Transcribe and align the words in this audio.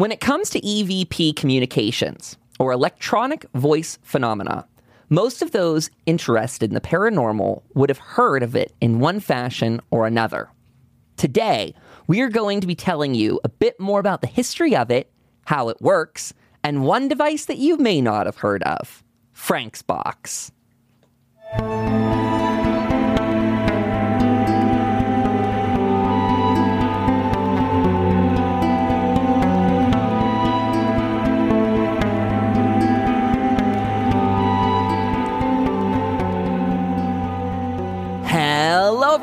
When 0.00 0.12
it 0.12 0.20
comes 0.20 0.48
to 0.48 0.60
EVP 0.62 1.36
communications, 1.36 2.38
or 2.58 2.72
electronic 2.72 3.44
voice 3.52 3.98
phenomena, 4.02 4.66
most 5.10 5.42
of 5.42 5.50
those 5.50 5.90
interested 6.06 6.70
in 6.70 6.74
the 6.74 6.80
paranormal 6.80 7.60
would 7.74 7.90
have 7.90 7.98
heard 7.98 8.42
of 8.42 8.56
it 8.56 8.72
in 8.80 9.00
one 9.00 9.20
fashion 9.20 9.78
or 9.90 10.06
another. 10.06 10.48
Today, 11.18 11.74
we 12.06 12.22
are 12.22 12.30
going 12.30 12.62
to 12.62 12.66
be 12.66 12.74
telling 12.74 13.14
you 13.14 13.40
a 13.44 13.50
bit 13.50 13.78
more 13.78 14.00
about 14.00 14.22
the 14.22 14.26
history 14.26 14.74
of 14.74 14.90
it, 14.90 15.12
how 15.44 15.68
it 15.68 15.82
works, 15.82 16.32
and 16.64 16.86
one 16.86 17.06
device 17.06 17.44
that 17.44 17.58
you 17.58 17.76
may 17.76 18.00
not 18.00 18.24
have 18.24 18.38
heard 18.38 18.62
of 18.62 19.04
Frank's 19.34 19.82
Box. 19.82 20.50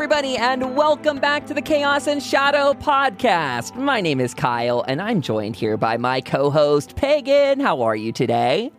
Everybody, 0.08 0.38
and 0.38 0.74
welcome 0.78 1.20
back 1.20 1.46
to 1.46 1.54
the 1.54 1.62
Chaos 1.62 2.08
and 2.08 2.24
Shadow 2.24 2.74
podcast. 2.76 3.76
My 3.76 4.00
name 4.00 4.22
is 4.22 4.34
Kyle, 4.34 4.86
and 4.88 5.02
I'm 5.02 5.20
joined 5.20 5.58
here 5.58 5.76
by 5.76 5.98
my 5.98 6.22
co 6.22 6.50
host, 6.50 6.96
Pagan. 6.96 7.60
How 7.60 7.82
are 7.82 7.94
you 7.94 8.14
today? 8.14 8.72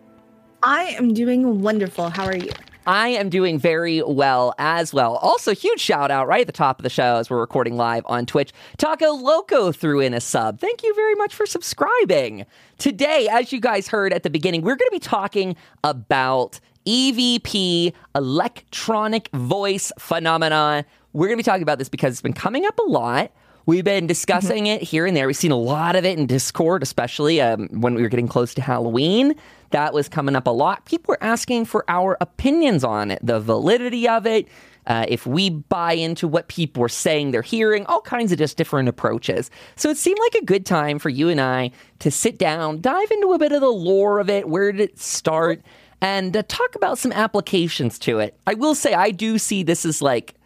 I 0.62 0.84
am 0.84 1.12
doing 1.12 1.60
wonderful. 1.60 2.08
How 2.08 2.24
are 2.24 2.34
you? 2.34 2.50
I 2.86 3.08
am 3.08 3.28
doing 3.28 3.58
very 3.58 4.02
well 4.02 4.54
as 4.56 4.94
well. 4.94 5.16
Also, 5.16 5.54
huge 5.54 5.80
shout 5.80 6.10
out 6.10 6.28
right 6.28 6.40
at 6.40 6.46
the 6.46 6.52
top 6.54 6.78
of 6.78 6.82
the 6.82 6.88
show 6.88 7.16
as 7.16 7.28
we're 7.28 7.40
recording 7.40 7.76
live 7.76 8.04
on 8.06 8.24
Twitch. 8.24 8.50
Taco 8.78 9.12
Loco 9.12 9.70
threw 9.70 10.00
in 10.00 10.14
a 10.14 10.22
sub. 10.22 10.58
Thank 10.58 10.82
you 10.82 10.94
very 10.94 11.14
much 11.16 11.34
for 11.34 11.44
subscribing. 11.44 12.46
Today, 12.78 13.28
as 13.30 13.52
you 13.52 13.60
guys 13.60 13.86
heard 13.86 14.14
at 14.14 14.22
the 14.22 14.30
beginning, 14.30 14.62
we're 14.62 14.76
going 14.76 14.88
to 14.88 14.96
be 14.96 14.98
talking 14.98 15.56
about 15.84 16.58
EVP, 16.86 17.92
electronic 18.14 19.28
voice 19.34 19.92
phenomenon. 19.98 20.86
We're 21.12 21.26
going 21.26 21.36
to 21.36 21.42
be 21.42 21.44
talking 21.44 21.62
about 21.62 21.78
this 21.78 21.88
because 21.88 22.12
it's 22.12 22.22
been 22.22 22.32
coming 22.32 22.66
up 22.66 22.78
a 22.78 22.82
lot. 22.82 23.32
We've 23.66 23.84
been 23.84 24.06
discussing 24.06 24.66
it 24.66 24.82
here 24.82 25.04
and 25.04 25.14
there. 25.14 25.26
We've 25.26 25.36
seen 25.36 25.50
a 25.50 25.56
lot 25.56 25.94
of 25.94 26.06
it 26.06 26.18
in 26.18 26.26
Discord, 26.26 26.82
especially 26.82 27.40
um, 27.42 27.68
when 27.68 27.94
we 27.94 28.00
were 28.00 28.08
getting 28.08 28.28
close 28.28 28.54
to 28.54 28.62
Halloween. 28.62 29.34
That 29.70 29.92
was 29.92 30.08
coming 30.08 30.34
up 30.36 30.46
a 30.46 30.50
lot. 30.50 30.86
People 30.86 31.12
were 31.12 31.22
asking 31.22 31.66
for 31.66 31.84
our 31.86 32.16
opinions 32.22 32.82
on 32.82 33.10
it, 33.10 33.18
the 33.22 33.40
validity 33.40 34.08
of 34.08 34.26
it, 34.26 34.48
uh, 34.86 35.04
if 35.06 35.26
we 35.26 35.50
buy 35.50 35.92
into 35.92 36.26
what 36.26 36.48
people 36.48 36.82
are 36.82 36.88
saying 36.88 37.30
they're 37.30 37.42
hearing, 37.42 37.84
all 37.86 38.00
kinds 38.00 38.32
of 38.32 38.38
just 38.38 38.56
different 38.56 38.88
approaches. 38.88 39.50
So 39.76 39.90
it 39.90 39.98
seemed 39.98 40.18
like 40.18 40.42
a 40.42 40.46
good 40.46 40.64
time 40.64 40.98
for 40.98 41.10
you 41.10 41.28
and 41.28 41.40
I 41.40 41.70
to 41.98 42.10
sit 42.10 42.38
down, 42.38 42.80
dive 42.80 43.10
into 43.10 43.34
a 43.34 43.38
bit 43.38 43.52
of 43.52 43.60
the 43.60 43.68
lore 43.68 44.18
of 44.18 44.30
it. 44.30 44.48
Where 44.48 44.72
did 44.72 44.80
it 44.80 44.98
start? 44.98 45.62
and 46.00 46.36
uh, 46.36 46.44
talk 46.46 46.76
about 46.76 46.96
some 46.96 47.10
applications 47.10 47.98
to 47.98 48.20
it. 48.20 48.38
I 48.46 48.54
will 48.54 48.76
say 48.76 48.94
I 48.94 49.10
do 49.10 49.36
see 49.36 49.64
this 49.64 49.84
as 49.84 50.00
like 50.00 50.36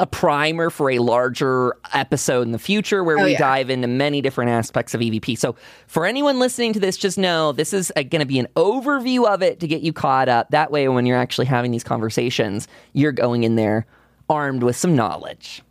a 0.00 0.06
primer 0.06 0.70
for 0.70 0.90
a 0.90 0.98
larger 0.98 1.76
episode 1.92 2.42
in 2.42 2.52
the 2.52 2.58
future 2.58 3.04
where 3.04 3.18
Oh, 3.18 3.24
we 3.24 3.32
yeah. 3.32 3.38
dive 3.38 3.68
into 3.68 3.86
many 3.86 4.22
different 4.22 4.50
aspects 4.50 4.94
of 4.94 5.00
EVP. 5.02 5.36
So, 5.38 5.54
for 5.86 6.06
anyone 6.06 6.38
listening 6.38 6.72
to 6.72 6.80
this, 6.80 6.96
just 6.96 7.18
know 7.18 7.52
this 7.52 7.74
is 7.74 7.92
uh, 7.96 8.02
going 8.02 8.20
to 8.20 8.26
be 8.26 8.38
an 8.38 8.48
overview 8.56 9.26
of 9.26 9.42
it 9.42 9.60
to 9.60 9.68
get 9.68 9.82
you 9.82 9.92
caught 9.92 10.28
up. 10.30 10.48
That 10.50 10.70
way, 10.72 10.88
when 10.88 11.04
you're 11.04 11.18
actually 11.18 11.46
having 11.46 11.70
these 11.70 11.84
conversations, 11.84 12.66
you're 12.94 13.12
going 13.12 13.44
in 13.44 13.56
there 13.56 13.84
armed 14.30 14.62
with 14.62 14.74
some 14.76 14.96
knowledge. 14.96 15.62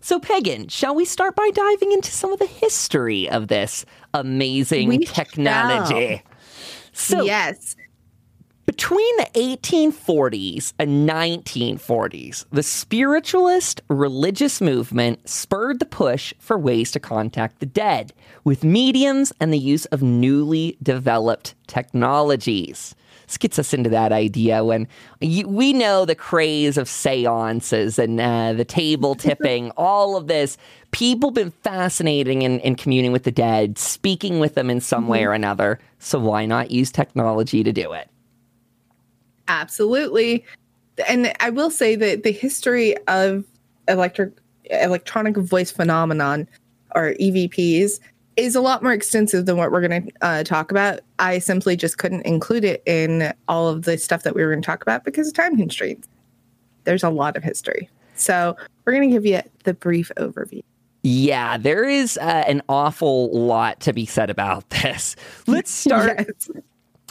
So, 0.00 0.20
Pagan, 0.20 0.68
shall 0.68 0.94
we 0.94 1.04
start 1.04 1.34
by 1.36 1.48
diving 1.54 1.92
into 1.92 2.10
some 2.10 2.32
of 2.32 2.38
the 2.38 2.46
history 2.46 3.30
of 3.30 3.48
this 3.48 3.86
amazing 4.12 4.88
We 4.88 4.98
technology? 4.98 6.22
So, 6.92 7.22
yes. 7.22 7.76
Between 8.72 9.16
the 9.18 9.28
1840s 9.34 10.72
and 10.78 11.06
1940s, 11.06 12.46
the 12.52 12.62
spiritualist 12.62 13.82
religious 13.88 14.62
movement 14.62 15.28
spurred 15.28 15.78
the 15.78 15.84
push 15.84 16.32
for 16.38 16.56
ways 16.56 16.90
to 16.90 16.98
contact 16.98 17.60
the 17.60 17.66
dead 17.66 18.14
with 18.44 18.64
mediums 18.64 19.30
and 19.40 19.52
the 19.52 19.58
use 19.58 19.84
of 19.86 20.00
newly 20.00 20.78
developed 20.82 21.54
technologies. 21.66 22.94
This 23.26 23.36
gets 23.36 23.58
us 23.58 23.74
into 23.74 23.90
that 23.90 24.10
idea 24.10 24.64
when 24.64 24.88
you, 25.20 25.46
we 25.46 25.74
know 25.74 26.06
the 26.06 26.14
craze 26.14 26.78
of 26.78 26.88
seances 26.88 27.98
and 27.98 28.18
uh, 28.18 28.54
the 28.54 28.64
table 28.64 29.14
tipping, 29.26 29.70
all 29.76 30.16
of 30.16 30.28
this. 30.28 30.56
People 30.92 31.28
have 31.28 31.34
been 31.34 31.50
fascinating 31.50 32.40
in, 32.40 32.58
in 32.60 32.76
communing 32.76 33.12
with 33.12 33.24
the 33.24 33.30
dead, 33.30 33.76
speaking 33.76 34.40
with 34.40 34.54
them 34.54 34.70
in 34.70 34.80
some 34.80 35.08
way 35.08 35.26
or 35.26 35.34
another. 35.34 35.78
So 35.98 36.18
why 36.18 36.46
not 36.46 36.70
use 36.70 36.90
technology 36.90 37.62
to 37.62 37.70
do 37.70 37.92
it? 37.92 38.08
Absolutely. 39.52 40.44
And 41.06 41.32
I 41.40 41.50
will 41.50 41.70
say 41.70 41.94
that 41.96 42.22
the 42.22 42.32
history 42.32 42.96
of 43.06 43.44
electric 43.86 44.32
electronic 44.70 45.36
voice 45.36 45.70
phenomenon 45.70 46.48
or 46.94 47.14
EVPs 47.20 48.00
is 48.36 48.54
a 48.54 48.62
lot 48.62 48.82
more 48.82 48.92
extensive 48.92 49.44
than 49.44 49.58
what 49.58 49.70
we're 49.70 49.86
going 49.86 50.06
to 50.06 50.12
uh, 50.22 50.44
talk 50.44 50.70
about. 50.70 51.00
I 51.18 51.38
simply 51.38 51.76
just 51.76 51.98
couldn't 51.98 52.24
include 52.24 52.64
it 52.64 52.82
in 52.86 53.34
all 53.46 53.68
of 53.68 53.82
the 53.82 53.98
stuff 53.98 54.22
that 54.22 54.34
we 54.34 54.42
were 54.42 54.50
going 54.50 54.62
to 54.62 54.66
talk 54.66 54.80
about 54.80 55.04
because 55.04 55.28
of 55.28 55.34
time 55.34 55.56
constraints. 55.56 56.08
There's 56.84 57.02
a 57.02 57.10
lot 57.10 57.36
of 57.36 57.44
history. 57.44 57.90
So 58.14 58.56
we're 58.84 58.94
going 58.94 59.10
to 59.10 59.14
give 59.14 59.26
you 59.26 59.42
the 59.64 59.74
brief 59.74 60.10
overview. 60.16 60.62
Yeah, 61.02 61.58
there 61.58 61.84
is 61.84 62.16
uh, 62.16 62.44
an 62.46 62.62
awful 62.68 63.30
lot 63.36 63.80
to 63.80 63.92
be 63.92 64.06
said 64.06 64.30
about 64.30 64.70
this. 64.82 65.14
Let's 65.46 65.70
start. 65.70 66.24
Yes. 66.26 66.62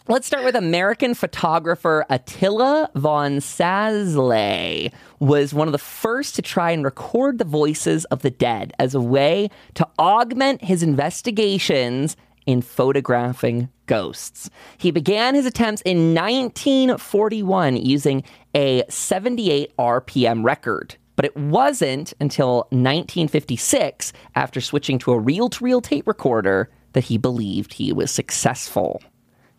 Let's 0.07 0.25
start 0.25 0.43
with 0.43 0.55
American 0.55 1.13
photographer 1.13 2.07
Attila 2.09 2.89
von 2.95 3.37
Szalay 3.37 4.91
was 5.19 5.53
one 5.53 5.67
of 5.67 5.73
the 5.73 5.77
first 5.77 6.33
to 6.35 6.41
try 6.41 6.71
and 6.71 6.83
record 6.83 7.37
the 7.37 7.45
voices 7.45 8.05
of 8.05 8.23
the 8.23 8.31
dead 8.31 8.73
as 8.79 8.95
a 8.95 8.99
way 8.99 9.51
to 9.75 9.87
augment 9.99 10.63
his 10.63 10.81
investigations 10.81 12.17
in 12.47 12.63
photographing 12.63 13.69
ghosts. 13.85 14.49
He 14.79 14.89
began 14.89 15.35
his 15.35 15.45
attempts 15.45 15.83
in 15.83 16.15
1941 16.15 17.77
using 17.77 18.23
a 18.55 18.83
78 18.89 19.77
RPM 19.77 20.43
record. 20.43 20.95
But 21.15 21.25
it 21.25 21.37
wasn't 21.37 22.15
until 22.19 22.61
1956, 22.71 24.13
after 24.33 24.61
switching 24.61 24.97
to 24.99 25.11
a 25.11 25.19
reel 25.19 25.49
to 25.49 25.63
reel 25.63 25.79
tape 25.79 26.07
recorder, 26.07 26.71
that 26.93 27.03
he 27.03 27.19
believed 27.19 27.73
he 27.73 27.93
was 27.93 28.09
successful. 28.09 28.99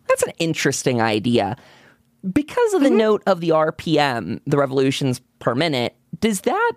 That's 0.07 0.23
an 0.23 0.33
interesting 0.39 1.01
idea. 1.01 1.55
Because 2.31 2.73
of 2.73 2.81
the 2.81 2.89
note 2.89 3.23
of 3.25 3.41
the 3.41 3.49
RPM, 3.49 4.39
the 4.45 4.57
revolutions 4.57 5.21
per 5.39 5.55
minute, 5.55 5.95
does 6.19 6.41
that, 6.41 6.73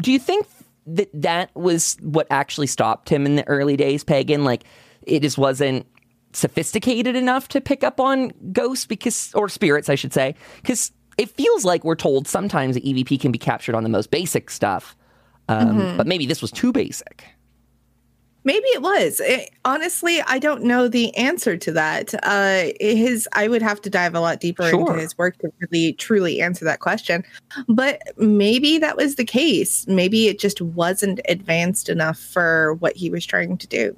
do 0.00 0.10
you 0.10 0.18
think 0.18 0.46
that 0.86 1.08
that 1.14 1.54
was 1.54 1.96
what 2.00 2.26
actually 2.30 2.66
stopped 2.66 3.08
him 3.08 3.26
in 3.26 3.36
the 3.36 3.46
early 3.46 3.76
days, 3.76 4.02
Pagan? 4.02 4.44
Like, 4.44 4.64
it 5.02 5.20
just 5.20 5.38
wasn't 5.38 5.86
sophisticated 6.32 7.14
enough 7.14 7.46
to 7.48 7.60
pick 7.60 7.84
up 7.84 8.00
on 8.00 8.32
ghosts 8.52 8.86
because, 8.86 9.32
or 9.34 9.48
spirits, 9.48 9.88
I 9.88 9.94
should 9.94 10.12
say, 10.12 10.34
because 10.56 10.90
it 11.16 11.30
feels 11.30 11.64
like 11.64 11.84
we're 11.84 11.94
told 11.94 12.26
sometimes 12.26 12.74
that 12.74 12.84
EVP 12.84 13.20
can 13.20 13.30
be 13.30 13.38
captured 13.38 13.76
on 13.76 13.84
the 13.84 13.88
most 13.88 14.10
basic 14.10 14.50
stuff. 14.50 14.96
Um, 15.48 15.96
But 15.96 16.06
maybe 16.06 16.26
this 16.26 16.42
was 16.42 16.50
too 16.50 16.72
basic. 16.72 17.24
Maybe 18.44 18.66
it 18.68 18.82
was. 18.82 19.20
It- 19.20 19.50
honestly, 19.64 20.20
I 20.22 20.38
don't 20.38 20.62
know 20.62 20.86
the 20.86 21.14
answer 21.16 21.56
to 21.56 21.72
that. 21.72 22.14
Uh, 22.22 22.72
his, 22.78 23.26
I 23.32 23.48
would 23.48 23.62
have 23.62 23.80
to 23.82 23.90
dive 23.90 24.14
a 24.14 24.20
lot 24.20 24.40
deeper 24.40 24.68
Sure. 24.68 24.80
into 24.80 24.94
his 24.94 25.16
work 25.16 25.38
to 25.38 25.50
really 25.60 25.94
truly 25.94 26.40
answer 26.42 26.64
that 26.66 26.80
question. 26.80 27.24
But 27.68 28.02
maybe 28.18 28.78
that 28.78 28.96
was 28.96 29.14
the 29.16 29.24
case. 29.24 29.86
Maybe 29.88 30.28
it 30.28 30.38
just 30.38 30.60
wasn't 30.60 31.20
advanced 31.28 31.88
enough 31.88 32.18
for 32.18 32.74
what 32.74 32.96
he 32.96 33.08
was 33.10 33.24
trying 33.24 33.56
to 33.58 33.66
do. 33.66 33.96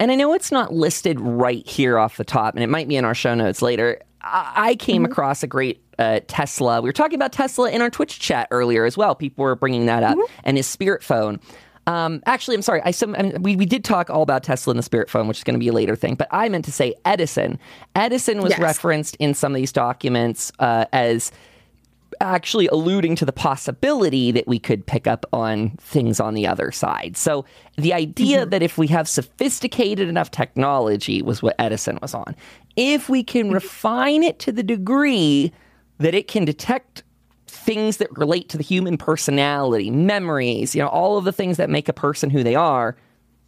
And 0.00 0.10
I 0.10 0.14
know 0.14 0.32
it's 0.32 0.52
not 0.52 0.72
listed 0.72 1.20
right 1.20 1.66
here 1.66 1.98
off 1.98 2.16
the 2.16 2.24
top, 2.24 2.54
and 2.54 2.62
it 2.62 2.68
might 2.68 2.88
be 2.88 2.96
in 2.96 3.04
our 3.04 3.14
show 3.14 3.34
notes 3.34 3.60
later. 3.62 4.00
I, 4.22 4.52
I 4.56 4.74
came 4.76 5.04
across 5.04 5.42
a 5.42 5.46
great 5.48 5.82
uh, 5.98 6.20
Tesla. 6.28 6.80
We 6.80 6.88
were 6.88 6.92
talking 6.92 7.16
about 7.16 7.32
Tesla 7.32 7.68
in 7.70 7.82
our 7.82 7.90
Twitch 7.90 8.20
chat 8.20 8.46
earlier 8.52 8.84
as 8.84 8.96
well. 8.96 9.16
People 9.16 9.42
were 9.42 9.56
bringing 9.56 9.86
that 9.86 10.04
up, 10.04 10.16
and 10.44 10.56
his 10.56 10.68
Spirit 10.68 11.02
phone. 11.02 11.40
Um, 11.88 12.22
actually, 12.26 12.54
I'm 12.54 12.62
sorry. 12.62 12.82
I, 12.84 12.90
some, 12.90 13.14
I 13.18 13.22
mean, 13.22 13.42
we, 13.42 13.56
we 13.56 13.64
did 13.64 13.82
talk 13.82 14.10
all 14.10 14.22
about 14.22 14.42
Tesla 14.42 14.72
and 14.72 14.78
the 14.78 14.82
Spirit 14.82 15.08
phone, 15.08 15.26
which 15.26 15.38
is 15.38 15.44
going 15.44 15.54
to 15.54 15.58
be 15.58 15.68
a 15.68 15.72
later 15.72 15.96
thing. 15.96 16.16
But 16.16 16.28
I 16.30 16.48
meant 16.50 16.66
to 16.66 16.72
say 16.72 16.94
Edison. 17.04 17.58
Edison 17.96 18.42
was 18.42 18.50
Yes. 18.50 18.60
referenced 18.60 19.16
in 19.16 19.32
some 19.32 19.52
of 19.52 19.56
these 19.56 19.72
documents 19.72 20.52
uh, 20.58 20.84
as 20.92 21.32
actually 22.20 22.66
alluding 22.68 23.14
to 23.16 23.24
the 23.24 23.32
possibility 23.32 24.32
that 24.32 24.46
we 24.46 24.58
could 24.58 24.84
pick 24.86 25.06
up 25.06 25.24
on 25.32 25.70
things 25.80 26.20
on 26.20 26.34
the 26.34 26.46
other 26.46 26.72
side. 26.72 27.16
So 27.16 27.44
the 27.76 27.94
idea 27.94 28.44
that 28.44 28.62
if 28.62 28.76
we 28.76 28.86
have 28.88 29.08
sophisticated 29.08 30.08
enough 30.08 30.30
technology 30.30 31.22
was 31.22 31.42
what 31.42 31.54
Edison 31.58 31.98
was 32.02 32.14
on. 32.14 32.34
If 32.76 33.08
we 33.08 33.22
can 33.22 33.50
refine 33.50 34.22
it 34.24 34.38
to 34.40 34.52
the 34.52 34.62
degree 34.62 35.52
that 35.98 36.14
it 36.14 36.28
can 36.28 36.44
detect 36.44 37.02
things 37.68 37.98
that 37.98 38.08
relate 38.16 38.48
to 38.48 38.56
the 38.56 38.64
human 38.64 38.96
personality, 38.96 39.90
memories, 39.90 40.74
you 40.74 40.80
know, 40.80 40.88
all 40.88 41.18
of 41.18 41.26
the 41.26 41.32
things 41.32 41.58
that 41.58 41.68
make 41.68 41.86
a 41.86 41.92
person 41.92 42.30
who 42.30 42.42
they 42.42 42.54
are, 42.54 42.96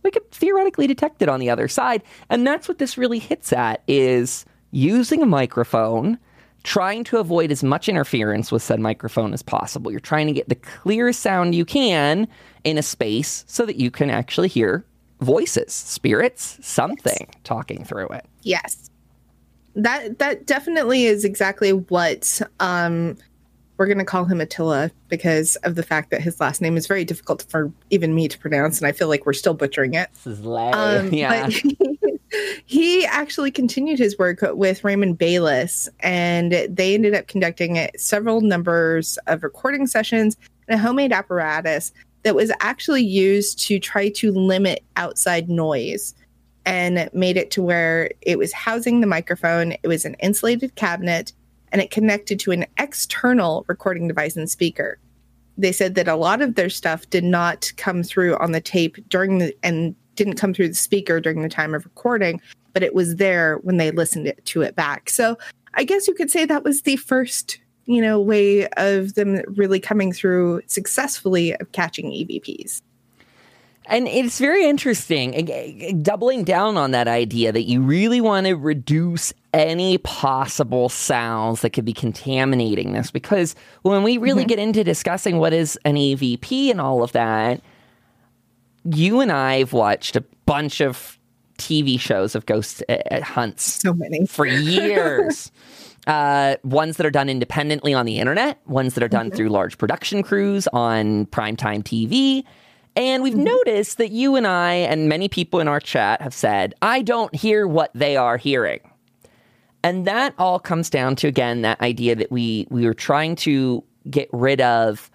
we 0.02 0.10
could 0.10 0.30
theoretically 0.30 0.86
detect 0.86 1.22
it 1.22 1.28
on 1.30 1.40
the 1.40 1.48
other 1.48 1.68
side. 1.68 2.02
And 2.28 2.46
that's 2.46 2.68
what 2.68 2.76
this 2.76 2.98
really 2.98 3.18
hits 3.18 3.50
at 3.50 3.82
is 3.88 4.44
using 4.72 5.22
a 5.22 5.26
microphone, 5.26 6.18
trying 6.64 7.02
to 7.04 7.16
avoid 7.16 7.50
as 7.50 7.64
much 7.64 7.88
interference 7.88 8.52
with 8.52 8.62
said 8.62 8.78
microphone 8.78 9.32
as 9.32 9.42
possible. 9.42 9.90
You're 9.90 10.00
trying 10.00 10.26
to 10.26 10.34
get 10.34 10.50
the 10.50 10.54
clearest 10.54 11.20
sound 11.20 11.54
you 11.54 11.64
can 11.64 12.28
in 12.62 12.76
a 12.76 12.82
space 12.82 13.46
so 13.48 13.64
that 13.64 13.76
you 13.76 13.90
can 13.90 14.10
actually 14.10 14.48
hear 14.48 14.84
voices, 15.22 15.72
spirits, 15.72 16.58
something 16.60 17.26
yes. 17.26 17.40
talking 17.42 17.86
through 17.86 18.08
it. 18.08 18.26
Yes. 18.42 18.90
That 19.76 20.18
that 20.18 20.46
definitely 20.46 21.04
is 21.04 21.24
exactly 21.24 21.72
what 21.72 22.42
um 22.58 23.16
we're 23.80 23.86
going 23.86 23.96
to 23.96 24.04
call 24.04 24.26
him 24.26 24.42
Attila 24.42 24.90
because 25.08 25.56
of 25.56 25.74
the 25.74 25.82
fact 25.82 26.10
that 26.10 26.20
his 26.20 26.38
last 26.38 26.60
name 26.60 26.76
is 26.76 26.86
very 26.86 27.02
difficult 27.02 27.46
for 27.48 27.72
even 27.88 28.14
me 28.14 28.28
to 28.28 28.38
pronounce, 28.38 28.78
and 28.78 28.86
I 28.86 28.92
feel 28.92 29.08
like 29.08 29.24
we're 29.24 29.32
still 29.32 29.54
butchering 29.54 29.94
it. 29.94 30.10
This 30.12 30.26
is 30.26 30.44
Um, 30.74 31.08
yeah. 31.14 31.48
He, 31.48 31.78
he 32.66 33.06
actually 33.06 33.50
continued 33.50 33.98
his 33.98 34.18
work 34.18 34.40
with 34.42 34.84
Raymond 34.84 35.16
Bayless, 35.16 35.88
and 36.00 36.52
they 36.68 36.92
ended 36.92 37.14
up 37.14 37.26
conducting 37.26 37.88
several 37.96 38.42
numbers 38.42 39.18
of 39.28 39.42
recording 39.42 39.86
sessions 39.86 40.36
and 40.68 40.78
a 40.78 40.82
homemade 40.82 41.14
apparatus 41.14 41.90
that 42.22 42.34
was 42.34 42.52
actually 42.60 43.02
used 43.02 43.58
to 43.60 43.78
try 43.78 44.10
to 44.10 44.30
limit 44.30 44.84
outside 44.96 45.48
noise 45.48 46.14
and 46.66 47.08
made 47.14 47.38
it 47.38 47.50
to 47.52 47.62
where 47.62 48.10
it 48.20 48.36
was 48.36 48.52
housing 48.52 49.00
the 49.00 49.06
microphone. 49.06 49.72
It 49.82 49.88
was 49.88 50.04
an 50.04 50.16
insulated 50.20 50.74
cabinet 50.74 51.32
and 51.72 51.80
it 51.80 51.90
connected 51.90 52.40
to 52.40 52.50
an 52.50 52.66
external 52.78 53.64
recording 53.68 54.08
device 54.08 54.36
and 54.36 54.50
speaker. 54.50 54.98
They 55.58 55.72
said 55.72 55.94
that 55.94 56.08
a 56.08 56.16
lot 56.16 56.40
of 56.40 56.54
their 56.54 56.70
stuff 56.70 57.08
did 57.10 57.24
not 57.24 57.72
come 57.76 58.02
through 58.02 58.36
on 58.38 58.52
the 58.52 58.60
tape 58.60 58.96
during 59.08 59.38
the 59.38 59.54
and 59.62 59.94
didn't 60.16 60.36
come 60.36 60.52
through 60.52 60.68
the 60.68 60.74
speaker 60.74 61.20
during 61.20 61.42
the 61.42 61.48
time 61.48 61.74
of 61.74 61.84
recording, 61.84 62.40
but 62.72 62.82
it 62.82 62.94
was 62.94 63.16
there 63.16 63.58
when 63.58 63.76
they 63.76 63.90
listened 63.90 64.32
to 64.44 64.62
it 64.62 64.76
back. 64.76 65.10
So 65.10 65.36
I 65.74 65.84
guess 65.84 66.08
you 66.08 66.14
could 66.14 66.30
say 66.30 66.44
that 66.44 66.64
was 66.64 66.82
the 66.82 66.96
first, 66.96 67.58
you 67.86 68.02
know, 68.02 68.20
way 68.20 68.66
of 68.76 69.14
them 69.14 69.42
really 69.56 69.80
coming 69.80 70.12
through 70.12 70.62
successfully 70.66 71.54
of 71.56 71.72
catching 71.72 72.10
EVPs. 72.10 72.82
And 73.86 74.06
it's 74.06 74.38
very 74.38 74.66
interesting, 74.66 76.02
doubling 76.02 76.44
down 76.44 76.76
on 76.76 76.90
that 76.92 77.08
idea 77.08 77.50
that 77.50 77.62
you 77.62 77.80
really 77.80 78.20
want 78.20 78.46
to 78.46 78.54
reduce 78.54 79.32
any 79.52 79.98
possible 79.98 80.88
sounds 80.88 81.62
that 81.62 81.70
could 81.70 81.84
be 81.84 81.92
contaminating 81.92 82.92
this. 82.92 83.10
Because 83.10 83.56
when 83.82 84.02
we 84.02 84.18
really 84.18 84.42
mm-hmm. 84.42 84.48
get 84.48 84.58
into 84.58 84.84
discussing 84.84 85.38
what 85.38 85.52
is 85.52 85.78
an 85.84 85.96
EVP 85.96 86.70
and 86.70 86.80
all 86.80 87.02
of 87.02 87.12
that, 87.12 87.62
you 88.84 89.20
and 89.20 89.32
I 89.32 89.58
have 89.58 89.72
watched 89.72 90.14
a 90.14 90.24
bunch 90.46 90.80
of 90.80 91.18
TV 91.58 91.98
shows 91.98 92.34
of 92.34 92.46
ghost 92.46 92.82
uh, 92.88 93.22
hunts. 93.22 93.80
So 93.82 93.92
many. 93.92 94.26
For 94.26 94.46
years. 94.46 95.50
uh, 96.06 96.56
ones 96.64 96.96
that 96.96 97.06
are 97.06 97.10
done 97.10 97.28
independently 97.28 97.94
on 97.94 98.06
the 98.06 98.18
internet, 98.18 98.58
ones 98.66 98.94
that 98.94 99.02
are 99.02 99.08
done 99.08 99.28
mm-hmm. 99.28 99.36
through 99.36 99.48
large 99.48 99.78
production 99.78 100.22
crews 100.22 100.66
on 100.68 101.26
primetime 101.26 101.82
TV. 101.82 102.44
And 102.96 103.22
we've 103.22 103.34
mm-hmm. 103.34 103.44
noticed 103.44 103.98
that 103.98 104.10
you 104.10 104.36
and 104.36 104.46
I 104.46 104.74
and 104.74 105.08
many 105.08 105.28
people 105.28 105.60
in 105.60 105.68
our 105.68 105.80
chat 105.80 106.20
have 106.20 106.34
said, 106.34 106.74
I 106.82 107.02
don't 107.02 107.34
hear 107.34 107.66
what 107.66 107.90
they 107.94 108.16
are 108.16 108.36
hearing. 108.36 108.80
And 109.82 110.06
that 110.06 110.34
all 110.38 110.58
comes 110.58 110.90
down 110.90 111.16
to 111.16 111.28
again 111.28 111.62
that 111.62 111.80
idea 111.80 112.14
that 112.14 112.30
we 112.30 112.66
we 112.70 112.84
were 112.84 112.94
trying 112.94 113.36
to 113.36 113.82
get 114.10 114.28
rid 114.32 114.60
of 114.60 115.10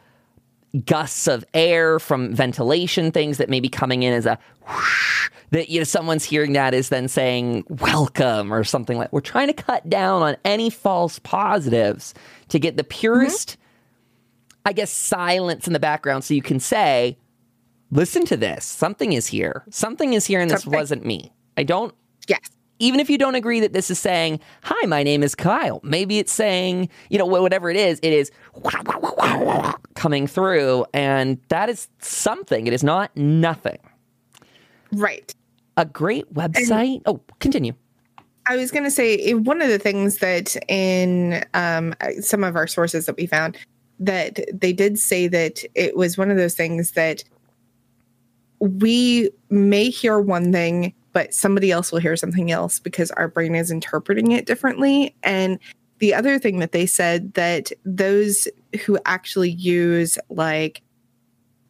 gusts 0.84 1.28
of 1.28 1.46
air 1.54 2.00
from 2.00 2.34
ventilation 2.34 3.12
things 3.12 3.38
that 3.38 3.50
may 3.50 3.60
be 3.60 3.70
coming 3.70 4.04
in 4.04 4.14
as 4.14 4.26
a 4.26 4.38
whoosh, 4.68 5.30
that 5.52 5.70
you 5.70 5.80
know 5.80 5.84
someone's 5.86 6.24
hearing 6.24 6.54
that 6.54 6.74
is 6.74 6.90
then 6.90 7.08
saying 7.08 7.64
welcome 7.70 8.54
or 8.54 8.64
something 8.64 8.98
like 8.98 9.12
we're 9.14 9.22
trying 9.22 9.48
to 9.48 9.54
cut 9.54 9.88
down 9.90 10.22
on 10.22 10.36
any 10.44 10.70
false 10.70 11.20
positives 11.20 12.14
to 12.50 12.60
get 12.60 12.76
the 12.76 12.84
purest 12.84 13.52
mm-hmm. 13.52 14.62
i 14.66 14.74
guess 14.74 14.92
silence 14.92 15.66
in 15.66 15.72
the 15.72 15.80
background 15.80 16.24
so 16.24 16.34
you 16.34 16.42
can 16.42 16.60
say 16.60 17.18
listen 17.92 18.26
to 18.26 18.38
this 18.38 18.66
something 18.66 19.14
is 19.14 19.28
here 19.28 19.64
something 19.70 20.14
is 20.14 20.26
here 20.26 20.40
and 20.40 20.50
this 20.52 20.64
something. 20.64 20.80
wasn't 20.80 21.06
me 21.06 21.32
i 21.58 21.64
don't 21.64 21.94
yes 22.28 22.50
even 22.80 23.00
if 23.00 23.10
you 23.10 23.18
don't 23.18 23.36
agree 23.36 23.60
that 23.62 23.74
this 23.74 23.90
is 23.90 24.00
saying, 24.00 24.40
Hi, 24.64 24.86
my 24.88 25.04
name 25.04 25.24
is 25.24 25.36
Kyle, 25.36 25.80
maybe 25.84 26.20
it's 26.20 26.32
saying, 26.32 26.90
you 27.10 27.18
know, 27.18 27.26
whatever 27.26 27.70
it 27.70 27.78
is, 27.78 28.00
it 28.02 28.12
is 28.12 28.32
coming 29.94 30.28
through. 30.28 30.86
And 30.94 31.40
that 31.50 31.70
is 31.70 31.88
something. 32.00 32.68
It 32.68 32.74
is 32.74 32.84
not 32.84 33.16
nothing. 33.16 33.78
Right. 34.92 35.34
A 35.78 35.86
great 35.86 36.32
website. 36.34 36.96
And 36.96 37.04
oh, 37.06 37.22
continue. 37.40 37.74
I 38.48 38.58
was 38.58 38.72
going 38.72 38.84
to 38.84 38.92
say 38.92 39.34
one 39.34 39.62
of 39.62 39.70
the 39.70 39.80
things 39.80 40.20
that 40.20 40.56
in 40.70 41.44
um, 41.54 41.96
some 42.20 42.44
of 42.44 42.56
our 42.56 42.68
sources 42.68 43.08
that 43.08 43.18
we 43.18 43.26
found 43.26 43.58
that 44.00 44.40
they 44.54 44.74
did 44.74 45.00
say 45.00 45.28
that 45.28 45.64
it 45.74 45.96
was 45.96 46.18
one 46.18 46.30
of 46.30 46.38
those 46.38 46.54
things 46.54 46.92
that 46.92 47.24
we 48.60 49.30
may 49.50 49.90
hear 49.90 50.20
one 50.20 50.52
thing 50.52 50.94
but 51.16 51.34
somebody 51.34 51.72
else 51.72 51.94
will 51.94 52.00
hear 52.00 52.18
something 52.18 52.52
else 52.52 52.78
because 52.78 53.10
our 53.12 53.30
brain 53.30 53.56
is 53.56 53.72
interpreting 53.72 54.34
it 54.34 54.46
differently. 54.46 55.16
And 55.24 55.60
the 56.00 56.14
other 56.14 56.38
thing 56.38 56.60
that 56.60 56.74
they 56.74 56.86
said 56.86 57.34
that 57.36 57.72
those 57.86 58.50
who 58.86 59.00
actually 59.06 59.52
use 59.52 60.18
like 60.30 60.82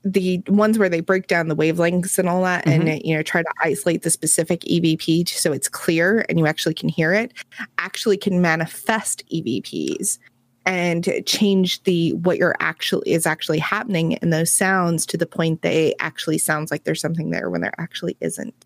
the 0.03 0.41
ones 0.47 0.79
where 0.79 0.89
they 0.89 0.99
break 0.99 1.27
down 1.27 1.47
the 1.47 1.55
wavelengths 1.55 2.17
and 2.17 2.27
all 2.27 2.41
that 2.41 2.65
mm-hmm. 2.65 2.88
and 2.88 3.03
you 3.03 3.15
know 3.15 3.21
try 3.21 3.43
to 3.43 3.53
isolate 3.61 4.01
the 4.01 4.09
specific 4.09 4.61
evp 4.61 5.27
so 5.29 5.51
it's 5.51 5.67
clear 5.67 6.23
and 6.29 6.38
you 6.38 6.45
actually 6.45 6.75
can 6.75 6.89
hear 6.89 7.11
it 7.11 7.33
actually 7.79 8.15
can 8.15 8.39
manifest 8.39 9.23
evps 9.33 10.19
and 10.65 11.23
change 11.25 11.83
the 11.83 12.13
what 12.13 12.38
you're 12.38 12.56
actually 12.59 13.12
is 13.12 13.25
actually 13.25 13.59
happening 13.59 14.13
in 14.13 14.29
those 14.31 14.51
sounds 14.51 15.06
to 15.06 15.17
the 15.17 15.25
point 15.25 15.62
they 15.62 15.94
actually 16.00 16.38
sounds 16.38 16.71
like 16.71 16.83
there's 16.83 17.01
something 17.01 17.29
there 17.29 17.50
when 17.50 17.62
there 17.62 17.73
actually 17.77 18.17
isn't 18.21 18.65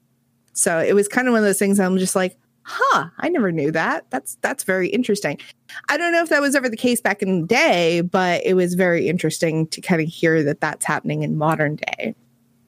so 0.53 0.79
it 0.79 0.93
was 0.93 1.07
kind 1.07 1.27
of 1.27 1.31
one 1.31 1.39
of 1.39 1.45
those 1.45 1.59
things 1.59 1.79
I'm 1.79 1.97
just 1.97 2.15
like, 2.15 2.37
huh, 2.63 3.09
I 3.17 3.29
never 3.29 3.51
knew 3.51 3.71
that. 3.71 4.05
That's 4.09 4.37
that's 4.41 4.65
very 4.65 4.89
interesting. 4.89 5.39
I 5.87 5.97
don't 5.97 6.11
know 6.11 6.21
if 6.21 6.29
that 6.29 6.41
was 6.41 6.53
ever 6.53 6.67
the 6.67 6.77
case 6.77 6.99
back 6.99 7.21
in 7.21 7.41
the 7.41 7.47
day, 7.47 8.01
but 8.01 8.45
it 8.45 8.55
was 8.55 8.73
very 8.73 9.07
interesting 9.07 9.67
to 9.67 9.79
kind 9.79 10.01
of 10.01 10.07
hear 10.07 10.43
that 10.43 10.59
that's 10.59 10.85
happening 10.85 11.23
in 11.23 11.37
modern 11.37 11.77
day 11.77 12.13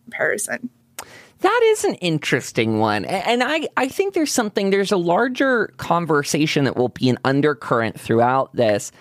comparison. 0.06 0.69
That 1.39 1.62
is 1.66 1.83
an 1.83 1.95
interesting 1.95 2.80
one. 2.80 3.04
And 3.06 3.44
I, 3.44 3.68
I 3.75 3.88
think 3.88 4.13
there's 4.13 4.31
something, 4.31 4.69
there's 4.69 4.92
a 4.92 4.97
larger 4.97 5.73
conversation 5.78 6.66
that 6.66 6.78
will 6.78 6.90
be 6.90 7.09
an 7.09 7.18
undercurrent 7.26 8.00
throughout 8.00 8.56
this, 8.56 8.92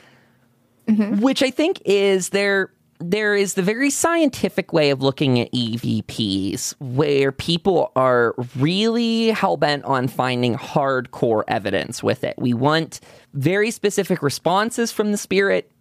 mm-hmm. 0.90 1.20
which 1.20 1.42
I 1.42 1.50
think 1.50 1.80
is 1.85 2.30
there 2.30 2.73
there 3.00 3.35
is 3.35 3.54
the 3.54 3.62
very 3.62 3.88
scientific 3.88 4.75
way 4.75 4.90
of 4.90 5.02
looking 5.02 5.40
at 5.40 5.50
EVPs 5.52 6.75
where 6.80 7.32
people 7.32 7.92
are 7.97 8.35
really 8.56 9.28
hell 9.30 9.56
bent 9.56 9.85
on 9.85 10.06
finding 10.06 10.54
hardcore 10.54 11.42
evidence 11.49 12.02
with 12.02 12.25
it. 12.25 12.35
We 12.37 12.52
want 12.52 13.00
very 13.32 13.70
specific 13.70 14.23
responses 14.23 14.92
from 14.92 15.12
the 15.12 15.18
spirit. 15.18 15.73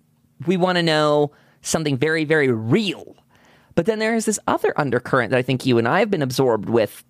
We 0.47 0.55
want 0.55 0.77
to 0.77 0.83
know 0.83 1.31
something 1.61 1.97
very, 1.97 2.23
very 2.23 2.51
real. 2.51 3.17
But 3.75 3.85
then 3.85 3.99
there 3.99 4.15
is 4.15 4.25
this 4.25 4.39
other 4.47 4.73
undercurrent 4.77 5.31
that 5.31 5.37
I 5.37 5.41
think 5.41 5.65
you 5.65 5.77
and 5.77 5.87
I 5.87 5.99
have 5.99 6.09
been 6.09 6.21
absorbed 6.21 6.69
with 6.69 7.03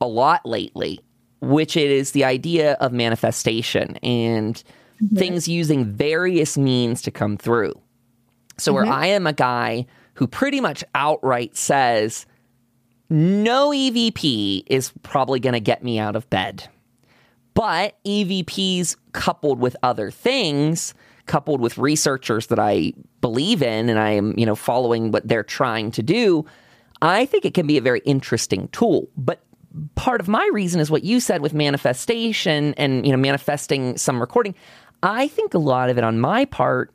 a 0.00 0.06
lot 0.06 0.44
lately, 0.44 1.00
which 1.40 1.76
is 1.76 2.12
the 2.12 2.24
idea 2.24 2.74
of 2.74 2.92
manifestation 2.92 3.96
and 4.02 4.62
mm-hmm. 5.04 5.16
things 5.16 5.48
using 5.48 5.84
various 5.84 6.56
means 6.56 7.02
to 7.02 7.10
come 7.10 7.36
through. 7.36 7.74
So, 8.56 8.72
mm-hmm. 8.72 8.88
where 8.88 8.92
I 8.92 9.06
am 9.06 9.26
a 9.26 9.32
guy 9.32 9.86
who 10.14 10.26
pretty 10.26 10.60
much 10.60 10.84
outright 10.94 11.56
says, 11.56 12.26
no 13.10 13.70
EVP 13.70 14.64
is 14.66 14.92
probably 15.02 15.40
going 15.40 15.52
to 15.52 15.60
get 15.60 15.82
me 15.82 15.98
out 15.98 16.16
of 16.16 16.28
bed. 16.30 16.68
But 17.54 17.96
EVPs 18.04 18.96
coupled 19.12 19.60
with 19.60 19.76
other 19.82 20.10
things, 20.10 20.94
coupled 21.26 21.60
with 21.60 21.78
researchers 21.78 22.48
that 22.48 22.58
I 22.58 22.92
believe 23.20 23.62
in 23.62 23.88
and 23.88 23.98
I 23.98 24.10
am, 24.10 24.36
you 24.36 24.44
know, 24.44 24.56
following 24.56 25.12
what 25.12 25.26
they're 25.26 25.44
trying 25.44 25.90
to 25.92 26.02
do, 26.02 26.44
I 27.00 27.26
think 27.26 27.44
it 27.44 27.54
can 27.54 27.66
be 27.66 27.76
a 27.76 27.82
very 27.82 28.00
interesting 28.00 28.68
tool. 28.68 29.08
But 29.16 29.44
part 29.94 30.20
of 30.20 30.28
my 30.28 30.48
reason 30.52 30.80
is 30.80 30.90
what 30.90 31.04
you 31.04 31.20
said 31.20 31.42
with 31.42 31.54
manifestation 31.54 32.74
and, 32.74 33.06
you 33.06 33.12
know, 33.12 33.18
manifesting 33.18 33.96
some 33.96 34.20
recording. 34.20 34.54
I 35.04 35.28
think 35.28 35.54
a 35.54 35.58
lot 35.58 35.90
of 35.90 35.98
it 35.98 36.04
on 36.04 36.18
my 36.18 36.46
part 36.46 36.92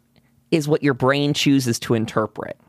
is 0.52 0.68
what 0.68 0.84
your 0.84 0.94
brain 0.96 1.34
chooses 1.34 1.80
to 1.80 1.94
interpret. 1.94 2.60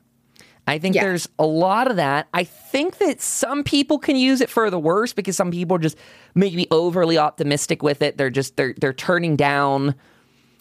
I 0.67 0.79
think 0.79 0.95
yeah. 0.95 1.03
there's 1.03 1.29
a 1.39 1.47
lot 1.47 1.91
of 1.91 1.97
that. 1.97 2.29
I 2.35 2.45
think 2.45 2.99
that 2.99 3.21
some 3.21 3.65
people 3.65 3.99
can 3.99 4.15
use 4.15 4.41
it 4.41 4.51
for 4.51 4.71
the 4.71 4.79
worse 4.79 5.13
because 5.13 5.37
some 5.37 5.51
people 5.51 5.77
are 5.77 5.81
just 5.81 5.97
maybe 6.35 6.69
overly 6.71 7.19
optimistic 7.19 7.83
with 7.83 8.03
it. 8.03 8.19
They're 8.19 8.31
just 8.31 8.57
they're 8.57 8.75
they're 8.79 8.93
turning 8.93 9.35
down 9.35 9.97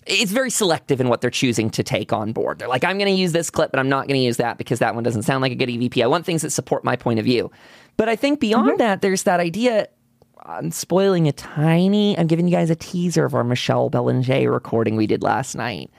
it's 0.09 0.31
very 0.31 0.49
selective 0.49 0.99
in 0.99 1.09
what 1.09 1.21
they're 1.21 1.29
choosing 1.29 1.69
to 1.71 1.83
take 1.83 2.11
on 2.11 2.33
board. 2.33 2.59
They're 2.59 2.67
like, 2.67 2.83
I'm 2.83 2.97
going 2.97 3.13
to 3.13 3.19
use 3.19 3.31
this 3.31 3.49
clip, 3.49 3.71
but 3.71 3.79
I'm 3.79 3.89
not 3.89 4.07
going 4.07 4.19
to 4.19 4.25
use 4.25 4.37
that 4.37 4.57
because 4.57 4.79
that 4.79 4.95
one 4.95 5.03
doesn't 5.03 5.23
sound 5.23 5.41
like 5.41 5.51
a 5.51 5.55
good 5.55 5.69
EVP. 5.69 6.01
I 6.03 6.07
want 6.07 6.25
things 6.25 6.41
that 6.41 6.51
support 6.51 6.83
my 6.83 6.95
point 6.95 7.19
of 7.19 7.25
view. 7.25 7.51
But 7.97 8.09
I 8.09 8.15
think 8.15 8.39
beyond 8.39 8.69
mm-hmm. 8.69 8.77
that, 8.77 9.01
there's 9.01 9.23
that 9.23 9.39
idea. 9.39 9.87
I'm 10.49 10.71
spoiling 10.71 11.27
a 11.27 11.31
tiny. 11.31 12.17
I'm 12.17 12.25
giving 12.25 12.47
you 12.47 12.55
guys 12.55 12.71
a 12.71 12.75
teaser 12.75 13.23
of 13.23 13.35
our 13.35 13.43
Michelle 13.43 13.89
Belanger 13.89 14.51
recording 14.51 14.95
we 14.95 15.05
did 15.05 15.21
last 15.21 15.53
night. 15.53 15.91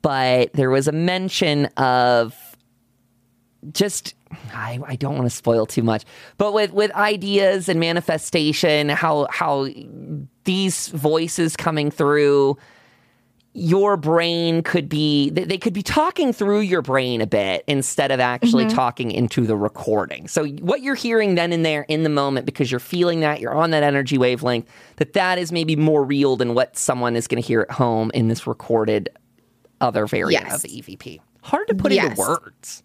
But 0.00 0.54
there 0.54 0.70
was 0.70 0.88
a 0.88 0.92
mention 0.92 1.66
of 1.76 2.34
just 3.72 4.14
I, 4.52 4.80
I 4.86 4.96
don't 4.96 5.14
want 5.14 5.26
to 5.26 5.36
spoil 5.36 5.66
too 5.66 5.82
much, 5.82 6.04
but 6.38 6.54
with 6.54 6.72
with 6.72 6.92
ideas 6.92 7.68
and 7.68 7.78
manifestation, 7.78 8.88
how 8.88 9.26
how 9.30 9.68
these 10.44 10.88
voices 10.88 11.54
coming 11.54 11.90
through 11.90 12.56
your 13.56 13.96
brain 13.96 14.62
could 14.62 14.88
be 14.88 15.30
they 15.30 15.56
could 15.56 15.72
be 15.72 15.82
talking 15.82 16.32
through 16.32 16.60
your 16.60 16.82
brain 16.82 17.20
a 17.20 17.26
bit 17.26 17.62
instead 17.68 18.10
of 18.10 18.18
actually 18.18 18.64
mm-hmm. 18.64 18.74
talking 18.74 19.10
into 19.12 19.46
the 19.46 19.56
recording 19.56 20.26
so 20.26 20.44
what 20.46 20.82
you're 20.82 20.96
hearing 20.96 21.36
then 21.36 21.52
and 21.52 21.64
there 21.64 21.86
in 21.88 22.02
the 22.02 22.08
moment 22.08 22.46
because 22.46 22.70
you're 22.70 22.80
feeling 22.80 23.20
that 23.20 23.40
you're 23.40 23.54
on 23.54 23.70
that 23.70 23.84
energy 23.84 24.18
wavelength 24.18 24.68
that 24.96 25.12
that 25.12 25.38
is 25.38 25.52
maybe 25.52 25.76
more 25.76 26.02
real 26.02 26.36
than 26.36 26.54
what 26.54 26.76
someone 26.76 27.14
is 27.14 27.28
going 27.28 27.40
to 27.40 27.46
hear 27.46 27.60
at 27.60 27.70
home 27.70 28.10
in 28.12 28.26
this 28.26 28.46
recorded 28.46 29.08
other 29.80 30.06
variant 30.06 30.44
yes. 30.44 30.56
of 30.56 30.62
the 30.62 30.82
evp 30.82 31.20
hard 31.42 31.68
to 31.68 31.74
put 31.74 31.92
yes. 31.92 32.10
into 32.10 32.20
words 32.20 32.82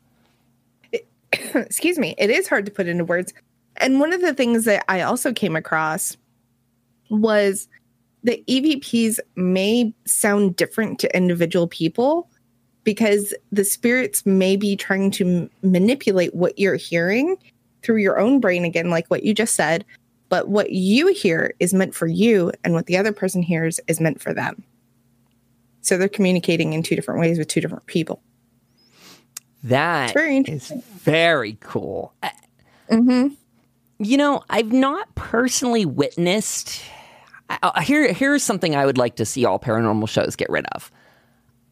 excuse 1.55 1.99
me, 1.99 2.15
it 2.17 2.29
is 2.29 2.47
hard 2.47 2.65
to 2.65 2.71
put 2.71 2.87
into 2.87 3.05
words. 3.05 3.33
And 3.77 3.99
one 3.99 4.13
of 4.13 4.21
the 4.21 4.33
things 4.33 4.65
that 4.65 4.83
I 4.89 5.01
also 5.01 5.31
came 5.31 5.55
across 5.55 6.17
was 7.09 7.67
that 8.23 8.45
EVPs 8.47 9.19
may 9.35 9.93
sound 10.05 10.55
different 10.55 10.99
to 10.99 11.15
individual 11.15 11.67
people 11.67 12.29
because 12.83 13.33
the 13.51 13.63
spirits 13.63 14.25
may 14.25 14.55
be 14.55 14.75
trying 14.75 15.11
to 15.11 15.25
m- 15.25 15.49
manipulate 15.61 16.33
what 16.33 16.57
you're 16.57 16.75
hearing 16.75 17.37
through 17.83 17.97
your 17.97 18.19
own 18.19 18.39
brain, 18.39 18.65
again, 18.65 18.89
like 18.89 19.07
what 19.07 19.23
you 19.23 19.33
just 19.33 19.55
said. 19.55 19.85
But 20.29 20.49
what 20.49 20.71
you 20.71 21.07
hear 21.13 21.53
is 21.59 21.73
meant 21.73 21.95
for 21.95 22.07
you, 22.07 22.51
and 22.63 22.73
what 22.73 22.85
the 22.85 22.97
other 22.97 23.11
person 23.11 23.41
hears 23.41 23.79
is 23.87 23.99
meant 23.99 24.21
for 24.21 24.33
them. 24.33 24.63
So 25.81 25.97
they're 25.97 26.09
communicating 26.09 26.73
in 26.73 26.83
two 26.83 26.95
different 26.95 27.19
ways 27.19 27.37
with 27.37 27.47
two 27.47 27.61
different 27.61 27.85
people. 27.87 28.21
That 29.63 30.13
very 30.13 30.37
is 30.39 30.71
very 31.01 31.57
cool. 31.61 32.13
Mm-hmm. 32.89 33.33
You 33.99 34.17
know, 34.17 34.43
I've 34.49 34.71
not 34.71 35.13
personally 35.15 35.85
witnessed. 35.85 36.81
Uh, 37.49 37.81
here, 37.81 38.13
here's 38.13 38.43
something 38.43 38.75
I 38.75 38.85
would 38.85 38.97
like 38.97 39.15
to 39.15 39.25
see 39.25 39.45
all 39.45 39.59
paranormal 39.59 40.07
shows 40.07 40.35
get 40.35 40.49
rid 40.49 40.65
of, 40.75 40.91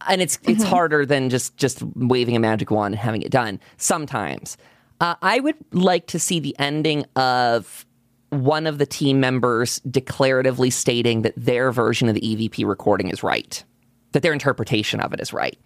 and 0.07 0.22
it's 0.22 0.39
it's 0.43 0.63
mm-hmm. 0.63 0.69
harder 0.69 1.05
than 1.05 1.29
just 1.29 1.55
just 1.57 1.84
waving 1.96 2.36
a 2.36 2.39
magic 2.39 2.72
wand 2.72 2.96
and 2.96 3.00
having 3.00 3.22
it 3.22 3.31
done. 3.31 3.60
Sometimes, 3.77 4.57
uh, 5.01 5.15
I 5.22 5.39
would 5.39 5.55
like 5.72 6.07
to 6.07 6.19
see 6.19 6.39
the 6.39 6.55
ending 6.57 7.05
of 7.15 7.86
one 8.29 8.67
of 8.67 8.77
the 8.77 8.86
team 8.86 9.19
members 9.19 9.79
declaratively 9.81 10.72
stating 10.74 11.22
that 11.22 11.34
their 11.38 11.72
version 11.72 12.10
of 12.10 12.15
the 12.15 12.22
EVP 12.22 12.67
recording 12.67 13.10
is 13.10 13.24
right, 13.24 13.63
that 14.12 14.22
their 14.22 14.34
interpretation 14.34 15.00
of 15.00 15.13
it 15.13 15.22
is 15.22 15.31
right. 15.31 15.57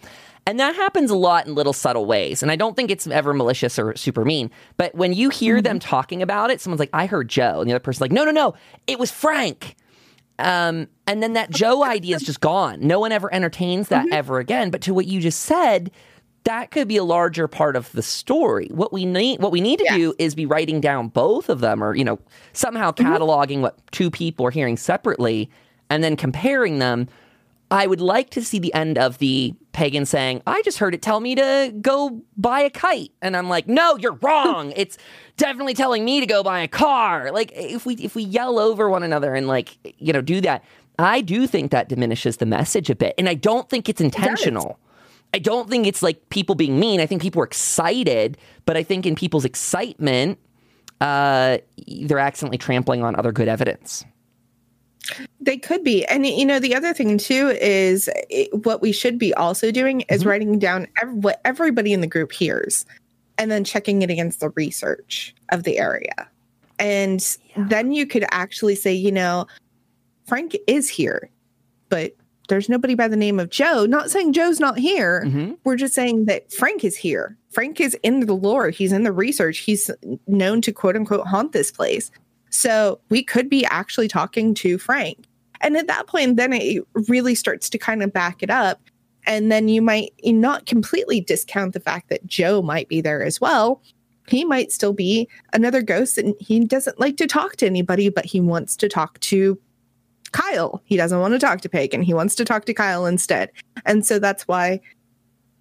And 0.47 0.59
that 0.59 0.75
happens 0.75 1.11
a 1.11 1.15
lot 1.15 1.45
in 1.45 1.55
little 1.55 1.73
subtle 1.73 2.05
ways. 2.05 2.41
And 2.41 2.51
I 2.51 2.55
don't 2.55 2.75
think 2.75 2.89
it's 2.89 3.05
ever 3.07 3.33
malicious 3.33 3.77
or 3.77 3.95
super 3.95 4.25
mean. 4.25 4.49
But 4.75 4.93
when 4.95 5.13
you 5.13 5.29
hear 5.29 5.57
mm-hmm. 5.57 5.63
them 5.63 5.79
talking 5.79 6.21
about 6.21 6.49
it, 6.49 6.59
someone's 6.59 6.79
like, 6.79 6.89
I 6.93 7.05
heard 7.05 7.29
Joe. 7.29 7.61
And 7.61 7.69
the 7.69 7.73
other 7.73 7.79
person's 7.79 8.01
like, 8.01 8.11
no, 8.11 8.25
no, 8.25 8.31
no, 8.31 8.55
it 8.87 8.97
was 8.97 9.11
Frank. 9.11 9.75
Um, 10.41 10.88
and 11.07 11.21
then 11.21 11.33
that 11.33 11.50
Joe 11.50 11.83
idea 11.86 12.15
is 12.15 12.24
just 12.24 12.41
gone. 12.41 12.79
No 12.81 13.00
one 13.00 13.12
ever 13.12 13.33
entertains 13.33 13.89
that 13.89 14.05
mm-hmm. 14.05 14.13
ever 14.13 14.39
again. 14.39 14.69
But 14.69 14.81
to 14.81 14.93
what 14.93 15.05
you 15.05 15.19
just 15.19 15.41
said, 15.41 15.91
that 16.43 16.71
could 16.71 16.88
be 16.88 16.98
a 16.98 17.03
larger 17.03 17.48
part 17.48 17.75
of 17.75 17.91
the 17.91 18.01
story. 18.01 18.67
What 18.71 18.91
we 18.91 19.05
need, 19.05 19.41
what 19.41 19.51
we 19.51 19.62
need 19.62 19.79
to 19.79 19.86
yes. 19.86 19.95
do, 19.95 20.13
is 20.17 20.36
be 20.36 20.45
writing 20.45 20.81
down 20.81 21.10
both 21.10 21.50
of 21.50 21.60
them, 21.60 21.83
or 21.83 21.95
you 21.95 22.03
know, 22.03 22.19
somehow 22.53 22.91
mm-hmm. 22.91 23.05
cataloging 23.05 23.48
mm-hmm. 23.48 23.62
what 23.62 23.91
two 23.91 24.10
people 24.10 24.45
are 24.45 24.51
hearing 24.51 24.77
separately, 24.77 25.50
and 25.89 26.03
then 26.03 26.15
comparing 26.15 26.79
them 26.79 27.07
I 27.71 27.87
would 27.87 28.01
like 28.01 28.29
to 28.31 28.43
see 28.43 28.59
the 28.59 28.73
end 28.73 28.97
of 28.97 29.17
the 29.19 29.55
pagan 29.71 30.05
saying, 30.05 30.41
I 30.45 30.61
just 30.63 30.77
heard 30.77 30.93
it 30.93 31.01
tell 31.01 31.21
me 31.21 31.35
to 31.35 31.73
go 31.81 32.21
buy 32.35 32.59
a 32.59 32.69
kite. 32.69 33.11
And 33.21 33.37
I'm 33.37 33.47
like, 33.47 33.67
no, 33.67 33.95
you're 33.97 34.17
wrong. 34.21 34.73
it's 34.75 34.97
definitely 35.37 35.73
telling 35.73 36.03
me 36.03 36.19
to 36.19 36.25
go 36.25 36.43
buy 36.43 36.59
a 36.59 36.67
car. 36.67 37.31
Like 37.31 37.53
if 37.55 37.85
we 37.85 37.95
if 37.95 38.13
we 38.13 38.23
yell 38.23 38.59
over 38.59 38.89
one 38.89 39.03
another 39.03 39.33
and 39.33 39.47
like, 39.47 39.77
you 39.97 40.11
know, 40.11 40.21
do 40.21 40.41
that, 40.41 40.63
I 40.99 41.21
do 41.21 41.47
think 41.47 41.71
that 41.71 41.87
diminishes 41.87 42.37
the 42.37 42.45
message 42.45 42.89
a 42.89 42.95
bit. 42.95 43.15
And 43.17 43.29
I 43.29 43.35
don't 43.35 43.69
think 43.69 43.87
it's 43.87 44.01
intentional. 44.01 44.77
I 45.33 45.39
don't 45.39 45.69
think 45.69 45.87
it's 45.87 46.03
like 46.03 46.29
people 46.29 46.55
being 46.55 46.77
mean. 46.77 46.99
I 46.99 47.05
think 47.05 47.21
people 47.21 47.41
are 47.41 47.45
excited, 47.45 48.37
but 48.65 48.75
I 48.75 48.83
think 48.83 49.05
in 49.05 49.15
people's 49.15 49.45
excitement, 49.45 50.37
uh, 50.99 51.59
they're 51.87 52.19
accidentally 52.19 52.57
trampling 52.57 53.01
on 53.01 53.15
other 53.15 53.31
good 53.31 53.47
evidence. 53.47 54.03
They 55.39 55.58
could 55.58 55.84
be. 55.84 56.05
And, 56.05 56.25
you 56.25 56.46
know, 56.46 56.60
the 56.60 56.75
other 56.75 56.93
thing 56.93 57.17
too 57.17 57.50
is 57.60 58.10
it, 58.29 58.53
what 58.65 58.81
we 58.81 58.91
should 58.91 59.17
be 59.17 59.34
also 59.34 59.72
doing 59.72 60.01
is 60.01 60.22
mm-hmm. 60.22 60.29
writing 60.29 60.60
down 60.60 60.88
what 61.13 61.41
everybody 61.43 61.93
in 61.93 62.01
the 62.01 62.08
group 62.08 62.31
hears 62.31 62.86
and 63.38 63.50
then 63.50 63.63
checking 63.63 64.01
it 64.03 64.10
against 64.10 64.39
the 64.39 64.50
research 64.50 65.34
of 65.50 65.63
the 65.63 65.79
area. 65.79 66.29
And 66.77 67.38
yeah. 67.55 67.65
then 67.67 67.91
you 67.91 68.05
could 68.05 68.25
actually 68.31 68.75
say, 68.75 68.93
you 68.93 69.12
know, 69.12 69.48
Frank 70.25 70.55
is 70.67 70.89
here, 70.89 71.29
but 71.89 72.15
there's 72.48 72.70
nobody 72.70 72.96
by 72.96 73.08
the 73.08 73.15
name 73.15 73.39
of 73.39 73.50
Joe. 73.50 73.86
Not 73.86 74.12
saying 74.12 74.34
Joe's 74.34 74.60
not 74.60 74.77
here. 74.77 75.24
Mm-hmm. 75.25 75.53
We're 75.63 75.77
just 75.77 75.93
saying 75.93 76.25
that 76.25 76.51
Frank 76.51 76.84
is 76.84 76.96
here. 76.96 77.38
Frank 77.50 77.79
is 77.79 77.96
in 78.03 78.25
the 78.25 78.34
lore. 78.34 78.70
He's 78.70 78.91
in 78.91 79.03
the 79.03 79.12
research. 79.12 79.60
He's 79.60 79.89
known 80.27 80.62
to 80.62 80.72
quote 80.72 80.96
unquote 80.96 81.27
haunt 81.27 81.53
this 81.53 81.72
place. 81.72 82.12
So 82.51 83.00
we 83.10 83.24
could 83.24 83.50
be 83.50 83.65
actually 83.65 84.08
talking 84.08 84.53
to 84.55 84.77
Frank. 84.77 85.25
And 85.62 85.77
at 85.77 85.88
that 85.88 86.08
point, 86.08 86.38
then 86.38 86.53
it 86.53 86.86
really 87.08 87.34
starts 87.34 87.70
to 87.70 87.77
kind 87.77 88.03
of 88.03 88.13
back 88.13 88.43
it 88.43 88.50
up. 88.50 88.81
And 89.25 89.51
then 89.51 89.67
you 89.67 89.81
might 89.81 90.13
not 90.24 90.65
completely 90.65 91.22
discount 91.22 91.74
the 91.74 91.79
fact 91.79 92.10
that 92.10 92.25
Joe 92.25 92.62
might 92.62 92.88
be 92.89 93.01
there 93.01 93.24
as 93.24 93.39
well. 93.39 93.81
He 94.27 94.43
might 94.43 94.72
still 94.72 94.93
be 94.93 95.27
another 95.53 95.81
ghost 95.81 96.17
and 96.17 96.36
he 96.39 96.65
doesn't 96.65 97.00
like 97.00 97.17
to 97.17 97.27
talk 97.27 97.55
to 97.58 97.65
anybody, 97.65 98.10
but 98.10 98.25
he 98.25 98.39
wants 98.39 98.75
to 98.77 98.89
talk 98.89 99.20
to 99.22 99.60
Kyle. 100.31 100.81
He 100.86 100.98
doesn't 100.98 101.20
want 101.20 101.34
to 101.34 101.39
talk 101.39 101.62
to 101.62 101.70
Pagan. 101.70 102.01
He 102.01 102.13
wants 102.13 102.36
to 102.36 102.46
talk 102.46 102.65
to 102.65 102.74
Kyle 102.74 103.05
instead. 103.05 103.51
And 103.86 104.05
so 104.05 104.20
that's 104.20 104.48
why 104.48 104.79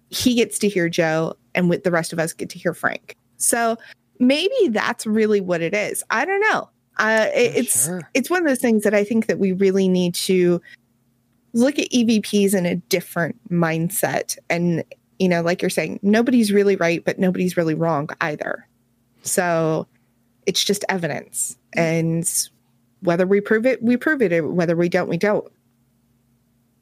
he 0.09 0.35
gets 0.35 0.57
to 0.59 0.69
hear 0.69 0.89
Joe 0.89 1.35
and 1.53 1.69
with 1.69 1.83
the 1.83 1.91
rest 1.91 2.13
of 2.13 2.19
us 2.19 2.33
get 2.33 2.49
to 2.49 2.59
hear 2.59 2.73
Frank. 2.73 3.15
So 3.37 3.77
maybe 4.19 4.69
that's 4.69 5.05
really 5.05 5.41
what 5.41 5.61
it 5.61 5.73
is. 5.73 6.03
I 6.09 6.25
don't 6.25 6.41
know. 6.41 6.69
Uh, 7.01 7.29
it, 7.33 7.55
it's 7.55 7.85
sure. 7.85 8.01
it's 8.13 8.29
one 8.29 8.41
of 8.41 8.47
those 8.47 8.59
things 8.59 8.83
that 8.83 8.93
I 8.93 9.03
think 9.03 9.25
that 9.25 9.39
we 9.39 9.53
really 9.53 9.87
need 9.87 10.13
to 10.15 10.61
look 11.53 11.79
at 11.79 11.89
EVPs 11.89 12.53
in 12.53 12.67
a 12.67 12.75
different 12.75 13.37
mindset. 13.49 14.37
And 14.51 14.83
you 15.17 15.27
know, 15.27 15.41
like 15.41 15.63
you're 15.63 15.69
saying, 15.69 15.99
nobody's 16.03 16.51
really 16.51 16.75
right, 16.75 17.03
but 17.03 17.17
nobody's 17.17 17.57
really 17.57 17.73
wrong 17.73 18.09
either. 18.21 18.67
So 19.23 19.87
it's 20.45 20.63
just 20.63 20.85
evidence, 20.89 21.57
and 21.73 22.29
whether 23.01 23.25
we 23.25 23.41
prove 23.41 23.65
it, 23.65 23.81
we 23.81 23.97
prove 23.97 24.21
it. 24.21 24.39
Whether 24.41 24.75
we 24.75 24.87
don't, 24.87 25.09
we 25.09 25.17
don't. 25.17 25.51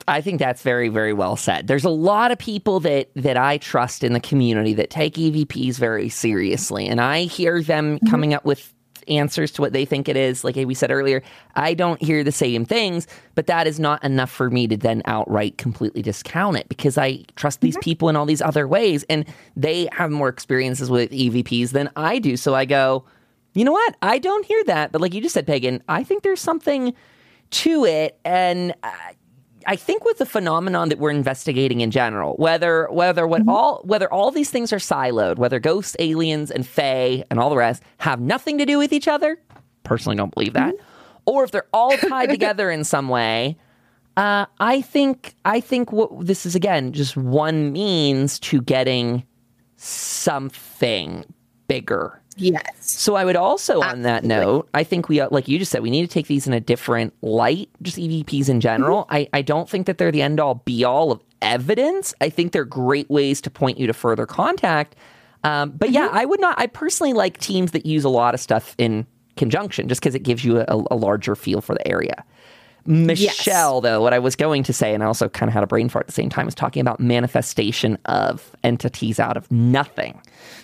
I 0.05 0.21
think 0.21 0.39
that's 0.39 0.63
very, 0.63 0.89
very 0.89 1.13
well 1.13 1.35
said. 1.35 1.67
There's 1.67 1.85
a 1.85 1.89
lot 1.89 2.31
of 2.31 2.37
people 2.37 2.81
that 2.81 3.09
that 3.15 3.37
I 3.37 3.57
trust 3.57 4.03
in 4.03 4.11
the 4.11 4.19
community 4.19 4.73
that 4.73 4.89
take 4.89 5.13
EVPs 5.13 5.75
very 5.75 6.09
seriously, 6.09 6.87
and 6.87 6.99
I 6.99 7.21
hear 7.21 7.63
them 7.63 7.97
mm-hmm. 7.97 8.09
coming 8.09 8.33
up 8.33 8.43
with 8.43 8.73
answers 9.09 9.51
to 9.51 9.61
what 9.61 9.73
they 9.73 9.85
think 9.85 10.07
it 10.07 10.15
is. 10.15 10.43
Like 10.43 10.55
we 10.55 10.73
said 10.73 10.91
earlier, 10.91 11.21
I 11.55 11.73
don't 11.73 12.01
hear 12.01 12.23
the 12.23 12.31
same 12.31 12.65
things, 12.65 13.07
but 13.35 13.47
that 13.47 13.67
is 13.67 13.79
not 13.79 14.03
enough 14.03 14.31
for 14.31 14.49
me 14.49 14.67
to 14.67 14.77
then 14.77 15.01
outright 15.05 15.57
completely 15.57 16.01
discount 16.01 16.57
it 16.57 16.69
because 16.69 16.97
I 16.97 17.23
trust 17.35 17.61
these 17.61 17.75
mm-hmm. 17.75 17.81
people 17.81 18.09
in 18.09 18.15
all 18.15 18.25
these 18.25 18.41
other 18.41 18.67
ways 18.67 19.03
and 19.09 19.25
they 19.55 19.87
have 19.91 20.11
more 20.11 20.29
experiences 20.29 20.89
with 20.89 21.11
EVPs 21.11 21.71
than 21.71 21.89
I 21.95 22.19
do. 22.19 22.37
So 22.37 22.55
I 22.55 22.65
go, 22.65 23.05
you 23.53 23.65
know 23.65 23.71
what? 23.71 23.95
I 24.01 24.19
don't 24.19 24.45
hear 24.45 24.63
that. 24.65 24.91
But 24.91 25.01
like 25.01 25.13
you 25.13 25.21
just 25.21 25.33
said, 25.33 25.47
Pagan, 25.47 25.83
I 25.89 26.03
think 26.03 26.23
there's 26.23 26.41
something 26.41 26.93
to 27.51 27.85
it. 27.85 28.19
And 28.23 28.73
uh, 28.83 28.91
I 29.69 29.75
think 29.75 30.03
with 30.03 30.17
the 30.17 30.25
phenomenon 30.25 30.89
that 30.89 30.97
we're 30.97 31.11
investigating 31.11 31.81
in 31.81 31.91
general, 31.91 32.35
whether 32.37 32.87
whether 32.89 33.27
what 33.27 33.41
mm-hmm. 33.41 33.49
all 33.49 33.81
whether 33.83 34.11
all 34.11 34.31
these 34.31 34.49
things 34.49 34.73
are 34.73 34.77
siloed, 34.77 35.37
whether 35.37 35.59
ghosts, 35.59 35.95
aliens, 35.99 36.49
and 36.49 36.65
fae 36.65 37.23
and 37.29 37.39
all 37.39 37.51
the 37.51 37.55
rest 37.55 37.83
have 37.99 38.19
nothing 38.19 38.57
to 38.57 38.65
do 38.65 38.79
with 38.79 38.91
each 38.91 39.07
other, 39.07 39.37
personally 39.83 40.15
don't 40.15 40.33
believe 40.33 40.53
that, 40.53 40.73
mm-hmm. 40.73 40.83
or 41.27 41.43
if 41.43 41.51
they're 41.51 41.67
all 41.71 41.95
tied 41.95 42.29
together 42.31 42.71
in 42.71 42.83
some 42.83 43.09
way, 43.09 43.59
uh, 44.17 44.47
I 44.59 44.81
think 44.81 45.35
I 45.45 45.59
think 45.59 45.91
what 45.91 46.25
this 46.25 46.47
is 46.47 46.55
again 46.55 46.91
just 46.91 47.15
one 47.15 47.71
means 47.71 48.39
to 48.39 48.61
getting 48.63 49.23
something 49.77 51.25
bigger 51.67 52.19
Yes. 52.39 52.63
So 52.79 53.15
I 53.15 53.25
would 53.25 53.35
also, 53.35 53.81
Absolutely. 53.81 53.91
on 53.91 54.01
that 54.03 54.23
note, 54.23 54.69
I 54.73 54.83
think 54.83 55.09
we, 55.09 55.23
like 55.23 55.47
you 55.47 55.59
just 55.59 55.71
said, 55.71 55.81
we 55.81 55.89
need 55.89 56.01
to 56.01 56.07
take 56.07 56.27
these 56.27 56.47
in 56.47 56.53
a 56.53 56.59
different 56.59 57.13
light, 57.21 57.69
just 57.81 57.97
EVPs 57.97 58.49
in 58.49 58.61
general. 58.61 59.03
Mm-hmm. 59.03 59.13
I, 59.15 59.29
I 59.33 59.41
don't 59.41 59.69
think 59.69 59.85
that 59.87 59.97
they're 59.97 60.11
the 60.11 60.21
end 60.21 60.39
all 60.39 60.55
be 60.55 60.83
all 60.83 61.11
of 61.11 61.21
evidence. 61.41 62.13
I 62.21 62.29
think 62.29 62.51
they're 62.51 62.65
great 62.65 63.09
ways 63.09 63.41
to 63.41 63.49
point 63.49 63.77
you 63.77 63.87
to 63.87 63.93
further 63.93 64.25
contact. 64.25 64.95
Um, 65.43 65.71
but 65.71 65.91
yeah, 65.91 66.09
I 66.11 66.25
would 66.25 66.41
not. 66.41 66.59
I 66.59 66.67
personally 66.67 67.13
like 67.13 67.37
teams 67.37 67.71
that 67.71 67.85
use 67.85 68.03
a 68.03 68.09
lot 68.09 68.33
of 68.33 68.39
stuff 68.39 68.75
in 68.77 69.05
conjunction, 69.37 69.87
just 69.87 70.01
because 70.01 70.15
it 70.15 70.23
gives 70.23 70.43
you 70.43 70.59
a, 70.59 70.83
a 70.91 70.95
larger 70.95 71.35
feel 71.35 71.61
for 71.61 71.73
the 71.75 71.87
area. 71.87 72.25
Michelle, 72.85 73.75
yes. 73.75 73.83
though, 73.83 74.01
what 74.01 74.13
I 74.13 74.19
was 74.19 74.35
going 74.35 74.63
to 74.63 74.73
say, 74.73 74.93
and 74.93 75.03
I 75.03 75.05
also 75.05 75.29
kind 75.29 75.49
of 75.49 75.53
had 75.53 75.63
a 75.63 75.67
brain 75.67 75.89
fart 75.89 76.03
at 76.03 76.07
the 76.07 76.13
same 76.13 76.29
time, 76.29 76.45
was 76.45 76.55
talking 76.55 76.81
about 76.81 76.99
manifestation 76.99 77.97
of 78.05 78.55
entities 78.63 79.19
out 79.19 79.37
of 79.37 79.49
nothing. 79.51 80.19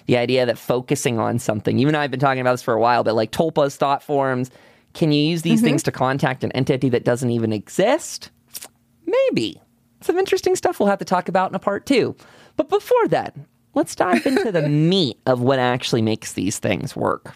The 0.05 0.17
idea 0.17 0.45
that 0.45 0.57
focusing 0.57 1.19
on 1.19 1.39
something, 1.39 1.77
you 1.77 1.87
and 1.87 1.97
I 1.97 2.01
have 2.01 2.11
been 2.11 2.19
talking 2.19 2.41
about 2.41 2.53
this 2.53 2.61
for 2.61 2.73
a 2.73 2.79
while, 2.79 3.03
but 3.03 3.15
like 3.15 3.31
Tulpa's 3.31 3.75
thought 3.75 4.03
forms, 4.03 4.51
can 4.93 5.11
you 5.11 5.21
use 5.23 5.41
these 5.41 5.59
mm-hmm. 5.59 5.67
things 5.67 5.83
to 5.83 5.91
contact 5.91 6.43
an 6.43 6.51
entity 6.53 6.89
that 6.89 7.03
doesn't 7.03 7.29
even 7.29 7.51
exist? 7.51 8.31
Maybe. 9.05 9.61
Some 10.01 10.17
interesting 10.17 10.55
stuff 10.55 10.79
we'll 10.79 10.89
have 10.89 10.99
to 10.99 11.05
talk 11.05 11.27
about 11.27 11.51
in 11.51 11.55
a 11.55 11.59
part 11.59 11.85
two. 11.85 12.15
But 12.55 12.69
before 12.69 13.07
that, 13.09 13.35
let's 13.73 13.95
dive 13.95 14.25
into 14.25 14.51
the 14.51 14.61
meat 14.69 15.19
of 15.25 15.41
what 15.41 15.59
actually 15.59 16.01
makes 16.01 16.33
these 16.33 16.59
things 16.59 16.95
work. 16.95 17.35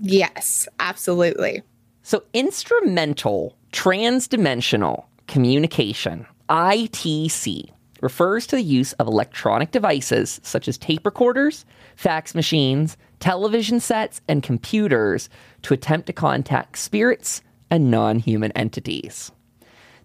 Yes, 0.00 0.68
absolutely. 0.80 1.62
So, 2.02 2.22
instrumental 2.32 3.56
transdimensional 3.72 5.04
communication, 5.26 6.26
ITC, 6.48 7.70
refers 8.04 8.46
to 8.46 8.56
the 8.56 8.62
use 8.62 8.92
of 8.94 9.08
electronic 9.08 9.72
devices 9.72 10.38
such 10.44 10.68
as 10.68 10.78
tape 10.78 11.04
recorders, 11.04 11.64
fax 11.96 12.34
machines, 12.34 12.96
television 13.18 13.80
sets, 13.80 14.20
and 14.28 14.42
computers 14.42 15.28
to 15.62 15.74
attempt 15.74 16.06
to 16.06 16.12
contact 16.12 16.78
spirits 16.78 17.42
and 17.70 17.90
non 17.90 18.18
human 18.18 18.52
entities. 18.52 19.32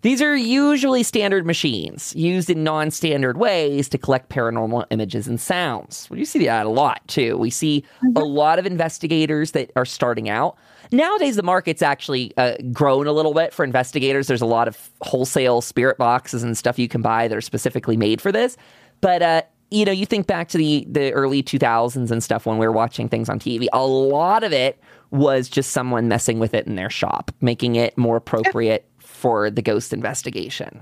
These 0.01 0.22
are 0.22 0.36
usually 0.36 1.03
standard 1.03 1.46
machines 1.46 2.15
used 2.15 2.50
in 2.50 2.63
non 2.63 2.89
standard 2.89 3.38
ways 3.38 3.89
to 3.89 3.98
collect 3.98 4.29
paranormal 4.29 4.86
images 4.91 5.27
and 5.27 5.39
sounds. 5.39 6.10
We 6.10 6.24
see 6.24 6.46
that 6.46 6.65
a 6.65 6.70
lot 6.70 7.06
too. 7.08 7.38
We 7.38 7.50
see 7.50 7.84
mm-hmm. 8.03 8.15
a 8.15 8.24
lot 8.24 8.60
of 8.60 8.65
investigators 8.65 9.51
that 9.51 9.72
are 9.75 9.86
starting 9.86 10.29
out. 10.29 10.58
Nowadays, 10.91 11.36
the 11.36 11.44
market's 11.44 11.82
actually 11.82 12.34
uh, 12.38 12.56
grown 12.72 13.08
a 13.08 13.12
little 13.12 13.34
bit 13.34 13.53
for 13.53 13.63
investigators. 13.63 14.27
There's 14.27 14.41
a 14.41 14.48
lot 14.48 14.68
of 14.68 14.89
wholesale 15.01 15.62
spirit 15.62 15.98
boxes 15.98 16.44
and 16.44 16.58
stuff 16.58 16.79
you 16.79 16.88
can 16.88 17.01
buy 17.01 17.27
that 17.27 17.38
are 17.38 17.41
specifically 17.41 17.98
made 17.98 18.22
for 18.22 18.32
this. 18.32 18.58
But 19.01 19.22
uh, 19.22 19.41
you 19.70 19.86
know, 19.86 19.91
you 19.91 20.06
think 20.06 20.27
back 20.27 20.48
to 20.50 20.58
the 20.58 20.88
the 20.89 21.12
early 21.12 21.44
2000s 21.44 22.10
and 22.10 22.24
stuff 22.24 22.46
when 22.46 22.58
we 22.58 22.65
were 22.65 22.74
watching 22.74 23.10
things 23.10 23.29
on 23.29 23.38
TV. 23.38 23.68
A 23.74 23.86
lot 23.86 24.44
of 24.44 24.53
it 24.53 24.82
was 25.12 25.50
just 25.50 25.72
someone 25.72 26.08
messing 26.08 26.39
with 26.39 26.53
it 26.53 26.65
in 26.68 26.75
their 26.75 26.89
shop, 26.89 27.32
making 27.41 27.75
it 27.75 27.98
more 27.98 28.15
appropriate 28.15 28.88
for 29.19 29.49
the 29.49 29.61
ghost 29.61 29.91
investigation. 29.93 30.81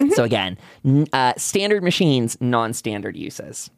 Mm-hmm. 0.00 0.12
So 0.14 0.24
again, 0.24 0.58
uh, 1.12 1.34
standard 1.36 1.82
machines, 1.82 2.36
non-standard 2.40 3.16
uses. 3.16 3.70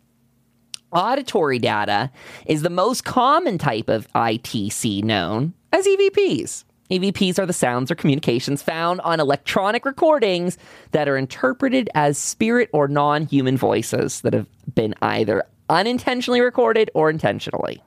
Auditory 0.93 1.59
data 1.59 2.11
is 2.47 2.63
the 2.63 2.71
most 2.71 3.05
common 3.05 3.59
type 3.59 3.89
of 3.89 4.11
ITC 4.13 5.05
known 5.05 5.53
as 5.73 5.87
EVPs. 5.87 6.65
EVPs 6.91 7.39
are 7.39 7.47
the 7.47 7.53
sounds 7.53 7.91
or 7.91 7.95
communications 7.95 8.63
found 8.63 9.01
on 9.01 9.19
electronic 9.19 9.85
recordings 9.85 10.57
that 10.93 11.09
are 11.09 11.17
interpreted 11.17 11.91
as 11.95 12.17
spirit 12.17 12.71
or 12.73 12.89
non 12.89 13.27
human 13.27 13.57
voices 13.57 14.21
that 14.21 14.33
have 14.33 14.47
been 14.75 14.95
either 15.03 15.43
unintentionally 15.69 16.41
recorded 16.41 16.91
or 16.95 17.11
intentionally. 17.11 17.83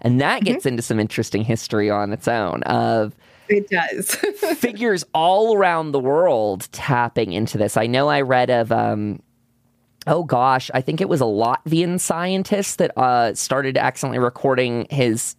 And 0.00 0.20
that 0.20 0.42
mm-hmm. 0.42 0.54
gets 0.54 0.66
into 0.66 0.82
some 0.82 0.98
interesting 0.98 1.44
history 1.44 1.90
on 1.90 2.12
its 2.12 2.26
own 2.26 2.62
of 2.64 3.14
it 3.48 3.68
does. 3.68 4.14
figures 4.58 5.04
all 5.14 5.56
around 5.56 5.92
the 5.92 6.00
world 6.00 6.68
tapping 6.72 7.32
into 7.32 7.58
this. 7.58 7.76
I 7.76 7.86
know 7.86 8.08
I 8.08 8.20
read 8.22 8.50
of 8.50 8.72
um, 8.72 9.20
oh 10.06 10.24
gosh, 10.24 10.70
I 10.74 10.80
think 10.80 11.00
it 11.00 11.08
was 11.08 11.20
a 11.20 11.24
Latvian 11.24 12.00
scientist 12.00 12.78
that 12.78 12.96
uh, 12.98 13.34
started 13.34 13.76
accidentally 13.76 14.18
recording 14.18 14.86
his 14.90 15.36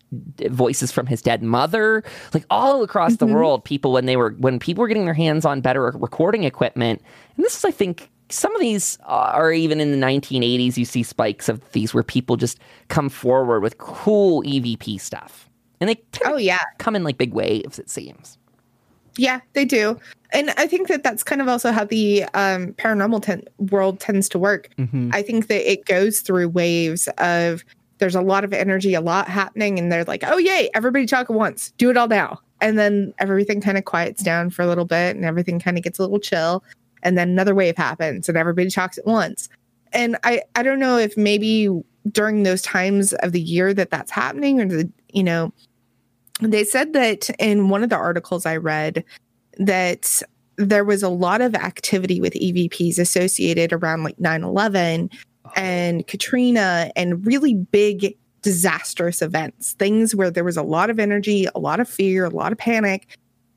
voices 0.50 0.92
from 0.92 1.08
his 1.08 1.22
dead 1.22 1.44
mother. 1.44 2.04
Like 2.34 2.46
all 2.50 2.84
across 2.84 3.14
mm-hmm. 3.14 3.28
the 3.28 3.34
world, 3.34 3.64
people 3.64 3.92
when 3.92 4.06
they 4.06 4.16
were 4.16 4.32
when 4.40 4.60
people 4.60 4.82
were 4.82 4.88
getting 4.88 5.06
their 5.06 5.14
hands 5.14 5.46
on 5.46 5.62
better 5.62 5.84
recording 5.96 6.44
equipment, 6.44 7.02
and 7.36 7.46
this 7.46 7.58
is, 7.58 7.66
I 7.66 7.72
think. 7.72 8.10
Some 8.30 8.56
of 8.56 8.62
these 8.62 8.98
are 9.04 9.52
even 9.52 9.80
in 9.80 9.92
the 9.92 9.98
1980s. 9.98 10.76
You 10.76 10.86
see 10.86 11.04
spikes 11.04 11.50
of 11.50 11.72
these 11.74 11.94
where 11.94 12.02
people 12.02 12.36
just 12.36 12.58
come 12.88 13.08
forward 13.08 13.60
with 13.60 13.78
cool 13.78 14.42
EVP 14.42 15.00
stuff, 15.00 15.48
and 15.84 15.90
they 15.90 16.02
oh 16.26 16.38
yeah 16.38 16.62
come 16.78 16.96
in 16.96 17.04
like 17.04 17.18
big 17.18 17.34
waves. 17.34 17.78
It 17.78 17.90
seems. 17.90 18.38
Yeah, 19.18 19.42
they 19.54 19.66
do. 19.66 20.00
And 20.32 20.50
I 20.58 20.66
think 20.66 20.88
that 20.88 21.04
that's 21.04 21.24
kind 21.24 21.42
of 21.42 21.48
also 21.48 21.72
how 21.72 21.86
the 21.86 22.24
um, 22.34 22.74
paranormal 22.74 23.22
ten- 23.22 23.44
world 23.60 24.00
tends 24.00 24.28
to 24.30 24.40
work. 24.40 24.70
Mm-hmm. 24.80 25.12
I 25.14 25.22
think 25.22 25.48
that 25.48 25.72
it 25.72 25.86
goes 25.86 26.22
through 26.22 26.50
waves 26.50 27.08
of 27.20 27.64
there's 28.00 28.16
a 28.16 28.22
lot 28.22 28.44
of 28.44 28.54
energy, 28.54 28.96
a 28.96 29.02
lot 29.02 29.28
happening, 29.28 29.78
and 29.78 29.92
they're 29.92 30.04
like, 30.06 30.24
oh, 30.26 30.38
yay, 30.38 30.70
everybody 30.74 31.06
talk 31.06 31.30
at 31.30 31.36
once, 31.36 31.72
do 31.78 31.92
it 31.92 31.98
all 31.98 32.08
now. 32.08 32.40
And 32.60 32.80
then 32.80 33.14
everything 33.20 33.62
kind 33.62 33.78
of 33.78 33.86
quiets 33.86 34.24
down 34.24 34.50
for 34.50 34.62
a 34.62 34.68
little 34.68 34.86
bit 34.86 35.16
and 35.16 35.26
everything 35.26 35.60
kind 35.60 35.78
of 35.78 35.84
gets 35.84 36.00
a 36.00 36.02
little 36.02 36.20
chill. 36.20 36.64
And 37.04 37.18
then 37.18 37.30
another 37.30 37.54
wave 37.54 37.78
happens 37.78 38.30
and 38.30 38.38
everybody 38.38 38.70
talks 38.70 38.98
at 38.98 39.06
once. 39.06 39.50
And 39.92 40.18
I, 40.24 40.42
I 40.56 40.64
don't 40.64 40.80
know 40.80 40.98
if 40.98 41.18
maybe 41.18 41.70
during 42.12 42.44
those 42.44 42.62
times 42.62 43.14
of 43.16 43.34
the 43.34 43.42
year 43.42 43.74
that 43.74 43.92
that's 43.92 44.12
happening 44.12 44.62
or 44.62 44.66
the, 44.66 44.90
you 45.14 45.24
know, 45.24 45.54
they 46.52 46.64
said 46.64 46.94
that 46.94 47.30
in 47.40 47.70
one 47.70 47.84
of 47.84 47.90
the 47.90 47.96
articles 47.96 48.46
I 48.46 48.58
read 48.58 49.04
that 49.58 50.22
there 50.58 50.84
was 50.84 51.04
a 51.04 51.10
lot 51.10 51.42
of 51.42 51.56
activity 51.56 52.22
with 52.22 52.34
EVPs 52.34 53.00
associated 53.00 53.74
around 53.74 54.04
like 54.04 54.20
9 54.20 54.44
11 54.44 55.10
and 55.56 56.08
Katrina 56.08 56.92
and 56.96 57.26
really 57.26 57.54
big 57.54 58.16
disastrous 58.42 59.22
events, 59.22 59.74
things 59.74 60.14
where 60.14 60.30
there 60.30 60.44
was 60.44 60.58
a 60.58 60.64
lot 60.64 60.90
of 60.90 61.00
energy, 61.00 61.48
a 61.56 61.60
lot 61.60 61.80
of 61.80 61.90
fear, 61.90 62.26
a 62.26 62.30
lot 62.30 62.52
of 62.52 62.58
panic, 62.58 63.08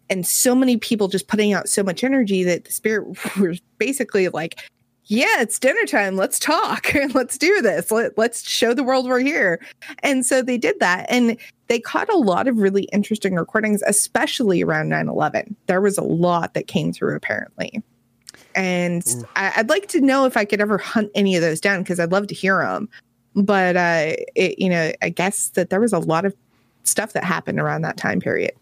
and 0.08 0.26
so 0.26 0.54
many 0.54 0.76
people 0.76 1.08
just 1.08 1.28
putting 1.28 1.52
out 1.52 1.68
so 1.68 1.82
much 1.82 2.04
energy 2.04 2.44
that 2.44 2.64
the 2.64 2.72
spirit 2.72 3.06
was 3.38 3.60
basically 3.78 4.28
like, 4.28 4.60
yeah, 5.04 5.40
it's 5.40 5.58
dinner 5.58 5.86
time. 5.86 6.16
Let's 6.16 6.38
talk. 6.38 6.92
let's 7.14 7.38
do 7.38 7.62
this. 7.62 7.90
Let, 7.90 8.16
let's 8.18 8.48
show 8.48 8.74
the 8.74 8.82
world 8.82 9.06
we're 9.06 9.20
here. 9.20 9.60
And 10.02 10.26
so 10.26 10.42
they 10.42 10.58
did 10.58 10.80
that. 10.80 11.06
And 11.08 11.36
they 11.68 11.80
caught 11.80 12.08
a 12.08 12.16
lot 12.16 12.48
of 12.48 12.58
really 12.58 12.84
interesting 12.92 13.34
recordings, 13.34 13.82
especially 13.86 14.62
around 14.62 14.88
9 14.88 15.08
11. 15.08 15.56
There 15.66 15.80
was 15.80 15.98
a 15.98 16.04
lot 16.04 16.54
that 16.54 16.66
came 16.66 16.92
through, 16.92 17.16
apparently. 17.16 17.82
And 18.54 19.04
I, 19.34 19.52
would 19.58 19.68
like 19.68 19.88
to 19.88 20.00
know 20.00 20.24
if 20.24 20.36
I 20.36 20.44
could 20.44 20.60
ever 20.60 20.78
hunt 20.78 21.10
any 21.14 21.36
of 21.36 21.42
those 21.42 21.60
down 21.60 21.82
because 21.82 22.00
I'd 22.00 22.12
love 22.12 22.26
to 22.28 22.34
hear 22.34 22.62
them. 22.62 22.88
But, 23.34 23.76
uh, 23.76 24.12
it, 24.34 24.58
you 24.58 24.70
know, 24.70 24.92
I 25.02 25.10
guess 25.10 25.50
that 25.50 25.68
there 25.68 25.80
was 25.80 25.92
a 25.92 25.98
lot 25.98 26.24
of 26.24 26.34
stuff 26.84 27.12
that 27.12 27.24
happened 27.24 27.60
around 27.60 27.82
that 27.82 27.96
time 27.98 28.20
period. 28.20 28.52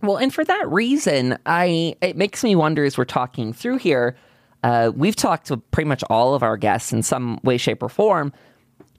Well, 0.00 0.16
and 0.16 0.32
for 0.32 0.44
that 0.44 0.70
reason, 0.70 1.38
I 1.46 1.96
it 2.00 2.16
makes 2.16 2.42
me 2.42 2.54
wonder 2.54 2.84
as 2.84 2.98
we're 2.98 3.04
talking 3.04 3.52
through 3.52 3.78
here 3.78 4.16
uh, 4.62 4.92
we've 4.94 5.16
talked 5.16 5.46
to 5.48 5.56
pretty 5.56 5.88
much 5.88 6.04
all 6.08 6.34
of 6.34 6.42
our 6.42 6.56
guests 6.56 6.92
in 6.92 7.02
some 7.02 7.40
way, 7.42 7.56
shape, 7.56 7.82
or 7.82 7.88
form, 7.88 8.32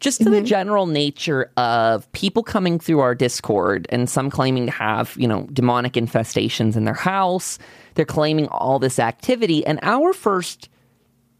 just 0.04 0.20
to 0.20 0.26
mm-hmm. 0.26 0.34
the 0.34 0.42
general 0.42 0.86
nature 0.86 1.50
of 1.56 2.12
people 2.12 2.44
coming 2.44 2.78
through 2.78 3.00
our 3.00 3.16
Discord 3.16 3.88
and 3.90 4.10
some 4.10 4.30
claiming 4.30 4.66
to 4.66 4.72
have, 4.72 5.16
you 5.18 5.28
know, 5.28 5.48
demonic 5.54 5.94
infestations 5.94 6.76
in 6.76 6.84
their 6.84 6.94
house. 6.94 7.58
They're 7.96 8.06
claiming 8.06 8.48
all 8.50 8.80
this 8.80 9.00
activity. 9.00 9.66
And 9.66 9.80
our 9.82 10.12
first 10.12 10.70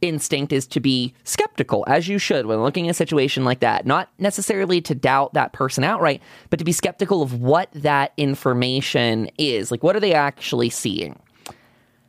instinct 0.02 0.54
is 0.54 0.66
to 0.68 0.80
be 0.80 1.14
skeptical, 1.26 1.84
as 1.88 2.08
you 2.08 2.18
should 2.18 2.46
when 2.46 2.62
looking 2.64 2.88
at 2.88 2.92
a 2.92 2.94
situation 2.94 3.44
like 3.44 3.60
that. 3.60 3.86
Not 3.86 4.10
necessarily 4.18 4.80
to 4.82 4.96
doubt 4.96 5.34
that 5.34 5.52
person 5.52 5.84
outright, 5.84 6.22
but 6.50 6.58
to 6.60 6.66
be 6.66 6.72
skeptical 6.72 7.22
of 7.22 7.42
what 7.42 7.70
that 7.74 8.14
information 8.16 9.30
is. 9.38 9.72
Like, 9.72 9.84
what 9.84 9.96
are 9.96 10.02
they 10.02 10.14
actually 10.14 10.70
seeing? 10.70 11.20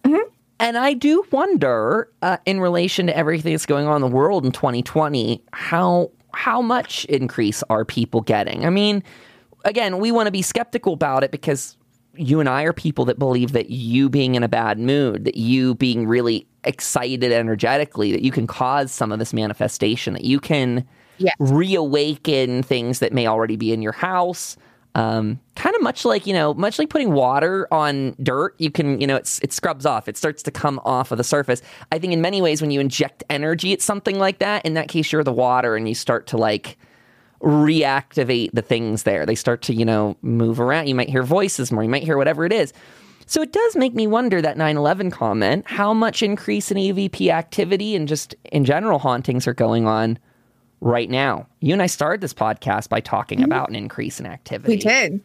Mm-hmm. 0.05 0.29
And 0.61 0.79
I 0.79 0.93
do 0.93 1.25
wonder, 1.33 2.09
uh, 2.23 2.37
in 2.47 2.61
relation 2.61 3.09
to 3.09 3.17
everything 3.17 3.53
that's 3.53 3.67
going 3.67 3.89
on 3.89 3.97
in 3.97 4.09
the 4.09 4.17
world 4.17 4.47
in 4.47 4.53
2020, 4.53 5.43
how 5.53 6.13
how 6.35 6.61
much 6.61 7.05
increase 7.07 7.63
are 7.71 7.85
people 7.85 8.21
getting? 8.21 8.65
I 8.65 8.71
mean, 8.71 9.03
again, 9.65 9.99
we 9.99 10.13
want 10.13 10.27
to 10.27 10.31
be 10.33 10.43
skeptical 10.43 10.93
about 10.93 11.25
it 11.25 11.31
because 11.31 11.77
you 12.17 12.41
and 12.41 12.49
I 12.49 12.63
are 12.63 12.73
people 12.73 13.05
that 13.07 13.19
believe 13.19 13.53
that 13.53 13.71
you 13.71 14.09
being 14.09 14.35
in 14.35 14.43
a 14.43 14.49
bad 14.49 14.79
mood, 14.79 15.25
that 15.25 15.37
you 15.37 15.75
being 15.75 16.07
really 16.07 16.47
excited 16.65 17.33
energetically, 17.33 18.13
that 18.13 18.23
you 18.23 18.31
can 18.31 18.47
cause 18.47 18.93
some 18.93 19.13
of 19.13 19.19
this 19.19 19.33
manifestation, 19.33 20.15
that 20.15 20.25
you 20.25 20.41
can 20.41 20.87
yes. 21.19 21.35
reawaken 21.39 22.63
things 22.63 23.01
that 23.01 23.13
may 23.13 23.27
already 23.27 23.57
be 23.57 23.73
in 23.73 23.83
your 23.83 23.93
house. 23.93 24.57
Um, 24.97 25.41
kind 25.57 25.75
of 25.75 25.83
much 25.83 26.05
like 26.05 26.27
you 26.27 26.33
know, 26.33 26.55
much 26.55 26.79
like 26.79 26.89
putting 26.89 27.13
water 27.13 27.67
on 27.73 28.15
dirt, 28.23 28.55
you 28.59 28.71
can 28.71 29.01
you 29.01 29.07
know 29.07 29.17
it's 29.17 29.41
it 29.41 29.53
scrubs 29.53 29.85
off. 29.85 30.09
It 30.09 30.17
starts 30.17 30.43
to 30.45 30.51
come 30.51 30.81
off 30.85 31.11
of 31.11 31.19
the 31.19 31.25
surface. 31.25 31.63
I 31.91 31.99
think 31.99 32.13
in 32.13 32.21
many 32.21 32.41
ways, 32.41 32.61
when 32.61 32.71
you 32.71 32.81
inject 32.81 33.25
energy 33.29 33.73
at 33.73 33.83
something 33.83 34.19
like 34.19 34.39
that, 34.39 34.65
in 34.65 34.75
that 34.75 34.89
case, 34.89 35.11
you're 35.11 35.25
the 35.25 35.33
water, 35.33 35.75
and 35.75 35.89
you 35.89 35.95
start 35.95 36.29
to 36.29 36.37
like 36.37 36.79
reactivate 37.41 38.51
the 38.53 38.63
things 38.63 39.03
there. 39.03 39.27
They 39.27 39.35
start 39.35 39.63
to 39.63 39.75
you 39.75 39.85
know 39.85 40.17
move 40.23 40.61
around. 40.61 40.87
You 40.87 40.95
might 40.95 41.09
hear 41.09 41.25
voices 41.25 41.73
more. 41.73 41.83
You 41.83 41.89
might 41.89 42.05
hear 42.05 42.17
whatever 42.17 42.45
it 42.45 42.53
is. 42.53 42.73
So 43.27 43.41
it 43.41 43.53
does 43.53 43.75
make 43.75 43.95
me 43.95 44.07
wonder 44.07 44.41
that 44.43 44.57
9/11 44.57 45.11
comment, 45.11 45.65
how 45.67 45.93
much 45.93 46.23
increase 46.23 46.71
in 46.71 46.77
EVP 46.77 47.31
activity 47.31 47.97
and 47.97 48.07
just 48.07 48.37
in 48.53 48.65
general 48.65 49.01
hauntings 49.01 49.49
are 49.49 49.55
going 49.55 49.89
on 49.89 50.19
right 50.85 51.09
now. 51.09 51.47
You 51.61 51.73
and 51.73 51.83
I 51.83 51.87
started 51.87 52.21
this 52.21 52.35
podcast 52.35 52.91
by 52.91 53.01
talking 53.01 53.39
mm-hmm. 53.39 53.47
about 53.47 53.71
an 53.71 53.75
increase 53.75 54.21
in 54.21 54.27
activity. 54.27 54.75
We 54.75 54.77
did. 54.77 55.21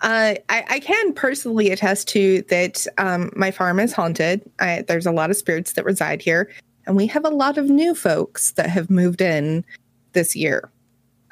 Uh, 0.00 0.38
I, 0.48 0.64
I, 0.68 0.78
can 0.78 1.12
personally 1.12 1.70
attest 1.70 2.06
to 2.10 2.42
that 2.42 2.86
um, 2.98 3.32
my 3.34 3.50
farm 3.50 3.80
is 3.80 3.92
haunted. 3.92 4.48
I, 4.60 4.84
there's 4.86 5.06
a 5.06 5.10
lot 5.10 5.28
of 5.30 5.36
spirits 5.36 5.72
that 5.72 5.84
reside 5.84 6.22
here, 6.22 6.48
and 6.86 6.96
we 6.96 7.08
have 7.08 7.24
a 7.24 7.30
lot 7.30 7.58
of 7.58 7.68
new 7.68 7.96
folks 7.96 8.52
that 8.52 8.70
have 8.70 8.90
moved 8.90 9.20
in 9.20 9.64
this 10.12 10.36
year. 10.36 10.70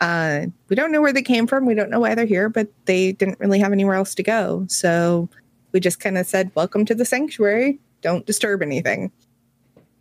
Uh, 0.01 0.47
we 0.69 0.75
don't 0.75 0.91
know 0.91 1.01
where 1.01 1.13
they 1.13 1.23
came 1.23 1.47
from. 1.47 1.65
We 1.65 1.75
don't 1.75 1.91
know 1.91 2.01
why 2.01 2.17
they're 2.17 2.27
here, 2.27 2.49
but 2.49 2.67
they 2.87 3.13
didn't 3.13 3.39
really 3.39 3.61
have 3.61 3.71
anywhere 3.71 3.95
else 3.95 4.17
to 4.17 4.25
go. 4.25 4.67
So 4.69 5.29
we 5.71 5.79
just 5.79 6.01
kind 6.01 6.19
of 6.19 6.27
said, 6.27 6.51
Welcome 6.57 6.85
to 6.87 6.95
the 6.97 7.05
sanctuary. 7.05 7.79
Don't 8.03 8.27
disturb 8.27 8.63
anything. 8.63 9.13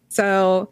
So 0.09 0.71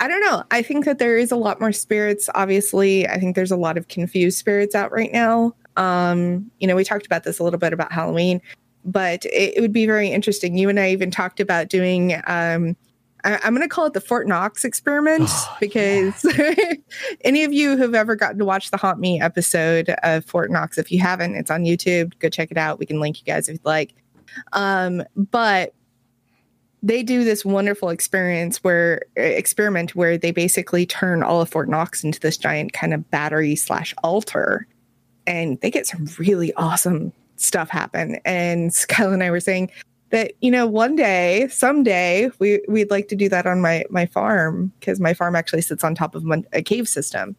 I 0.00 0.08
don't 0.08 0.20
know. 0.20 0.42
I 0.50 0.62
think 0.62 0.84
that 0.84 0.98
there 0.98 1.16
is 1.16 1.30
a 1.30 1.36
lot 1.36 1.60
more 1.60 1.72
spirits. 1.72 2.28
Obviously, 2.34 3.08
I 3.08 3.18
think 3.18 3.36
there's 3.36 3.52
a 3.52 3.56
lot 3.56 3.78
of 3.78 3.88
confused 3.88 4.38
spirits 4.38 4.74
out 4.74 4.92
right 4.92 5.12
now. 5.12 5.54
Um, 5.76 6.50
you 6.58 6.66
know, 6.66 6.76
we 6.76 6.84
talked 6.84 7.06
about 7.06 7.24
this 7.24 7.38
a 7.38 7.44
little 7.44 7.58
bit 7.58 7.72
about 7.72 7.92
Halloween, 7.92 8.40
but 8.84 9.24
it, 9.26 9.56
it 9.56 9.60
would 9.60 9.72
be 9.72 9.86
very 9.86 10.08
interesting. 10.08 10.56
You 10.56 10.68
and 10.68 10.80
I 10.80 10.90
even 10.90 11.10
talked 11.10 11.40
about 11.40 11.68
doing. 11.68 12.14
Um, 12.26 12.76
I, 13.24 13.40
am 13.42 13.54
going 13.54 13.66
to 13.66 13.68
call 13.68 13.86
it 13.86 13.94
the 13.94 14.02
Fort 14.02 14.28
Knox 14.28 14.64
experiment 14.64 15.24
oh, 15.30 15.56
because 15.58 16.24
yeah. 16.36 16.74
any 17.22 17.42
of 17.44 17.52
you 17.52 17.76
who've 17.76 17.94
ever 17.94 18.16
gotten 18.16 18.38
to 18.38 18.44
watch 18.44 18.70
the 18.70 18.76
Haunt 18.76 18.98
Me 18.98 19.20
episode 19.20 19.94
of 20.02 20.24
Fort 20.24 20.50
Knox, 20.50 20.76
if 20.76 20.92
you 20.92 21.00
haven't, 21.00 21.34
it's 21.34 21.50
on 21.50 21.64
YouTube. 21.64 22.18
Go 22.18 22.28
check 22.28 22.50
it 22.50 22.58
out. 22.58 22.78
We 22.78 22.86
can 22.86 23.00
link 23.00 23.18
you 23.18 23.24
guys 23.24 23.48
if 23.48 23.54
you'd 23.54 23.64
like. 23.64 23.94
Um, 24.52 25.02
but 25.16 25.72
they 26.84 27.02
do 27.02 27.24
this 27.24 27.46
wonderful 27.46 27.88
experience 27.88 28.62
where 28.62 29.00
experiment 29.16 29.96
where 29.96 30.18
they 30.18 30.30
basically 30.30 30.84
turn 30.84 31.22
all 31.22 31.40
of 31.40 31.48
Fort 31.48 31.66
Knox 31.66 32.04
into 32.04 32.20
this 32.20 32.36
giant 32.36 32.74
kind 32.74 32.92
of 32.92 33.10
battery 33.10 33.56
slash 33.56 33.94
altar, 34.04 34.66
and 35.26 35.58
they 35.62 35.70
get 35.70 35.86
some 35.86 36.06
really 36.18 36.52
awesome 36.54 37.10
stuff 37.36 37.70
happen. 37.70 38.20
And 38.26 38.70
Kyle 38.88 39.14
and 39.14 39.22
I 39.22 39.30
were 39.30 39.40
saying 39.40 39.70
that 40.10 40.32
you 40.42 40.50
know 40.50 40.66
one 40.66 40.94
day, 40.94 41.48
someday, 41.50 42.30
we 42.38 42.60
we'd 42.68 42.90
like 42.90 43.08
to 43.08 43.16
do 43.16 43.30
that 43.30 43.46
on 43.46 43.62
my 43.62 43.84
my 43.88 44.04
farm 44.04 44.70
because 44.78 45.00
my 45.00 45.14
farm 45.14 45.34
actually 45.34 45.62
sits 45.62 45.84
on 45.84 45.94
top 45.94 46.14
of 46.14 46.22
a 46.52 46.60
cave 46.60 46.86
system. 46.86 47.34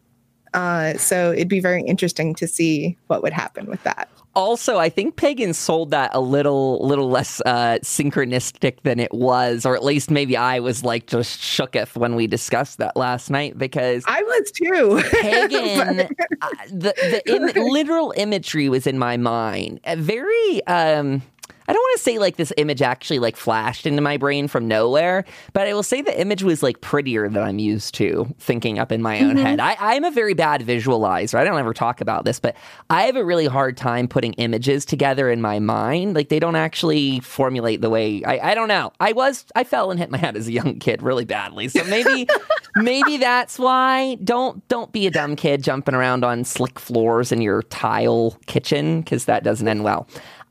Uh, 0.54 0.94
so 0.94 1.32
it'd 1.32 1.48
be 1.48 1.60
very 1.60 1.82
interesting 1.82 2.34
to 2.34 2.48
see 2.48 2.96
what 3.06 3.22
would 3.22 3.32
happen 3.32 3.66
with 3.66 3.82
that 3.84 4.08
also, 4.36 4.76
I 4.76 4.90
think 4.90 5.16
Pagan 5.16 5.54
sold 5.54 5.90
that 5.90 6.10
a 6.14 6.20
little 6.20 6.86
little 6.86 7.08
less 7.08 7.40
uh, 7.46 7.78
synchronistic 7.82 8.82
than 8.82 9.00
it 9.00 9.12
was, 9.12 9.64
or 9.64 9.74
at 9.74 9.82
least 9.82 10.10
maybe 10.10 10.36
I 10.36 10.60
was 10.60 10.84
like 10.84 11.06
just 11.06 11.40
shooketh 11.40 11.96
when 11.96 12.14
we 12.14 12.26
discussed 12.26 12.78
that 12.78 12.96
last 12.96 13.30
night 13.30 13.58
because 13.58 14.04
I 14.06 14.22
was 14.22 14.50
too. 14.52 15.02
Pagan, 15.22 16.00
uh, 16.42 16.48
the 16.68 16.94
the 17.24 17.34
Im- 17.34 17.72
literal 17.72 18.12
imagery 18.16 18.68
was 18.68 18.86
in 18.86 18.98
my 18.98 19.16
mind, 19.16 19.80
very. 19.96 20.64
Um, 20.66 21.22
I 21.68 21.72
don't 21.72 21.80
want 21.80 21.98
to 21.98 22.02
say 22.02 22.18
like 22.18 22.36
this 22.36 22.52
image 22.56 22.82
actually 22.82 23.18
like 23.18 23.36
flashed 23.36 23.86
into 23.86 24.02
my 24.02 24.16
brain 24.16 24.48
from 24.48 24.68
nowhere, 24.68 25.24
but 25.52 25.66
I 25.66 25.74
will 25.74 25.82
say 25.82 26.02
the 26.02 26.18
image 26.18 26.42
was 26.42 26.62
like 26.62 26.80
prettier 26.80 27.28
than 27.28 27.42
I'm 27.42 27.58
used 27.58 27.94
to 27.96 28.32
thinking 28.38 28.78
up 28.78 28.92
in 28.92 29.02
my 29.02 29.20
own 29.20 29.36
mm-hmm. 29.36 29.44
head. 29.44 29.60
I, 29.60 29.76
I'm 29.78 30.04
a 30.04 30.10
very 30.10 30.34
bad 30.34 30.62
visualizer. 30.62 31.38
I 31.38 31.44
don't 31.44 31.58
ever 31.58 31.74
talk 31.74 32.00
about 32.00 32.24
this, 32.24 32.38
but 32.40 32.56
I 32.90 33.02
have 33.02 33.16
a 33.16 33.24
really 33.24 33.46
hard 33.46 33.76
time 33.76 34.08
putting 34.08 34.32
images 34.34 34.84
together 34.84 35.30
in 35.30 35.40
my 35.40 35.58
mind. 35.58 36.14
Like 36.14 36.28
they 36.28 36.38
don't 36.38 36.56
actually 36.56 37.20
formulate 37.20 37.80
the 37.80 37.90
way 37.90 38.22
I, 38.24 38.50
I 38.50 38.54
don't 38.54 38.68
know. 38.68 38.92
I 39.00 39.12
was 39.12 39.46
I 39.54 39.64
fell 39.64 39.90
and 39.90 39.98
hit 39.98 40.10
my 40.10 40.18
head 40.18 40.36
as 40.36 40.48
a 40.48 40.52
young 40.52 40.78
kid 40.78 41.02
really 41.02 41.24
badly. 41.24 41.68
So 41.68 41.84
maybe 41.84 42.28
maybe 42.76 43.16
that's 43.16 43.58
why. 43.58 44.16
Don't 44.22 44.66
don't 44.68 44.92
be 44.92 45.06
a 45.06 45.10
dumb 45.10 45.36
kid 45.36 45.62
jumping 45.62 45.94
around 45.94 46.24
on 46.24 46.44
slick 46.44 46.78
floors 46.78 47.32
in 47.32 47.40
your 47.40 47.62
tile 47.64 48.36
kitchen 48.46 49.00
because 49.00 49.24
that 49.26 49.44
doesn't 49.44 49.66
end 49.66 49.84
well. 49.84 50.06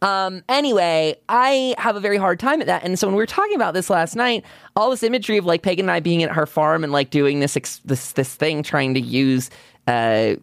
Um, 0.06 0.44
anyway, 0.48 1.16
I 1.30 1.74
have 1.80 1.96
a 1.96 2.00
very 2.00 2.18
hard 2.18 2.40
time 2.40 2.62
at 2.62 2.68
that. 2.68 2.84
And 2.84 3.00
so 3.00 3.08
when 3.08 3.16
we 3.16 3.24
were 3.24 3.26
talking 3.26 3.56
about 3.56 3.74
this 3.74 3.90
last 3.90 4.16
night, 4.16 4.46
all 4.76 4.92
this 4.92 5.02
imagery 5.02 5.38
of 5.38 5.46
like 5.46 5.64
Pagan 5.64 5.86
and 5.86 5.92
I 5.92 6.00
being 6.00 6.22
at 6.22 6.32
her 6.32 6.46
farm 6.46 6.84
and 6.84 6.94
like 6.94 7.10
doing 7.10 7.40
this 7.40 7.58
ex- 7.58 7.82
this 7.86 8.12
this 8.12 8.36
thing, 8.36 8.62
trying 8.62 8.94
to 8.94 9.00
use 9.00 9.50
uh, 9.88 10.36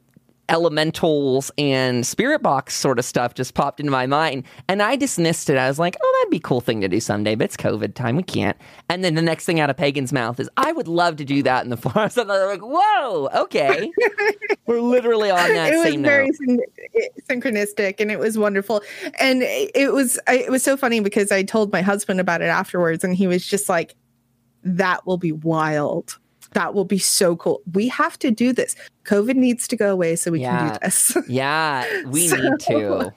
elementals 0.52 1.50
and 1.56 2.06
spirit 2.06 2.42
box 2.42 2.74
sort 2.74 2.98
of 2.98 3.04
stuff 3.04 3.34
just 3.34 3.54
popped 3.54 3.80
into 3.80 3.90
my 3.90 4.06
mind. 4.06 4.44
And 4.68 4.82
i 4.82 4.94
dismissed 4.94 5.50
it. 5.50 5.56
I 5.56 5.66
was 5.68 5.78
like 5.78 5.96
oh 6.00 6.18
that'd 6.20 6.30
be 6.30 6.36
a 6.36 6.40
cool 6.40 6.60
thing 6.60 6.80
to 6.82 6.88
do 6.88 7.00
someday 7.00 7.34
but 7.34 7.44
it's 7.44 7.56
covid 7.56 7.94
time. 7.94 8.16
We 8.16 8.22
can't. 8.22 8.56
And 8.88 9.02
then 9.02 9.14
the 9.14 9.22
next 9.22 9.46
thing 9.46 9.58
out 9.58 9.70
of 9.70 9.76
pagan's 9.76 10.12
mouth 10.12 10.38
is 10.38 10.48
i 10.56 10.70
would 10.70 10.88
love 10.88 11.16
to 11.16 11.24
do 11.24 11.42
that 11.42 11.64
in 11.64 11.70
the 11.70 11.76
forest 11.76 12.18
and 12.18 12.28
they're 12.28 12.46
like 12.46 12.60
whoa 12.62 13.28
okay. 13.34 13.90
We're 14.66 14.80
literally 14.80 15.30
on 15.30 15.38
that 15.38 15.72
it 15.72 15.76
was 15.76 15.86
same 15.86 16.02
very 16.02 16.30
syn- 16.32 16.60
synchronistic 17.28 17.96
and 17.98 18.10
it 18.10 18.18
was 18.18 18.36
wonderful. 18.38 18.82
And 19.18 19.42
it 19.42 19.92
was 19.92 20.20
it 20.28 20.50
was 20.50 20.62
so 20.62 20.76
funny 20.76 21.00
because 21.00 21.32
i 21.32 21.42
told 21.42 21.72
my 21.72 21.82
husband 21.82 22.20
about 22.20 22.42
it 22.42 22.46
afterwards 22.46 23.02
and 23.02 23.14
he 23.14 23.26
was 23.26 23.46
just 23.46 23.68
like 23.68 23.94
that 24.64 25.06
will 25.06 25.16
be 25.16 25.32
wild 25.32 26.18
that 26.54 26.74
will 26.74 26.84
be 26.84 26.98
so 26.98 27.36
cool. 27.36 27.62
We 27.72 27.88
have 27.88 28.18
to 28.20 28.30
do 28.30 28.52
this. 28.52 28.76
COVID 29.04 29.36
needs 29.36 29.66
to 29.68 29.76
go 29.76 29.92
away 29.92 30.16
so 30.16 30.30
we 30.30 30.40
yeah. 30.40 30.58
can 30.58 30.72
do 30.72 30.78
this. 30.82 31.16
yeah, 31.28 32.02
we 32.06 32.28
so, 32.28 32.36
need 32.36 32.60
to. 32.60 33.12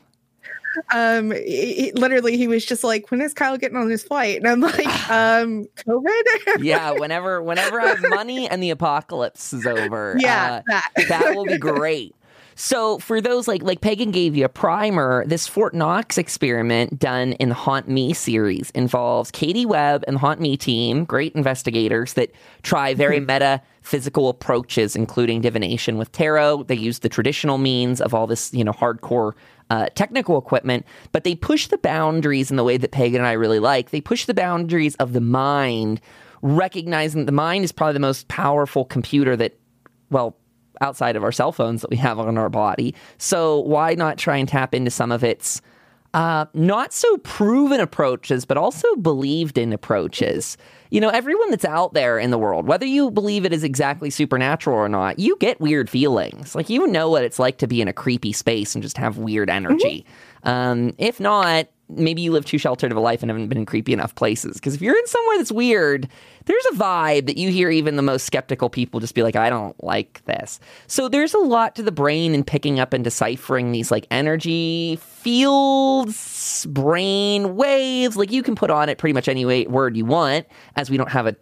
Um, 0.94 1.32
he, 1.32 1.92
literally, 1.96 2.38
he 2.38 2.48
was 2.48 2.66
just 2.66 2.84
like, 2.84 3.10
"When 3.10 3.22
is 3.22 3.34
Kyle 3.34 3.58
getting 3.58 3.78
on 3.78 3.90
his 3.90 4.04
flight?" 4.04 4.38
And 4.38 4.48
I'm 4.48 4.62
like, 4.62 4.86
"Um, 5.10 5.68
COVID." 5.78 6.64
yeah, 6.64 6.92
whenever, 7.00 7.42
whenever 7.42 7.80
I 7.80 7.88
have 7.88 8.02
money 8.10 8.50
and 8.50 8.62
the 8.62 8.72
apocalypse 8.72 9.54
is 9.54 9.66
over, 9.66 10.16
yeah, 10.20 10.56
uh, 10.56 10.62
that. 10.68 10.92
that 11.10 11.36
will 11.36 11.46
be 11.46 11.58
great. 11.58 12.16
So 12.58 13.00
for 13.00 13.20
those 13.20 13.50
like 13.50 13.62
like 13.64 13.82
Pagan 13.82 14.12
gave 14.12 14.36
you 14.36 14.46
a 14.46 14.50
primer, 14.50 15.26
this 15.28 15.46
Fort 15.46 15.74
Knox 15.74 16.18
experiment 16.18 16.98
done 16.98 17.34
in 17.34 17.50
the 17.50 17.56
Haunt 17.56 17.90
Me 17.90 18.14
series 18.14 18.72
involves 18.72 19.30
Katie 19.30 19.66
Webb 19.66 20.06
and 20.08 20.16
the 20.16 20.20
Haunt 20.20 20.40
Me 20.40 20.56
team, 20.56 21.04
great 21.04 21.36
investigators 21.36 22.14
that 22.14 22.32
try 22.64 22.94
very 22.94 23.18
mm-hmm. 23.18 23.26
meta 23.26 23.62
physical 23.82 24.30
approaches, 24.30 24.96
including 24.96 25.42
divination 25.42 25.98
with 25.98 26.12
tarot. 26.14 26.64
They 26.64 26.76
use 26.76 27.00
the 27.00 27.10
traditional 27.10 27.58
means 27.58 28.00
of 28.00 28.14
all 28.14 28.26
this, 28.26 28.54
you 28.54 28.64
know, 28.64 28.72
hardcore 28.72 29.34
uh, 29.70 29.88
technical 29.96 30.38
equipment, 30.38 30.86
but 31.12 31.26
they 31.26 31.36
push 31.36 31.68
the 31.68 31.78
boundaries 31.78 32.52
in 32.52 32.58
the 32.58 32.64
way 32.64 32.78
that 32.78 32.92
Pagan 32.92 33.20
and 33.20 33.28
I 33.28 33.34
really 33.34 33.60
like. 33.60 33.90
They 33.90 34.02
push 34.02 34.26
the 34.26 34.34
boundaries 34.34 34.96
of 34.96 35.12
the 35.12 35.22
mind, 35.22 36.00
recognizing 36.42 37.22
that 37.22 37.26
the 37.26 37.32
mind 37.34 37.66
is 37.66 37.74
probably 37.74 37.94
the 37.94 38.00
most 38.00 38.28
powerful 38.30 38.86
computer 38.86 39.36
that, 39.36 39.60
well, 40.10 40.38
outside 40.82 41.16
of 41.16 41.24
our 41.24 41.32
cell 41.32 41.52
phones 41.52 41.82
that 41.82 41.90
we 41.90 41.98
have 41.98 42.20
on 42.20 42.38
our 42.38 42.50
body. 42.50 42.96
So 43.18 43.60
why 43.60 43.96
not 43.96 44.18
try 44.18 44.38
and 44.38 44.48
tap 44.48 44.74
into 44.74 44.92
some 44.92 45.12
of 45.12 45.24
its 45.24 45.62
uh, 46.16 46.46
not 46.54 46.94
so 46.94 47.18
proven 47.20 47.82
approaches, 47.82 48.46
but 48.46 48.56
also 48.56 48.96
believed 48.96 49.58
in 49.58 49.74
approaches. 49.74 50.56
You 50.90 51.02
know, 51.02 51.10
everyone 51.10 51.50
that's 51.50 51.66
out 51.66 51.94
there 51.94 52.18
in 52.18 52.32
the 52.32 52.38
world, 52.38 52.68
whether 52.68 52.86
you 52.86 53.12
believe 53.12 53.44
it 53.44 53.52
is 53.52 53.66
exactly 53.66 54.10
supernatural 54.10 54.78
or 54.78 54.88
not, 54.88 55.20
you 55.20 55.36
get 55.42 55.60
weird 55.60 55.90
feelings. 55.90 56.56
Like 56.56 56.70
you 56.70 56.88
know 56.88 57.10
what 57.10 57.26
it's 57.26 57.38
like 57.38 57.58
to 57.58 57.68
be 57.68 57.82
in 57.82 57.90
a 57.90 57.94
creepy 57.94 58.32
space 58.32 58.76
and 58.76 58.82
just 58.82 58.98
have 58.98 59.18
weird 59.18 59.50
energy. 59.50 60.06
Mm-hmm. 60.46 60.50
Um, 60.50 60.96
if 60.98 61.20
not, 61.20 61.68
maybe 61.90 62.22
you 62.22 62.32
live 62.32 62.46
too 62.46 62.58
sheltered 62.58 62.92
of 62.92 62.98
a 62.98 63.02
life 63.02 63.22
and 63.22 63.30
haven't 63.30 63.48
been 63.48 63.60
in 63.60 63.66
creepy 63.66 63.94
enough 63.94 64.16
places. 64.16 64.56
Because 64.56 64.76
if 64.76 64.82
you're 64.82 64.98
in 64.98 65.08
somewhere 65.08 65.38
that's 65.38 65.52
weird, 65.52 66.08
there's 66.46 66.66
a 66.72 66.76
vibe 66.76 67.28
that 67.28 67.38
you 67.38 67.52
hear 67.52 67.70
even 67.70 67.96
the 67.96 68.02
most 68.02 68.26
skeptical 68.26 68.70
people 68.70 69.00
just 69.00 69.16
be 69.16 69.24
like, 69.24 69.36
I 69.36 69.50
don't 69.50 69.82
like 69.84 70.24
this. 70.26 70.60
So 70.88 71.08
there's 71.08 71.34
a 71.34 71.40
lot 71.40 71.76
to 71.76 71.84
the 71.84 71.92
brain 71.92 72.34
in 72.34 72.44
picking 72.44 72.80
up 72.80 72.94
and 72.94 73.04
deciphering 73.04 73.72
these 73.72 73.92
like 73.92 74.08
energy 74.10 74.98
fields, 74.98 76.66
brain 76.68 77.56
waves. 77.56 78.18
Like 78.18 78.32
you 78.32 78.44
can 78.44 78.56
put 78.56 78.72
on 78.72 78.90
it 78.90 78.98
pretty 78.98 79.14
much 79.14 79.28
any 79.28 79.46
way, 79.46 79.66
word 79.68 79.96
you 79.96 80.06
want, 80.06 80.48
as 80.76 80.90
we 80.90 80.98
don't 80.98 81.12
have 81.12 81.28
a 81.28 81.36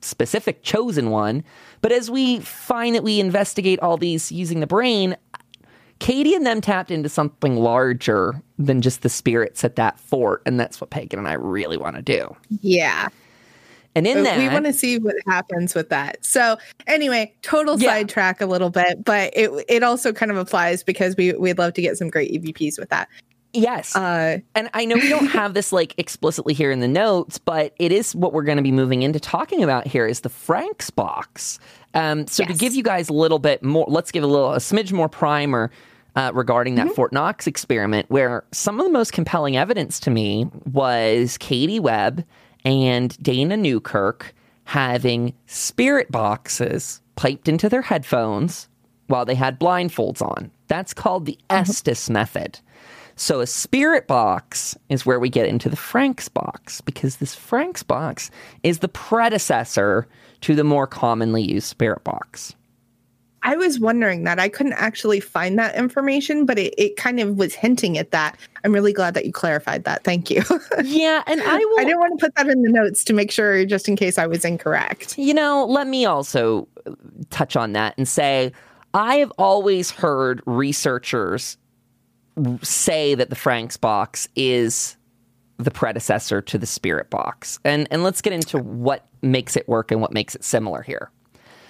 specific 0.00 0.62
chosen 0.62 1.10
one. 1.10 1.44
But 1.80 1.92
as 1.92 2.10
we 2.10 2.40
find 2.40 2.94
that 2.94 3.04
we 3.04 3.20
investigate 3.20 3.80
all 3.80 3.96
these 3.96 4.32
using 4.32 4.60
the 4.60 4.66
brain, 4.66 5.16
Katie 6.00 6.34
and 6.34 6.44
them 6.44 6.60
tapped 6.60 6.90
into 6.90 7.08
something 7.08 7.56
larger 7.56 8.42
than 8.58 8.82
just 8.82 9.02
the 9.02 9.08
spirits 9.08 9.64
at 9.64 9.76
that 9.76 9.98
fort, 9.98 10.42
and 10.44 10.58
that's 10.58 10.80
what 10.80 10.90
Pagan 10.90 11.18
and 11.18 11.28
I 11.28 11.34
really 11.34 11.76
want 11.76 11.96
to 11.96 12.02
do. 12.02 12.36
Yeah. 12.60 13.08
And 13.96 14.06
in 14.06 14.24
that, 14.24 14.38
we 14.38 14.48
want 14.48 14.64
to 14.64 14.72
see 14.72 14.98
what 14.98 15.14
happens 15.26 15.74
with 15.74 15.88
that. 15.90 16.24
So, 16.24 16.58
anyway, 16.88 17.32
total 17.42 17.78
yeah. 17.78 17.90
sidetrack 17.90 18.40
a 18.40 18.46
little 18.46 18.70
bit, 18.70 19.04
but 19.04 19.32
it 19.36 19.50
it 19.68 19.82
also 19.84 20.12
kind 20.12 20.32
of 20.32 20.36
applies 20.36 20.82
because 20.82 21.16
we 21.16 21.32
we'd 21.34 21.58
love 21.58 21.74
to 21.74 21.82
get 21.82 21.96
some 21.96 22.10
great 22.10 22.32
EVPs 22.32 22.78
with 22.78 22.88
that. 22.88 23.08
Yes. 23.52 23.94
Uh, 23.94 24.38
and 24.56 24.68
I 24.74 24.84
know 24.84 24.96
we 24.96 25.08
don't 25.08 25.26
have 25.28 25.54
this 25.54 25.72
like 25.72 25.94
explicitly 25.96 26.54
here 26.54 26.72
in 26.72 26.80
the 26.80 26.88
notes, 26.88 27.38
but 27.38 27.72
it 27.78 27.92
is 27.92 28.14
what 28.16 28.32
we're 28.32 28.42
going 28.42 28.56
to 28.56 28.64
be 28.64 28.72
moving 28.72 29.02
into 29.02 29.20
talking 29.20 29.62
about 29.62 29.86
here 29.86 30.08
is 30.08 30.20
the 30.20 30.28
Frank's 30.28 30.90
box. 30.90 31.60
Um, 31.94 32.26
so 32.26 32.42
yes. 32.42 32.52
to 32.52 32.58
give 32.58 32.74
you 32.74 32.82
guys 32.82 33.08
a 33.08 33.12
little 33.12 33.38
bit 33.38 33.62
more, 33.62 33.86
let's 33.88 34.10
give 34.10 34.24
a 34.24 34.26
little 34.26 34.52
a 34.52 34.58
smidge 34.58 34.92
more 34.92 35.08
primer 35.08 35.70
uh, 36.16 36.30
regarding 36.34 36.76
that 36.76 36.86
mm-hmm. 36.86 36.94
Fort 36.94 37.12
Knox 37.12 37.46
experiment, 37.46 38.10
where 38.10 38.44
some 38.52 38.78
of 38.78 38.86
the 38.86 38.92
most 38.92 39.12
compelling 39.12 39.56
evidence 39.56 39.98
to 40.00 40.10
me 40.10 40.48
was 40.70 41.38
Katie 41.38 41.80
Webb 41.80 42.24
and 42.64 43.16
Dana 43.22 43.56
Newkirk 43.56 44.34
having 44.64 45.34
spirit 45.46 46.10
boxes 46.10 47.00
piped 47.16 47.48
into 47.48 47.68
their 47.68 47.82
headphones 47.82 48.68
while 49.08 49.24
they 49.24 49.34
had 49.34 49.60
blindfolds 49.60 50.22
on. 50.22 50.50
That's 50.68 50.94
called 50.94 51.26
the 51.26 51.38
Estes 51.50 52.08
method. 52.08 52.58
So 53.16 53.40
a 53.40 53.46
spirit 53.46 54.06
box 54.06 54.76
is 54.88 55.06
where 55.06 55.20
we 55.20 55.28
get 55.28 55.46
into 55.46 55.68
the 55.68 55.76
Frank's 55.76 56.28
box 56.28 56.80
because 56.80 57.16
this 57.16 57.34
Frank's 57.34 57.82
box 57.82 58.30
is 58.62 58.78
the 58.78 58.88
predecessor 58.88 60.08
to 60.44 60.54
the 60.54 60.64
more 60.64 60.86
commonly 60.86 61.42
used 61.42 61.66
spirit 61.66 62.04
box. 62.04 62.54
I 63.44 63.56
was 63.56 63.80
wondering 63.80 64.24
that. 64.24 64.38
I 64.38 64.50
couldn't 64.50 64.74
actually 64.74 65.20
find 65.20 65.58
that 65.58 65.74
information, 65.74 66.44
but 66.44 66.58
it, 66.58 66.74
it 66.76 66.96
kind 66.96 67.18
of 67.18 67.36
was 67.36 67.54
hinting 67.54 67.96
at 67.96 68.10
that. 68.10 68.36
I'm 68.62 68.72
really 68.72 68.92
glad 68.92 69.14
that 69.14 69.24
you 69.24 69.32
clarified 69.32 69.84
that. 69.84 70.04
Thank 70.04 70.30
you. 70.30 70.42
yeah, 70.84 71.22
and 71.26 71.40
I 71.40 71.58
will 71.58 71.80
I 71.80 71.84
didn't 71.84 71.98
want 71.98 72.18
to 72.18 72.26
put 72.26 72.34
that 72.36 72.48
in 72.48 72.60
the 72.60 72.70
notes 72.70 73.04
to 73.04 73.14
make 73.14 73.30
sure 73.30 73.64
just 73.64 73.88
in 73.88 73.96
case 73.96 74.18
I 74.18 74.26
was 74.26 74.44
incorrect. 74.44 75.16
You 75.18 75.32
know, 75.32 75.64
let 75.66 75.86
me 75.86 76.04
also 76.04 76.68
uh, 76.86 76.92
touch 77.30 77.56
on 77.56 77.72
that 77.72 77.94
and 77.96 78.06
say 78.06 78.52
I 78.92 79.16
have 79.16 79.32
always 79.38 79.90
heard 79.90 80.42
researchers 80.44 81.56
say 82.62 83.14
that 83.14 83.30
the 83.30 83.36
Frank's 83.36 83.78
box 83.78 84.28
is 84.36 84.96
the 85.58 85.70
predecessor 85.70 86.42
to 86.42 86.58
the 86.58 86.66
Spirit 86.66 87.10
box. 87.10 87.58
And 87.64 87.88
and 87.90 88.02
let's 88.02 88.20
get 88.20 88.32
into 88.32 88.58
what 88.58 89.06
makes 89.24 89.56
it 89.56 89.68
work 89.68 89.90
and 89.90 90.00
what 90.00 90.12
makes 90.12 90.34
it 90.34 90.44
similar 90.44 90.82
here. 90.82 91.10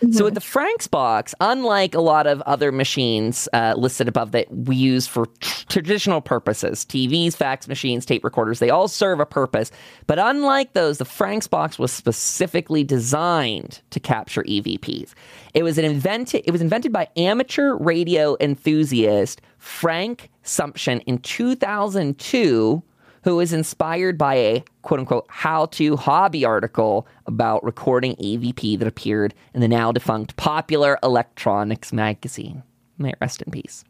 Mm-hmm. 0.05 0.13
So 0.13 0.25
with 0.25 0.35
the 0.35 0.41
Frank's 0.41 0.87
box, 0.87 1.35
unlike 1.41 1.95
a 1.95 2.01
lot 2.01 2.27
of 2.27 2.43
other 2.43 2.73
machines 2.73 3.49
uh, 3.53 3.75
listed 3.77 4.09
above 4.09 4.33
that 4.33 4.53
we 4.55 4.77
use 4.77 5.07
for 5.07 5.27
t- 5.27 5.65
traditional 5.69 6.21
purposes, 6.21 6.85
TVs, 6.85 7.35
fax 7.35 7.69
machines, 7.69 8.05
tape 8.05 8.25
recorders, 8.25 8.59
they 8.59 8.71
all 8.71 8.89
serve 8.89 9.21
a 9.21 9.27
purpose. 9.27 9.71
But 10.07 10.19
unlike 10.19 10.73
those, 10.73 10.99
the 10.99 11.05
Frank's 11.05 11.47
box 11.47 11.79
was 11.79 11.93
specifically 11.93 12.85
designed 12.85 13.81
to 13.91 14.01
capture 14.01 14.43
EVPs. 14.43 15.15
It 15.55 15.63
was 15.63 15.79
an 15.79 15.85
invented. 15.85 16.43
It 16.45 16.51
was 16.51 16.61
invented 16.61 16.93
by 16.93 17.09
amateur 17.17 17.75
radio 17.77 18.37
enthusiast 18.41 19.41
Frank 19.59 20.31
Sumption 20.45 21.03
in 21.07 21.19
2002 21.19 22.83
who 23.25 23.37
was 23.37 23.53
inspired 23.53 24.17
by 24.17 24.35
a 24.35 24.65
quote 24.83 25.01
unquote 25.01 25.27
how 25.29 25.67
to 25.67 25.97
hobby 25.97 26.45
article 26.45 27.09
about 27.27 27.65
recording 27.65 28.15
EVP 28.17 28.79
that 28.79 28.87
appeared 28.87 29.35
in 29.55 29.61
the 29.61 29.69
now 29.69 29.91
defunct 29.91 30.37
Popular 30.37 30.99
Electronics 31.03 31.93
magazine. 31.93 32.63
May 32.99 33.11
it 33.11 33.19
rest 33.21 33.43
in 33.43 33.51
peace. 33.51 33.83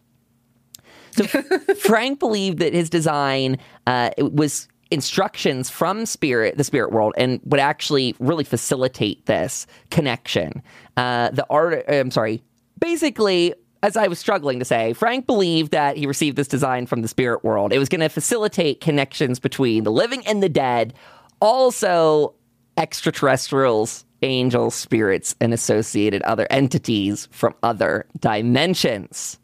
So 1.10 1.24
Frank 1.78 2.20
believed 2.20 2.58
that 2.60 2.72
his 2.72 2.88
design 2.88 3.58
uh, 3.86 4.10
was 4.18 4.68
instructions 4.90 5.70
from 5.70 6.06
spirit 6.06 6.56
the 6.56 6.62
spirit 6.62 6.92
world 6.92 7.14
and 7.16 7.40
would 7.44 7.58
actually 7.58 8.14
really 8.20 8.44
facilitate 8.44 9.24
this 9.26 9.66
connection 9.90 10.62
uh, 10.98 11.30
the 11.30 11.44
art 11.48 11.84
i'm 11.88 12.10
sorry 12.10 12.42
basically 12.78 13.54
as 13.84 13.98
I 13.98 14.08
was 14.08 14.18
struggling 14.18 14.60
to 14.60 14.64
say, 14.64 14.94
Frank 14.94 15.26
believed 15.26 15.72
that 15.72 15.98
he 15.98 16.06
received 16.06 16.38
this 16.38 16.48
design 16.48 16.86
from 16.86 17.02
the 17.02 17.08
spirit 17.08 17.44
world. 17.44 17.70
It 17.70 17.78
was 17.78 17.90
going 17.90 18.00
to 18.00 18.08
facilitate 18.08 18.80
connections 18.80 19.38
between 19.38 19.84
the 19.84 19.92
living 19.92 20.26
and 20.26 20.42
the 20.42 20.48
dead, 20.48 20.94
also 21.38 22.32
extraterrestrials, 22.78 24.06
angels, 24.22 24.74
spirits, 24.74 25.36
and 25.38 25.52
associated 25.52 26.22
other 26.22 26.46
entities 26.48 27.28
from 27.30 27.54
other 27.62 28.06
dimensions. 28.18 29.38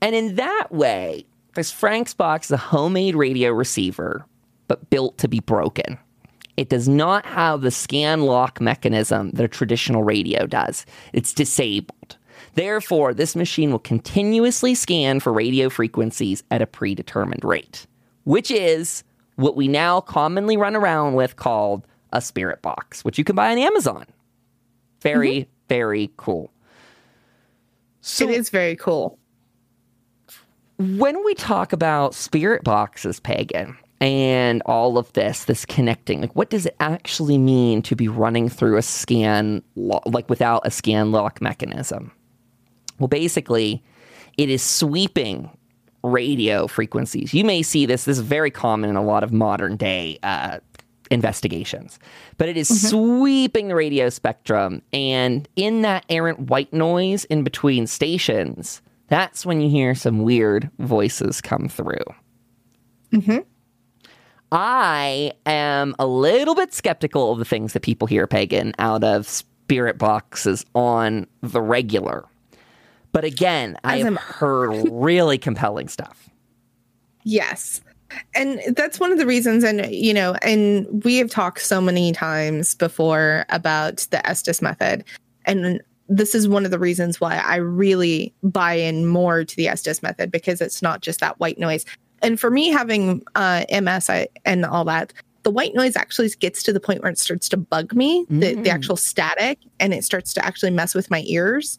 And 0.00 0.14
in 0.14 0.36
that 0.36 0.68
way, 0.70 1.26
this 1.56 1.72
Frank's 1.72 2.14
box 2.14 2.46
is 2.46 2.52
a 2.52 2.56
homemade 2.56 3.16
radio 3.16 3.50
receiver, 3.50 4.24
but 4.68 4.88
built 4.88 5.18
to 5.18 5.26
be 5.26 5.40
broken. 5.40 5.98
It 6.56 6.68
does 6.68 6.88
not 6.88 7.26
have 7.26 7.62
the 7.62 7.72
scan 7.72 8.22
lock 8.22 8.60
mechanism 8.60 9.32
that 9.32 9.42
a 9.42 9.48
traditional 9.48 10.04
radio 10.04 10.46
does. 10.46 10.86
It's 11.12 11.34
disabled. 11.34 12.18
Therefore, 12.54 13.12
this 13.12 13.34
machine 13.34 13.70
will 13.70 13.80
continuously 13.80 14.74
scan 14.74 15.20
for 15.20 15.32
radio 15.32 15.68
frequencies 15.68 16.42
at 16.50 16.62
a 16.62 16.66
predetermined 16.66 17.44
rate, 17.44 17.86
which 18.24 18.50
is 18.50 19.02
what 19.36 19.56
we 19.56 19.66
now 19.66 20.00
commonly 20.00 20.56
run 20.56 20.76
around 20.76 21.14
with 21.14 21.36
called 21.36 21.86
a 22.12 22.20
spirit 22.20 22.62
box, 22.62 23.04
which 23.04 23.18
you 23.18 23.24
can 23.24 23.34
buy 23.34 23.50
on 23.50 23.58
Amazon. 23.58 24.06
Very, 25.00 25.40
mm-hmm. 25.40 25.50
very 25.68 26.12
cool. 26.16 26.52
So, 28.00 28.28
it 28.28 28.30
is 28.30 28.50
very 28.50 28.76
cool. 28.76 29.18
When 30.78 31.24
we 31.24 31.34
talk 31.34 31.72
about 31.72 32.14
spirit 32.14 32.62
boxes, 32.62 33.18
Pagan, 33.18 33.76
and 34.00 34.62
all 34.66 34.98
of 34.98 35.12
this, 35.14 35.44
this 35.44 35.64
connecting, 35.64 36.20
like 36.20 36.34
what 36.36 36.50
does 36.50 36.66
it 36.66 36.76
actually 36.80 37.38
mean 37.38 37.82
to 37.82 37.96
be 37.96 38.08
running 38.08 38.48
through 38.48 38.76
a 38.76 38.82
scan, 38.82 39.62
lo- 39.74 40.02
like 40.06 40.28
without 40.28 40.62
a 40.64 40.70
scan 40.70 41.10
lock 41.10 41.40
mechanism? 41.40 42.12
Well, 42.98 43.08
basically, 43.08 43.82
it 44.36 44.48
is 44.48 44.62
sweeping 44.62 45.50
radio 46.02 46.66
frequencies. 46.66 47.32
You 47.32 47.44
may 47.44 47.62
see 47.62 47.86
this, 47.86 48.04
this 48.04 48.18
is 48.18 48.24
very 48.24 48.50
common 48.50 48.90
in 48.90 48.96
a 48.96 49.02
lot 49.02 49.24
of 49.24 49.32
modern 49.32 49.76
day 49.76 50.18
uh, 50.22 50.58
investigations, 51.10 51.98
but 52.36 52.48
it 52.48 52.56
is 52.56 52.68
mm-hmm. 52.68 52.88
sweeping 52.88 53.68
the 53.68 53.74
radio 53.74 54.08
spectrum. 54.10 54.82
And 54.92 55.48
in 55.56 55.82
that 55.82 56.04
errant 56.08 56.40
white 56.40 56.72
noise 56.72 57.24
in 57.24 57.42
between 57.42 57.86
stations, 57.86 58.82
that's 59.08 59.44
when 59.46 59.60
you 59.60 59.68
hear 59.68 59.94
some 59.94 60.22
weird 60.22 60.70
voices 60.78 61.40
come 61.40 61.68
through. 61.68 62.04
Mm-hmm. 63.12 63.38
I 64.52 65.32
am 65.46 65.94
a 65.98 66.06
little 66.06 66.54
bit 66.54 66.72
skeptical 66.72 67.32
of 67.32 67.38
the 67.38 67.44
things 67.44 67.72
that 67.72 67.82
people 67.82 68.06
hear, 68.06 68.26
Pagan, 68.26 68.72
out 68.78 69.02
of 69.02 69.26
spirit 69.26 69.98
boxes 69.98 70.64
on 70.74 71.26
the 71.42 71.60
regular. 71.60 72.24
But 73.14 73.24
again, 73.24 73.78
I 73.84 73.98
have 73.98 74.16
heard 74.16 74.88
really 74.90 75.38
compelling 75.38 75.86
stuff. 75.86 76.28
Yes. 77.22 77.80
And 78.34 78.60
that's 78.76 78.98
one 78.98 79.12
of 79.12 79.18
the 79.18 79.24
reasons, 79.26 79.62
and 79.62 79.86
you 79.86 80.12
know, 80.12 80.34
and 80.42 81.04
we 81.04 81.16
have 81.18 81.30
talked 81.30 81.60
so 81.60 81.80
many 81.80 82.12
times 82.12 82.74
before 82.74 83.46
about 83.50 83.98
the 84.10 84.24
Estes 84.28 84.60
method. 84.60 85.04
And 85.46 85.80
this 86.08 86.34
is 86.34 86.48
one 86.48 86.64
of 86.64 86.72
the 86.72 86.78
reasons 86.78 87.20
why 87.20 87.36
I 87.36 87.56
really 87.56 88.34
buy 88.42 88.74
in 88.74 89.06
more 89.06 89.44
to 89.44 89.56
the 89.56 89.68
Estes 89.68 90.02
method 90.02 90.32
because 90.32 90.60
it's 90.60 90.82
not 90.82 91.00
just 91.00 91.20
that 91.20 91.38
white 91.38 91.58
noise. 91.58 91.84
And 92.20 92.38
for 92.38 92.50
me, 92.50 92.68
having 92.68 93.22
uh, 93.36 93.64
MS 93.70 94.10
I, 94.10 94.26
and 94.44 94.64
all 94.64 94.84
that, 94.86 95.12
the 95.44 95.50
white 95.50 95.74
noise 95.74 95.94
actually 95.94 96.30
gets 96.40 96.64
to 96.64 96.72
the 96.72 96.80
point 96.80 97.02
where 97.02 97.12
it 97.12 97.18
starts 97.18 97.48
to 97.50 97.56
bug 97.56 97.94
me, 97.94 98.26
mm. 98.26 98.40
the, 98.40 98.54
the 98.54 98.70
mm. 98.70 98.74
actual 98.74 98.96
static, 98.96 99.58
and 99.78 99.94
it 99.94 100.02
starts 100.02 100.34
to 100.34 100.44
actually 100.44 100.70
mess 100.70 100.96
with 100.96 101.10
my 101.12 101.22
ears 101.26 101.78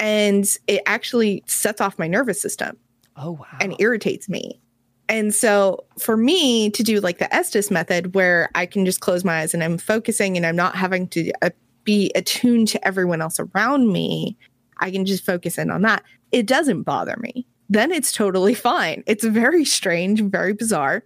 and 0.00 0.56
it 0.66 0.82
actually 0.86 1.44
sets 1.46 1.80
off 1.80 1.98
my 1.98 2.08
nervous 2.08 2.40
system. 2.40 2.76
Oh, 3.16 3.32
wow. 3.32 3.46
And 3.60 3.76
irritates 3.78 4.28
me. 4.28 4.60
And 5.08 5.34
so 5.34 5.84
for 5.98 6.16
me 6.16 6.70
to 6.70 6.82
do 6.82 7.00
like 7.00 7.18
the 7.18 7.32
Estes 7.34 7.70
method 7.70 8.14
where 8.14 8.48
I 8.54 8.64
can 8.64 8.86
just 8.86 9.00
close 9.00 9.24
my 9.24 9.40
eyes 9.40 9.54
and 9.54 9.62
I'm 9.62 9.76
focusing 9.76 10.36
and 10.36 10.46
I'm 10.46 10.56
not 10.56 10.74
having 10.74 11.06
to 11.08 11.32
uh, 11.42 11.50
be 11.84 12.10
attuned 12.14 12.68
to 12.68 12.86
everyone 12.86 13.20
else 13.20 13.38
around 13.38 13.92
me, 13.92 14.36
I 14.78 14.90
can 14.90 15.04
just 15.04 15.26
focus 15.26 15.58
in 15.58 15.70
on 15.70 15.82
that. 15.82 16.02
It 16.32 16.46
doesn't 16.46 16.84
bother 16.84 17.16
me. 17.18 17.46
Then 17.68 17.92
it's 17.92 18.12
totally 18.12 18.54
fine. 18.70 19.02
It's 19.06 19.24
very 19.24 19.64
strange, 19.64 20.22
very 20.22 20.54
bizarre. 20.54 21.04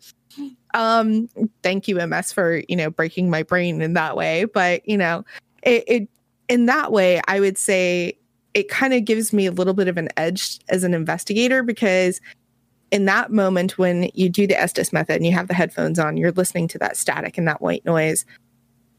Um, 0.74 1.28
thank 1.62 1.88
you, 1.88 1.96
MS, 1.96 2.33
for 2.33 2.62
you 2.68 2.76
know 2.76 2.90
breaking 2.90 3.30
my 3.30 3.42
brain 3.42 3.80
in 3.80 3.94
that 3.94 4.16
way. 4.16 4.44
But 4.44 4.87
you 4.88 4.98
know, 4.98 5.24
it, 5.62 5.85
it 5.87 6.09
in 6.48 6.66
that 6.66 6.92
way, 6.92 7.20
I 7.26 7.40
would 7.40 7.57
say 7.57 8.18
it 8.54 8.68
kind 8.68 8.94
of 8.94 9.04
gives 9.04 9.32
me 9.32 9.46
a 9.46 9.52
little 9.52 9.74
bit 9.74 9.88
of 9.88 9.98
an 9.98 10.08
edge 10.16 10.58
as 10.68 10.84
an 10.84 10.94
investigator 10.94 11.62
because 11.62 12.20
in 12.90 13.04
that 13.06 13.32
moment 13.32 13.76
when 13.76 14.08
you 14.14 14.28
do 14.28 14.46
the 14.46 14.58
Estes 14.58 14.92
method 14.92 15.16
and 15.16 15.26
you 15.26 15.32
have 15.32 15.48
the 15.48 15.54
headphones 15.54 15.98
on, 15.98 16.16
you're 16.16 16.32
listening 16.32 16.68
to 16.68 16.78
that 16.78 16.96
static 16.96 17.36
and 17.36 17.48
that 17.48 17.60
white 17.60 17.84
noise. 17.84 18.24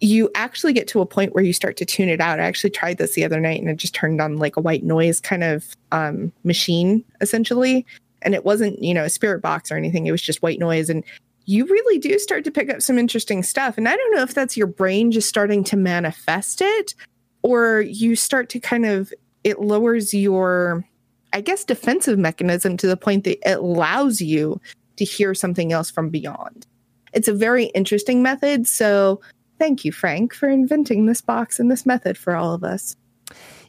You 0.02 0.30
actually 0.36 0.74
get 0.74 0.90
to 0.90 1.00
a 1.00 1.06
point 1.06 1.34
where 1.34 1.44
you 1.44 1.54
start 1.54 1.78
to 1.78 1.86
tune 1.86 2.10
it 2.10 2.20
out. 2.20 2.42
I 2.42 2.44
actually 2.44 2.72
tried 2.72 2.98
this 2.98 3.14
the 3.14 3.24
other 3.24 3.40
night 3.40 3.62
and 3.62 3.70
it 3.70 3.78
just 3.78 3.96
turned 3.96 4.20
on 4.20 4.38
like 4.38 4.58
a 4.58 4.62
white 4.62 4.84
noise 4.84 5.22
kind 5.22 5.44
of 5.44 5.66
um, 5.94 6.34
machine 6.44 7.06
essentially. 7.22 7.86
And 8.22 8.36
it 8.36 8.44
wasn't, 8.44 8.84
you 8.84 8.94
know, 8.94 9.06
a 9.06 9.10
spirit 9.10 9.42
box 9.42 9.72
or 9.72 9.78
anything. 9.78 10.06
It 10.06 10.12
was 10.12 10.22
just 10.22 10.42
white 10.42 10.60
noise. 10.60 10.90
And 10.90 11.04
you 11.46 11.66
really 11.66 12.00
do 12.00 12.20
start 12.20 12.44
to 12.44 12.52
pick 12.52 12.70
up 12.70 12.82
some 12.82 12.98
interesting 12.98 13.44
stuff. 13.44 13.78
And 13.78 13.88
I 13.88 13.96
don't 13.96 14.16
know 14.16 14.24
if 14.24 14.34
that's 14.34 14.58
your 14.58 14.68
brain 14.68 15.12
just 15.12 15.30
starting 15.30 15.64
to 15.66 15.78
manifest 15.78 16.62
it 16.62 16.96
or 17.44 17.82
you 17.82 18.16
start 18.16 18.50
to 18.50 18.60
kind 18.60 18.86
of 18.86 19.14
it 19.46 19.62
lowers 19.62 20.14
your 20.14 20.86
i 21.32 21.40
guess 21.40 21.64
defensive 21.64 22.20
mechanism 22.20 22.76
to 22.76 22.88
the 22.88 22.98
point 22.98 23.24
that 23.24 23.38
it 23.50 23.58
allows 23.58 24.20
you 24.20 24.60
to 24.98 25.06
hear 25.06 25.34
something 25.34 25.72
else 25.72 25.90
from 25.90 26.10
beyond 26.10 26.68
it's 27.14 27.30
a 27.30 27.34
very 27.34 27.66
interesting 27.68 28.22
method 28.22 28.68
so 28.68 29.22
thank 29.60 29.86
you 29.86 29.92
frank 29.92 30.34
for 30.34 30.50
inventing 30.50 31.06
this 31.06 31.22
box 31.22 31.60
and 31.60 31.72
this 31.72 31.86
method 31.86 32.18
for 32.18 32.36
all 32.36 32.54
of 32.54 32.64
us 32.64 32.98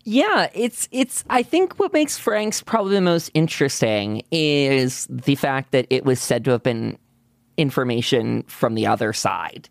yeah, 0.09 0.51
it's 0.55 0.89
it's 0.93 1.25
I 1.31 1.43
think 1.43 1.81
what 1.81 1.93
makes 1.93 2.17
Frank's 2.17 2.63
probably 2.63 2.95
the 2.95 3.01
most 3.01 3.29
interesting 3.35 4.23
is 4.31 5.05
the 5.11 5.35
fact 5.35 5.73
that 5.73 5.85
it 5.91 6.05
was 6.05 6.21
said 6.21 6.45
to 6.45 6.53
have 6.53 6.63
been 6.63 6.97
information 7.57 8.45
from 8.45 8.75
the 8.75 8.87
other 8.87 9.13
side. 9.13 9.69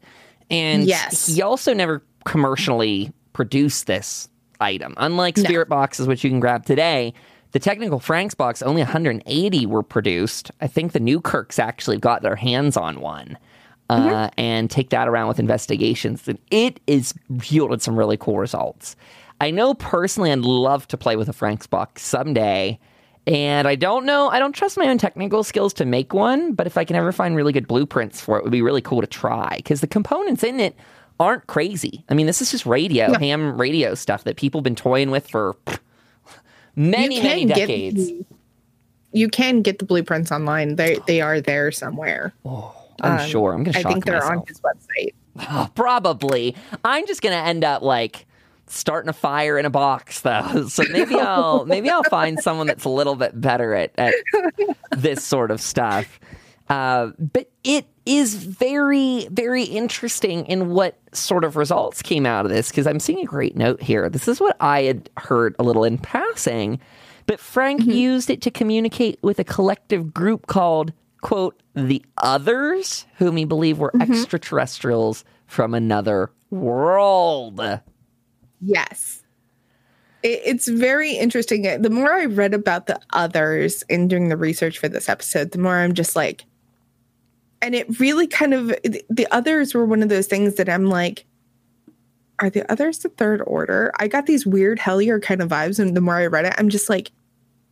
And 0.50 0.84
yes. 0.84 1.28
he 1.28 1.42
also 1.42 1.74
never 1.74 2.04
commercially 2.26 3.14
produced 3.34 3.88
this 3.88 4.28
item. 4.60 4.94
Unlike 4.98 5.38
spirit 5.38 5.70
no. 5.70 5.76
boxes, 5.76 6.08
which 6.08 6.24
you 6.24 6.30
can 6.30 6.40
grab 6.40 6.66
today, 6.66 7.14
the 7.52 7.60
technical 7.60 8.00
Frank's 8.00 8.36
box, 8.36 8.62
only 8.62 8.82
180 8.82 9.66
were 9.66 9.84
produced. 9.84 10.52
I 10.62 10.68
think 10.68 10.92
the 10.92 11.00
Newkirks 11.00 11.58
actually 11.60 11.98
got 11.98 12.22
their 12.22 12.36
hands 12.36 12.76
on 12.78 13.00
one. 13.00 13.38
Uh, 13.88 14.00
mm-hmm. 14.00 14.40
and 14.40 14.72
take 14.72 14.90
that 14.90 15.08
around 15.08 15.28
with 15.28 15.38
investigations. 15.38 16.28
And 16.28 16.40
it 16.50 16.80
is 16.88 17.14
yielded 17.44 17.84
some 17.84 17.96
really 17.96 18.18
cool 18.18 18.40
results. 18.40 18.96
I 19.40 19.52
know 19.52 19.76
personally 19.76 20.32
I'd 20.32 20.40
love 20.40 20.88
to 20.88 20.98
play 20.98 21.16
with 21.16 21.30
a 21.30 21.34
Frank's 21.34 21.68
box 21.68 22.02
someday. 22.02 22.80
And 23.28 23.68
I 23.68 23.76
don't 23.76 24.06
know, 24.06 24.30
I 24.30 24.40
don't 24.40 24.54
trust 24.54 24.78
my 24.78 24.88
own 24.88 24.98
technical 24.98 25.44
skills 25.44 25.72
to 25.76 25.86
make 25.86 26.14
one, 26.14 26.54
but 26.54 26.68
if 26.68 26.78
I 26.78 26.84
can 26.84 26.96
ever 26.96 27.12
find 27.12 27.36
really 27.36 27.54
good 27.54 27.68
blueprints 27.68 28.22
for 28.22 28.38
it, 28.38 28.40
it 28.40 28.44
would 28.44 28.52
be 28.52 28.62
really 28.62 28.82
cool 28.82 29.02
to 29.02 29.08
try 29.08 29.58
because 29.58 29.82
the 29.82 29.88
components 29.88 30.44
in 30.44 30.60
it 30.60 30.76
aren't 31.20 31.48
crazy. 31.48 32.04
I 32.10 32.14
mean, 32.14 32.26
this 32.26 32.42
is 32.42 32.52
just 32.52 32.66
radio, 32.66 33.08
no. 33.08 33.20
ham 33.20 33.60
radio 33.60 33.96
stuff 33.96 34.24
that 34.26 34.38
people 34.38 34.60
have 34.60 34.64
been 34.64 34.76
toying 34.76 35.12
with 35.12 35.28
for 35.28 35.56
many, 36.76 37.22
many 37.22 37.46
decades. 37.46 38.12
Get, 38.12 38.26
you 39.14 39.30
can 39.30 39.62
get 39.62 39.80
the 39.80 39.86
blueprints 39.86 40.32
online. 40.32 40.76
They 40.76 40.98
they 41.08 41.22
are 41.22 41.40
there 41.40 41.72
somewhere. 41.72 42.34
Oh, 42.44 42.76
I'm 43.02 43.20
um, 43.20 43.28
sure. 43.28 43.54
I'm 43.54 43.64
gonna. 43.64 43.80
I 43.80 43.84
think 43.84 44.06
they're 44.06 44.16
myself. 44.16 44.40
on 44.40 44.44
his 44.48 44.62
website. 44.62 45.14
Oh, 45.50 45.70
probably. 45.76 46.56
I'm 46.84 47.08
just 47.08 47.22
gonna 47.22 47.36
end 47.36 47.64
up 47.64 47.82
like 47.82 48.26
starting 48.68 49.10
a 49.10 49.14
fire 49.14 49.58
in 49.58 49.66
a 49.66 49.70
box 49.70 50.22
though. 50.22 50.66
So 50.70 50.84
maybe 50.92 51.16
I'll 51.16 51.66
maybe 51.66 51.90
I'll 51.90 52.04
find 52.04 52.40
someone 52.40 52.68
that's 52.68 52.86
a 52.86 52.90
little 52.90 53.16
bit 53.16 53.40
better 53.40 53.74
at, 53.74 53.92
at 53.98 54.14
this 54.92 55.24
sort 55.24 55.52
of 55.52 55.62
stuff. 55.62 56.20
Uh, 56.68 57.12
but 57.20 57.50
it 57.64 57.86
is 58.06 58.36
very, 58.36 59.28
very 59.32 59.64
interesting 59.64 60.46
in 60.46 60.70
what 60.70 60.98
sort 61.12 61.44
of 61.44 61.56
results 61.56 62.02
came 62.02 62.26
out 62.26 62.46
of 62.46 62.52
this 62.52 62.70
because 62.70 62.86
I'm 62.86 63.00
seeing 63.00 63.20
a 63.20 63.26
great 63.26 63.56
note 63.56 63.82
here. 63.82 64.10
This 64.10 64.28
is 64.28 64.40
what 64.40 64.56
I 64.60 64.84
had 64.84 65.10
heard 65.18 65.56
a 65.58 65.64
little 65.64 65.84
in 65.84 65.98
passing, 65.98 66.80
but 67.26 67.40
Frank 67.40 67.82
mm-hmm. 67.82 67.92
used 67.92 68.30
it 68.30 68.42
to 68.44 68.52
communicate 68.52 69.18
with 69.24 69.40
a 69.40 69.44
collective 69.44 70.14
group 70.14 70.46
called, 70.48 70.94
quote, 71.22 71.60
the 71.74 72.06
others, 72.20 73.06
whom 73.18 73.38
he 73.38 73.46
believed 73.46 73.80
were 73.80 73.92
mm-hmm. 73.92 74.12
extraterrestrials 74.12 75.26
from 75.48 75.74
another 75.74 76.32
world. 76.52 77.62
Yes. 78.62 79.24
It's 80.22 80.68
very 80.68 81.14
interesting. 81.14 81.82
The 81.82 81.90
more 81.90 82.12
I 82.12 82.26
read 82.26 82.54
about 82.54 82.88
the 82.88 83.00
others 83.12 83.84
in 83.90 84.08
doing 84.08 84.30
the 84.30 84.38
research 84.38 84.80
for 84.80 84.88
this 84.88 85.10
episode, 85.10 85.52
the 85.52 85.60
more 85.60 85.78
I'm 85.78 85.94
just 85.94 86.16
like, 86.16 86.46
and 87.62 87.76
it 87.76 88.00
really 88.00 88.28
kind 88.28 88.54
of 88.54 88.68
the 89.10 89.28
others 89.32 89.74
were 89.74 89.86
one 89.86 90.04
of 90.04 90.10
those 90.10 90.28
things 90.28 90.56
that 90.56 90.70
I'm 90.70 90.86
like, 90.86 91.26
are 92.40 92.50
the 92.50 92.70
others 92.72 93.00
the 93.00 93.10
third 93.10 93.42
order? 93.46 93.92
I 94.00 94.08
got 94.08 94.26
these 94.26 94.46
weird 94.46 94.80
Hellier 94.80 95.22
kind 95.22 95.42
of 95.42 95.50
vibes, 95.50 95.80
and 95.80 95.96
the 95.96 96.02
more 96.02 96.16
I 96.16 96.28
read 96.28 96.46
it, 96.46 96.54
I'm 96.58 96.70
just 96.70 96.90
like, 96.90 97.12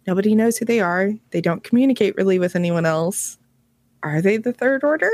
nobody 0.07 0.35
knows 0.35 0.57
who 0.57 0.65
they 0.65 0.79
are. 0.79 1.11
They 1.31 1.41
don't 1.41 1.63
communicate 1.63 2.15
really 2.15 2.39
with 2.39 2.55
anyone 2.55 2.85
else. 2.85 3.37
Are 4.03 4.21
they 4.21 4.37
the 4.37 4.53
third 4.53 4.83
order? 4.83 5.11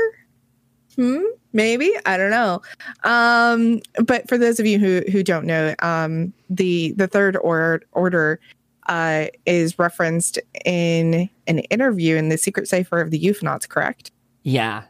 Hmm, 0.96 1.22
maybe 1.52 1.92
I 2.06 2.16
don't 2.16 2.30
know. 2.30 2.62
Um, 3.04 3.80
but 4.04 4.28
for 4.28 4.36
those 4.36 4.58
of 4.58 4.66
you 4.66 4.78
who 4.78 5.02
who 5.10 5.22
don't 5.22 5.46
know, 5.46 5.74
um, 5.80 6.32
the 6.48 6.92
the 6.92 7.06
third 7.06 7.36
order 7.36 7.84
order 7.92 8.40
uh, 8.88 9.26
is 9.46 9.78
referenced 9.78 10.38
in 10.64 11.30
an 11.46 11.58
interview 11.60 12.16
in 12.16 12.28
the 12.28 12.38
Secret 12.38 12.66
Cipher 12.66 13.00
of 13.00 13.10
the 13.10 13.20
Euphonauts, 13.20 13.68
correct? 13.68 14.10
Yeah. 14.42 14.82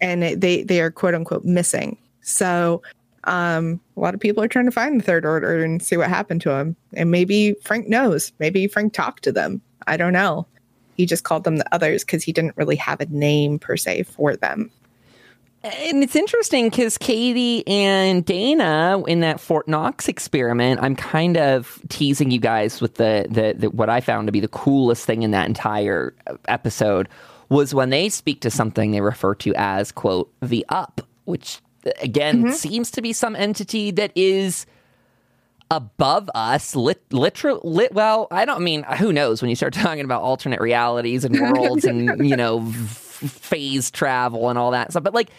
And 0.00 0.22
they 0.22 0.62
they 0.62 0.80
are 0.80 0.90
quote 0.90 1.14
unquote 1.14 1.44
missing. 1.44 1.96
So 2.22 2.82
um, 3.24 3.80
a 3.96 4.00
lot 4.00 4.14
of 4.14 4.20
people 4.20 4.42
are 4.42 4.48
trying 4.48 4.64
to 4.64 4.72
find 4.72 5.00
the 5.00 5.04
third 5.04 5.24
order 5.24 5.62
and 5.62 5.82
see 5.82 5.96
what 5.96 6.08
happened 6.08 6.40
to 6.42 6.50
him. 6.50 6.76
And 6.94 7.10
maybe 7.10 7.54
Frank 7.62 7.88
knows. 7.88 8.32
Maybe 8.38 8.66
Frank 8.66 8.92
talked 8.92 9.22
to 9.24 9.32
them. 9.32 9.60
I 9.86 9.96
don't 9.96 10.12
know. 10.12 10.46
He 10.96 11.06
just 11.06 11.24
called 11.24 11.44
them 11.44 11.56
the 11.56 11.74
others 11.74 12.04
because 12.04 12.22
he 12.22 12.32
didn't 12.32 12.56
really 12.56 12.76
have 12.76 13.00
a 13.00 13.06
name 13.06 13.58
per 13.58 13.76
se 13.76 14.04
for 14.04 14.36
them. 14.36 14.70
And 15.64 16.02
it's 16.02 16.16
interesting 16.16 16.70
because 16.70 16.98
Katie 16.98 17.66
and 17.68 18.24
Dana 18.24 19.00
in 19.06 19.20
that 19.20 19.38
Fort 19.38 19.68
Knox 19.68 20.08
experiment, 20.08 20.80
I'm 20.82 20.96
kind 20.96 21.36
of 21.36 21.80
teasing 21.88 22.32
you 22.32 22.40
guys 22.40 22.80
with 22.80 22.96
the, 22.96 23.26
the, 23.30 23.54
the 23.56 23.70
what 23.70 23.88
I 23.88 24.00
found 24.00 24.26
to 24.26 24.32
be 24.32 24.40
the 24.40 24.48
coolest 24.48 25.06
thing 25.06 25.22
in 25.22 25.30
that 25.30 25.46
entire 25.46 26.14
episode 26.48 27.08
was 27.52 27.74
when 27.74 27.90
they 27.90 28.08
speak 28.08 28.40
to 28.40 28.50
something 28.50 28.90
they 28.90 29.00
refer 29.00 29.34
to 29.36 29.54
as, 29.56 29.92
quote, 29.92 30.32
the 30.40 30.64
up, 30.68 31.02
which 31.24 31.60
again 32.00 32.44
mm-hmm. 32.44 32.52
seems 32.52 32.90
to 32.92 33.02
be 33.02 33.12
some 33.12 33.36
entity 33.36 33.90
that 33.90 34.12
is 34.14 34.66
above 35.70 36.30
us 36.34 36.76
lit, 36.76 37.02
literal 37.10 37.60
lit 37.64 37.92
well 37.92 38.28
i 38.30 38.44
don't 38.44 38.62
mean 38.62 38.84
who 38.98 39.12
knows 39.12 39.42
when 39.42 39.48
you 39.48 39.56
start 39.56 39.72
talking 39.72 40.04
about 40.04 40.22
alternate 40.22 40.60
realities 40.60 41.24
and 41.24 41.34
worlds 41.40 41.84
and 41.84 42.24
you 42.28 42.36
know 42.36 42.64
phase 42.70 43.90
travel 43.90 44.48
and 44.48 44.58
all 44.58 44.70
that 44.70 44.92
stuff 44.92 45.02
but 45.02 45.12
like 45.12 45.30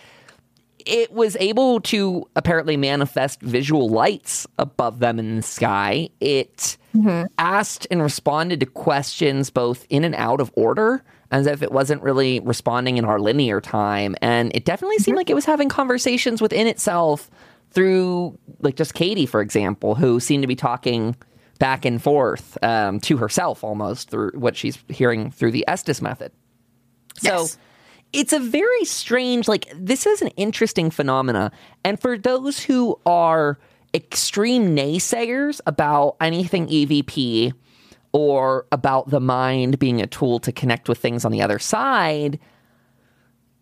it 0.86 1.14
was 1.14 1.38
able 1.40 1.80
to 1.80 2.28
apparently 2.36 2.76
manifest 2.76 3.40
visual 3.42 3.88
lights 3.88 4.46
above 4.60 5.00
them 5.00 5.18
in 5.18 5.38
the 5.38 5.42
sky 5.42 6.10
it 6.20 6.78
mm-hmm. 6.94 7.26
asked 7.38 7.88
and 7.90 8.02
responded 8.02 8.60
to 8.60 8.66
questions 8.66 9.50
both 9.50 9.86
in 9.90 10.04
and 10.04 10.16
out 10.16 10.42
of 10.42 10.52
order 10.56 11.04
as 11.34 11.48
if 11.48 11.64
it 11.64 11.72
wasn't 11.72 12.02
really 12.04 12.40
responding 12.42 12.98
in 12.98 13.06
our 13.06 13.20
linear 13.20 13.60
time. 13.60 14.16
And 14.22 14.56
it 14.56 14.66
definitely 14.66 15.00
seemed 15.00 15.16
mm-hmm. 15.16 15.22
like 15.22 15.30
it 15.32 15.34
was 15.34 15.46
having 15.46 15.68
conversations 15.68 16.42
within 16.42 16.68
itself 16.68 17.32
through, 17.72 18.38
like, 18.60 18.76
just 18.76 18.94
Katie, 18.94 19.26
for 19.26 19.42
example, 19.42 19.96
who 19.96 20.20
seemed 20.20 20.44
to 20.44 20.48
be 20.48 20.56
talking 20.56 21.16
back 21.58 21.86
and 21.86 22.00
forth 22.02 22.56
um, 22.64 23.00
to 23.00 23.18
herself 23.18 23.64
almost 23.64 24.12
through 24.12 24.32
what 24.36 24.56
she's 24.56 24.78
hearing 24.90 25.32
through 25.32 25.52
the 25.52 25.66
Estes 25.68 26.04
method. 26.04 26.32
So 27.18 27.42
yes. 27.42 27.58
it's 28.14 28.32
a 28.34 28.40
very 28.40 28.86
strange, 28.86 29.48
like, 29.48 29.74
this 29.76 30.06
is 30.06 30.22
an 30.22 30.28
interesting 30.38 30.92
phenomena. 30.92 31.52
And 31.84 32.00
for 32.00 32.16
those 32.16 32.60
who 32.60 33.00
are 33.08 33.58
extreme 33.96 34.76
naysayers 34.76 35.62
about 35.66 36.16
anything 36.22 36.68
EVP, 36.68 37.54
or 38.14 38.66
about 38.72 39.10
the 39.10 39.20
mind 39.20 39.80
being 39.80 40.02
a 40.02 40.08
tool 40.08 40.40
to 40.40 40.52
connect 40.52 40.88
with 40.88 41.00
things 41.00 41.26
on 41.26 41.32
the 41.32 41.42
other 41.42 41.60
side, 41.60 42.40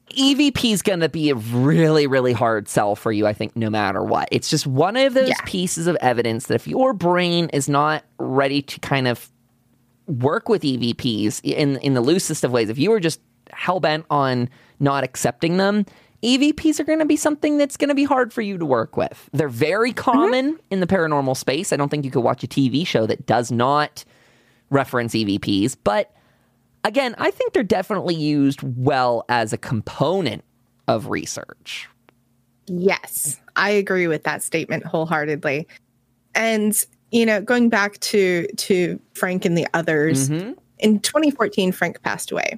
EVP 0.10 0.74
is 0.74 0.82
going 0.82 1.00
to 1.00 1.10
be 1.10 1.30
a 1.30 1.36
really, 1.36 2.06
really 2.06 2.34
hard 2.34 2.68
sell 2.68 2.96
for 2.96 3.12
you, 3.12 3.26
I 3.26 3.34
think, 3.34 3.56
no 3.56 3.70
matter 3.70 4.04
what. 4.04 4.28
It's 4.32 4.50
just 4.50 4.68
one 4.68 4.98
of 4.98 5.14
those 5.14 5.30
yeah. 5.30 5.36
pieces 5.46 5.88
of 5.88 5.96
evidence 6.02 6.48
that 6.48 6.56
if 6.56 6.68
your 6.68 6.94
brain 6.94 7.50
is 7.54 7.70
not 7.70 8.04
ready 8.20 8.62
to 8.62 8.80
kind 8.82 9.08
of 9.08 9.32
work 10.08 10.50
with 10.50 10.64
EVPs 10.64 11.42
in, 11.44 11.78
in 11.78 11.94
the 11.94 12.02
loosest 12.02 12.44
of 12.44 12.52
ways, 12.52 12.70
if 12.70 12.78
you 12.78 12.92
are 12.92 13.00
just 13.00 13.22
hell 13.52 13.80
bent 13.80 14.06
on 14.10 14.50
not 14.80 15.04
accepting 15.04 15.58
them, 15.58 15.86
EVPs 16.24 16.80
are 16.80 16.84
going 16.84 17.00
to 17.00 17.06
be 17.06 17.16
something 17.16 17.58
that's 17.58 17.78
going 17.78 17.90
to 17.90 17.96
be 17.96 18.04
hard 18.04 18.34
for 18.34 18.42
you 18.42 18.58
to 18.58 18.66
work 18.66 18.98
with. 18.98 19.30
They're 19.32 19.48
very 19.48 19.92
mm-hmm. 19.92 20.12
common 20.12 20.54
mm-hmm. 20.54 20.64
in 20.70 20.80
the 20.82 20.88
paranormal 20.88 21.38
space. 21.38 21.72
I 21.72 21.78
don't 21.78 21.90
think 21.90 22.06
you 22.06 22.12
could 22.12 22.22
watch 22.22 22.44
a 22.44 22.48
TV 22.48 22.86
show 22.86 23.06
that 23.08 23.26
does 23.26 23.52
not 23.52 24.04
reference 24.72 25.14
EVPs, 25.14 25.78
but 25.84 26.16
again, 26.84 27.14
I 27.18 27.30
think 27.30 27.54
they're 27.54 27.64
definitely 27.64 28.16
used 28.16 28.62
well 28.64 29.24
as 29.30 29.54
a 29.54 29.58
component 29.58 30.44
of 30.88 31.08
research. 31.08 31.88
Yes, 32.68 33.40
I 33.56 33.70
agree 33.70 34.08
with 34.08 34.24
that 34.24 34.42
statement 34.42 34.86
wholeheartedly. 34.86 35.68
And 36.34 36.86
you 37.12 37.26
know, 37.26 37.42
going 37.42 37.70
back 37.70 38.00
to 38.00 38.48
to 38.48 39.00
Frank 39.14 39.46
and 39.46 39.58
the 39.58 39.68
others, 39.74 40.30
mm-hmm. 40.30 40.54
in 40.80 41.00
2014, 41.00 41.72
Frank 41.72 42.02
passed 42.02 42.32
away. 42.32 42.58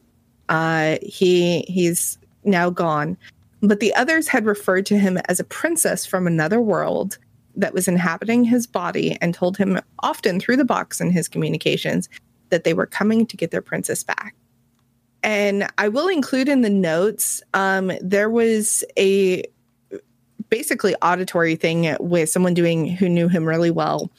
Uh, 0.49 0.97
he 1.02 1.62
he's 1.62 2.19
now 2.43 2.69
gone, 2.69 3.17
but 3.62 3.80
the 3.80 3.93
others 3.95 4.28
had 4.28 4.45
referred 4.45 4.86
to 4.86 4.99
him 4.99 5.17
as 5.28 5.39
a 5.39 5.43
princess 5.43 6.06
from 6.06 6.28
another 6.28 6.62
world 6.62 7.17
that 7.55 7.73
was 7.73 7.87
inhabiting 7.87 8.43
his 8.43 8.65
body 8.65 9.17
and 9.21 9.33
told 9.33 9.57
him 9.57 9.79
often 9.99 10.39
through 10.39 10.57
the 10.57 10.65
box 10.65 10.99
in 10.99 11.11
his 11.11 11.28
communications 11.28 12.09
that 12.49 12.63
they 12.63 12.73
were 12.73 12.86
coming 12.86 13.25
to 13.25 13.38
get 13.38 13.51
their 13.51 13.61
princess 13.61 14.03
back. 14.03 14.36
And 15.23 15.67
I 15.78 15.88
will 15.88 16.07
include 16.07 16.49
in 16.49 16.61
the 16.61 16.69
notes, 16.69 17.41
um, 17.53 17.91
there 18.01 18.30
was 18.30 18.84
a 18.97 19.43
basically 20.49 20.95
auditory 21.01 21.55
thing 21.55 21.95
with 21.99 22.30
someone 22.30 22.53
doing 22.53 22.88
who 22.88 23.07
knew 23.07 23.28
him 23.28 23.45
really 23.45 23.71
well, 23.71 24.11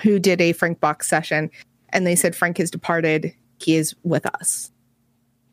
who 0.00 0.18
did 0.18 0.40
a 0.40 0.52
Frank 0.52 0.80
Box 0.80 1.08
session. 1.08 1.50
And 1.90 2.06
they 2.06 2.16
said, 2.16 2.34
Frank 2.34 2.58
has 2.58 2.70
departed. 2.70 3.34
He 3.60 3.76
is 3.76 3.94
with 4.02 4.26
us. 4.26 4.72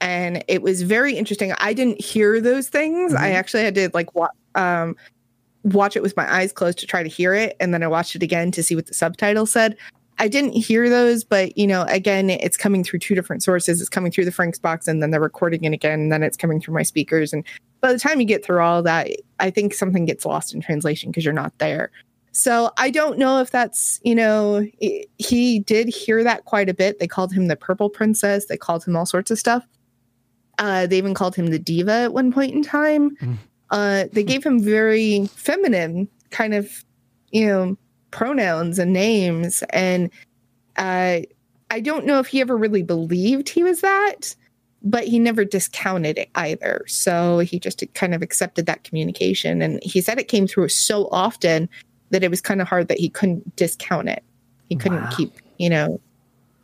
And 0.02 0.44
it 0.48 0.62
was 0.62 0.82
very 0.82 1.16
interesting. 1.16 1.54
I 1.60 1.74
didn't 1.74 2.02
hear 2.02 2.40
those 2.40 2.70
things. 2.70 3.14
Mm-hmm. 3.14 3.24
I 3.24 3.32
actually 3.32 3.64
had 3.64 3.76
to 3.76 3.90
like 3.94 4.10
um, 4.56 4.96
watch 5.66 5.96
it 5.96 6.04
with 6.04 6.16
my 6.16 6.32
eyes 6.32 6.54
closed 6.54 6.80
to 6.80 6.88
try 6.88 7.04
to 7.04 7.10
hear 7.10 7.34
it 7.34 7.56
and 7.60 7.74
then 7.74 7.84
I 7.84 7.88
watched 7.88 8.16
it 8.16 8.24
again 8.24 8.52
to 8.52 8.64
see 8.64 8.76
what 8.76 8.86
the 8.88 8.94
subtitle 8.94 9.46
said. 9.46 9.76
I 10.18 10.28
didn't 10.28 10.54
hear 10.54 10.90
those, 10.90 11.24
but 11.24 11.58
you 11.58 11.68
know, 11.68 11.84
again, 11.84 12.30
it's 12.30 12.56
coming 12.56 12.84
through 12.84 13.00
two 13.00 13.16
different 13.16 13.44
sources. 13.44 13.82
It's 13.82 13.90
coming 13.90 14.12
through 14.12 14.26
the 14.26 14.32
Frank's 14.32 14.60
box 14.60 14.88
and 14.88 15.02
then 15.02 15.12
they're 15.12 15.20
recording 15.20 15.64
it 15.66 15.74
again, 15.74 16.00
and 16.00 16.12
then 16.12 16.24
it's 16.24 16.38
coming 16.38 16.62
through 16.62 16.74
my 16.74 16.84
speakers. 16.84 17.34
And 17.34 17.44
by 17.82 17.92
the 17.92 18.00
time 18.00 18.22
you 18.22 18.26
get 18.26 18.44
through 18.44 18.62
all 18.62 18.82
that, 18.84 19.10
I 19.40 19.50
think 19.50 19.74
something 19.74 20.06
gets 20.06 20.26
lost 20.26 20.54
in 20.54 20.62
translation 20.62 21.12
because 21.12 21.26
you're 21.26 21.34
not 21.34 21.58
there. 21.58 21.92
So 22.32 22.72
I 22.78 22.90
don't 22.90 23.18
know 23.18 23.40
if 23.40 23.52
that's, 23.52 24.00
you 24.04 24.16
know, 24.16 24.66
he 25.18 25.60
did 25.60 25.88
hear 25.88 26.24
that 26.24 26.46
quite 26.46 26.70
a 26.70 26.74
bit. 26.74 27.00
They 27.00 27.08
called 27.08 27.34
him 27.34 27.48
the 27.48 27.56
Purple 27.56 27.90
Princess, 27.90 28.46
they 28.46 28.58
called 28.58 28.86
him 28.86 28.96
all 28.96 29.06
sorts 29.06 29.32
of 29.32 29.40
stuff. 29.40 29.66
Uh, 30.58 30.88
they 30.88 30.98
even 30.98 31.14
called 31.14 31.36
him 31.36 31.48
the 31.48 31.60
diva 31.60 31.92
at 31.92 32.14
one 32.14 32.32
point 32.32 32.54
in 32.54 32.64
time. 32.64 33.16
Mm. 33.18 33.38
Uh, 33.72 34.06
they 34.14 34.24
gave 34.24 34.46
him 34.46 34.62
very 34.62 35.28
feminine 35.28 36.08
kind 36.30 36.54
of, 36.54 36.84
you 37.32 37.48
know, 37.48 37.78
pronouns 38.12 38.80
and 38.80 38.94
names. 38.94 39.64
And 39.72 40.10
uh, 40.78 41.22
I 41.72 41.80
don't 41.82 42.06
know 42.06 42.20
if 42.20 42.28
he 42.28 42.42
ever 42.42 42.56
really 42.56 42.84
believed 42.84 43.50
he 43.50 43.64
was 43.64 43.82
that, 43.82 44.36
but 44.84 45.06
he 45.06 45.20
never 45.20 45.44
discounted 45.44 46.18
it 46.18 46.30
either. 46.36 46.84
So 46.88 47.40
he 47.40 47.60
just 47.60 47.84
kind 47.94 48.14
of 48.14 48.22
accepted 48.22 48.66
that 48.68 48.84
communication. 48.84 49.62
And 49.62 49.82
he 49.84 50.02
said 50.02 50.20
it 50.20 50.28
came 50.28 50.48
through 50.48 50.70
so 50.70 51.10
often 51.12 51.68
that 52.12 52.24
it 52.24 52.30
was 52.30 52.42
kind 52.42 52.62
of 52.62 52.68
hard 52.68 52.88
that 52.88 53.00
he 53.00 53.10
couldn't 53.10 53.56
discount 53.56 54.10
it. 54.10 54.24
He 54.70 54.76
couldn't 54.76 55.02
wow. 55.02 55.10
keep, 55.16 55.34
you 55.58 55.70
know, 55.70 56.00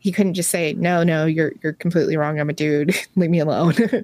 he 0.02 0.12
couldn't 0.12 0.34
just 0.34 0.50
say, 0.50 0.74
"No, 0.74 1.04
no, 1.04 1.26
you're 1.26 1.54
you're 1.62 1.74
completely 1.74 2.18
wrong. 2.18 2.40
I'm 2.40 2.50
a 2.50 2.54
dude. 2.54 2.96
Leave 3.16 3.30
me 3.30 3.40
alone." 3.40 3.76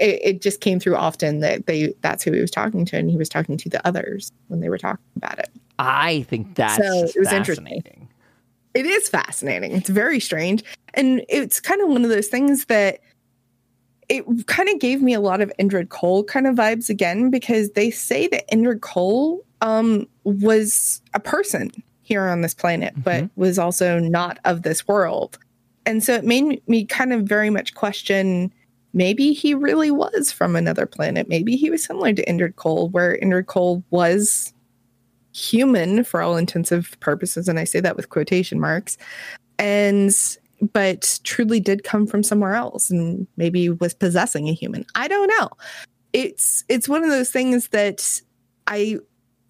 it, 0.00 0.20
it 0.22 0.42
just 0.42 0.60
came 0.60 0.80
through 0.80 0.96
often 0.96 1.40
that 1.40 1.66
they 1.66 1.94
that's 2.00 2.24
who 2.24 2.32
he 2.32 2.40
was 2.40 2.50
talking 2.50 2.84
to, 2.86 2.96
and 2.96 3.10
he 3.10 3.16
was 3.16 3.28
talking 3.28 3.56
to 3.58 3.68
the 3.68 3.86
others 3.86 4.32
when 4.48 4.60
they 4.60 4.68
were 4.68 4.78
talking 4.78 5.04
about 5.16 5.38
it. 5.38 5.50
I 5.78 6.22
think 6.28 6.54
that's 6.56 6.76
so 6.76 7.04
it 7.04 7.18
was 7.18 7.32
interesting. 7.32 8.08
It 8.72 8.86
is 8.86 9.08
fascinating. 9.08 9.72
It's 9.72 9.88
very 9.88 10.20
strange, 10.20 10.64
and 10.94 11.24
it's 11.28 11.60
kind 11.60 11.80
of 11.82 11.88
one 11.88 12.04
of 12.04 12.10
those 12.10 12.28
things 12.28 12.66
that 12.66 13.00
it 14.08 14.24
kind 14.46 14.68
of 14.68 14.80
gave 14.80 15.02
me 15.02 15.14
a 15.14 15.20
lot 15.20 15.40
of 15.40 15.52
Indrid 15.58 15.90
Cold 15.90 16.26
kind 16.26 16.46
of 16.46 16.56
vibes 16.56 16.88
again 16.88 17.30
because 17.30 17.70
they 17.70 17.90
say 17.90 18.26
that 18.28 18.50
Indrid 18.50 18.80
Cold 18.80 19.44
um, 19.60 20.08
was 20.24 21.00
a 21.14 21.20
person 21.20 21.70
here 22.02 22.26
on 22.26 22.40
this 22.40 22.54
planet, 22.54 22.92
mm-hmm. 22.94 23.02
but 23.02 23.30
was 23.36 23.58
also 23.58 24.00
not 24.00 24.38
of 24.44 24.62
this 24.62 24.88
world. 24.88 25.38
And 25.86 26.02
so 26.02 26.14
it 26.14 26.24
made 26.24 26.66
me 26.68 26.84
kind 26.84 27.12
of 27.12 27.22
very 27.22 27.50
much 27.50 27.74
question 27.74 28.52
maybe 28.92 29.32
he 29.32 29.54
really 29.54 29.90
was 29.90 30.32
from 30.32 30.56
another 30.56 30.86
planet. 30.86 31.28
Maybe 31.28 31.56
he 31.56 31.70
was 31.70 31.84
similar 31.84 32.12
to 32.12 32.24
Indrid 32.26 32.56
Cold, 32.56 32.92
where 32.92 33.18
Indrid 33.18 33.46
Cold 33.46 33.82
was 33.90 34.52
human 35.32 36.04
for 36.04 36.20
all 36.20 36.36
intensive 36.36 36.96
purposes. 37.00 37.48
And 37.48 37.58
I 37.58 37.64
say 37.64 37.80
that 37.80 37.96
with 37.96 38.08
quotation 38.08 38.58
marks. 38.58 38.96
And 39.58 40.12
but 40.72 41.20
truly 41.24 41.60
did 41.60 41.84
come 41.84 42.06
from 42.06 42.22
somewhere 42.22 42.54
else 42.54 42.90
and 42.90 43.26
maybe 43.36 43.70
was 43.70 43.94
possessing 43.94 44.48
a 44.48 44.52
human. 44.52 44.84
I 44.94 45.08
don't 45.08 45.28
know. 45.28 45.48
It's 46.12 46.64
it's 46.68 46.88
one 46.88 47.02
of 47.02 47.10
those 47.10 47.30
things 47.30 47.68
that 47.68 48.20
I 48.66 48.98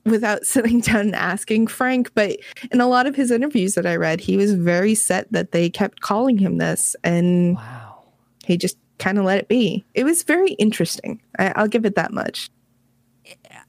without 0.04 0.44
sitting 0.46 0.80
down 0.80 1.00
and 1.00 1.14
asking 1.14 1.66
Frank, 1.66 2.12
but 2.14 2.38
in 2.70 2.80
a 2.80 2.88
lot 2.88 3.06
of 3.06 3.16
his 3.16 3.30
interviews 3.30 3.74
that 3.74 3.86
I 3.86 3.96
read, 3.96 4.20
he 4.20 4.36
was 4.36 4.54
very 4.54 4.94
set 4.94 5.30
that 5.32 5.52
they 5.52 5.68
kept 5.68 6.00
calling 6.00 6.38
him 6.38 6.58
this, 6.58 6.94
and 7.02 7.56
wow. 7.56 8.02
he 8.44 8.56
just 8.56 8.76
kind 9.00 9.18
of 9.18 9.24
let 9.24 9.38
it 9.38 9.48
be. 9.48 9.84
It 9.94 10.04
was 10.04 10.22
very 10.22 10.52
interesting. 10.52 11.20
I, 11.38 11.52
will 11.60 11.68
give 11.68 11.84
it 11.84 11.96
that 11.96 12.12
much. 12.12 12.50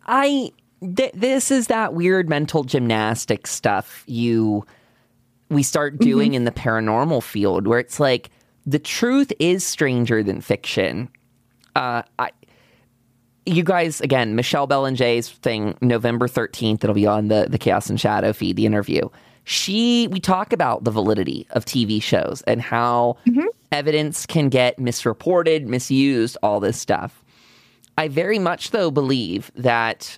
I 0.06 0.52
th- 0.96 1.14
this 1.14 1.50
is 1.50 1.68
that 1.68 1.94
weird 1.94 2.30
mental 2.30 2.64
gymnastics 2.64 3.52
stuff 3.52 4.04
you 4.06 4.66
we 5.50 5.64
start 5.64 6.00
doing 6.00 6.30
mm-hmm. 6.30 6.36
in 6.36 6.44
the 6.46 6.52
paranormal 6.52 7.22
field, 7.22 7.68
where 7.68 7.80
it's 7.80 8.00
like 8.00 8.30
the 8.66 8.80
truth 8.80 9.34
is 9.40 9.66
stranger 9.66 10.24
than 10.24 10.40
fiction. 10.40 11.10
Uh, 11.76 12.04
I 12.20 12.32
you 13.46 13.64
guys 13.64 14.02
again, 14.02 14.36
Michelle 14.36 14.68
Belanger's 14.68 15.30
thing, 15.30 15.78
November 15.82 16.28
thirteenth. 16.28 16.84
It'll 16.84 16.94
be 16.94 17.08
on 17.08 17.28
the 17.28 17.48
the 17.50 17.58
Chaos 17.58 17.90
and 17.90 18.00
Shadow 18.00 18.34
feed. 18.34 18.56
The 18.56 18.66
interview. 18.66 19.10
She 19.44 20.08
we 20.08 20.20
talk 20.20 20.54
about 20.54 20.84
the 20.84 20.92
validity 20.92 21.48
of 21.52 21.66
TV 21.66 22.02
shows 22.02 22.42
and 22.44 22.62
how 22.62 23.18
mm-hmm. 23.28 23.48
Evidence 23.72 24.26
can 24.26 24.50
get 24.50 24.80
misreported, 24.80 25.68
misused, 25.68 26.38
all 26.44 26.60
this 26.60 26.80
stuff. 26.80 27.24
I 27.98 28.08
very 28.08 28.40
much 28.40 28.72
though 28.72 28.92
believe 28.92 29.52
that 29.56 30.18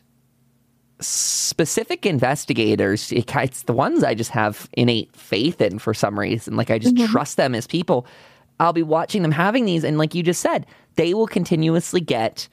specific 1.00 2.06
investigators, 2.06 3.12
it's 3.12 3.64
the 3.64 3.74
ones 3.74 4.04
I 4.04 4.14
just 4.14 4.32
have 4.32 4.70
innate 4.74 5.16
faith 5.16 5.60
in 5.62 5.80
for 5.80 5.94
some 5.94 6.18
reason. 6.18 6.56
Like 6.56 6.70
I 6.70 6.80
just 6.80 6.96
mm-hmm. 6.96 7.12
trust 7.12 7.38
them 7.38 7.56
as 7.56 7.68
people. 7.68 8.06
I'll 8.60 8.74
be 8.74 8.84
watching 8.84 9.24
them 9.24 9.32
having 9.32 9.66
these, 9.66 9.84
and 9.84 9.98
like 9.98 10.14
you 10.16 10.24
just 10.24 10.42
said, 10.42 10.66
they 10.96 11.14
will 11.14 11.28
continuously 11.28 12.00
get 12.00 12.48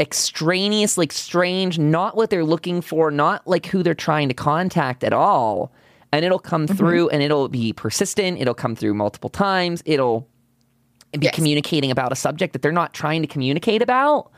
extraneous, 0.00 0.98
like 0.98 1.12
strange, 1.12 1.78
not 1.78 2.16
what 2.16 2.30
they're 2.30 2.44
looking 2.44 2.80
for, 2.80 3.10
not 3.10 3.46
like 3.46 3.66
who 3.66 3.82
they're 3.82 3.94
trying 3.94 4.28
to 4.28 4.34
contact 4.34 5.04
at 5.04 5.12
all. 5.12 5.72
And 6.12 6.24
it'll 6.24 6.38
come 6.38 6.66
mm-hmm. 6.66 6.76
through 6.76 7.08
and 7.10 7.22
it'll 7.22 7.48
be 7.48 7.72
persistent. 7.72 8.40
It'll 8.40 8.54
come 8.54 8.76
through 8.76 8.94
multiple 8.94 9.30
times. 9.30 9.82
It'll 9.84 10.28
be 11.12 11.26
yes. 11.26 11.34
communicating 11.34 11.90
about 11.90 12.12
a 12.12 12.16
subject 12.16 12.52
that 12.52 12.62
they're 12.62 12.72
not 12.72 12.94
trying 12.94 13.22
to 13.22 13.28
communicate 13.28 13.82
about. 13.82 14.30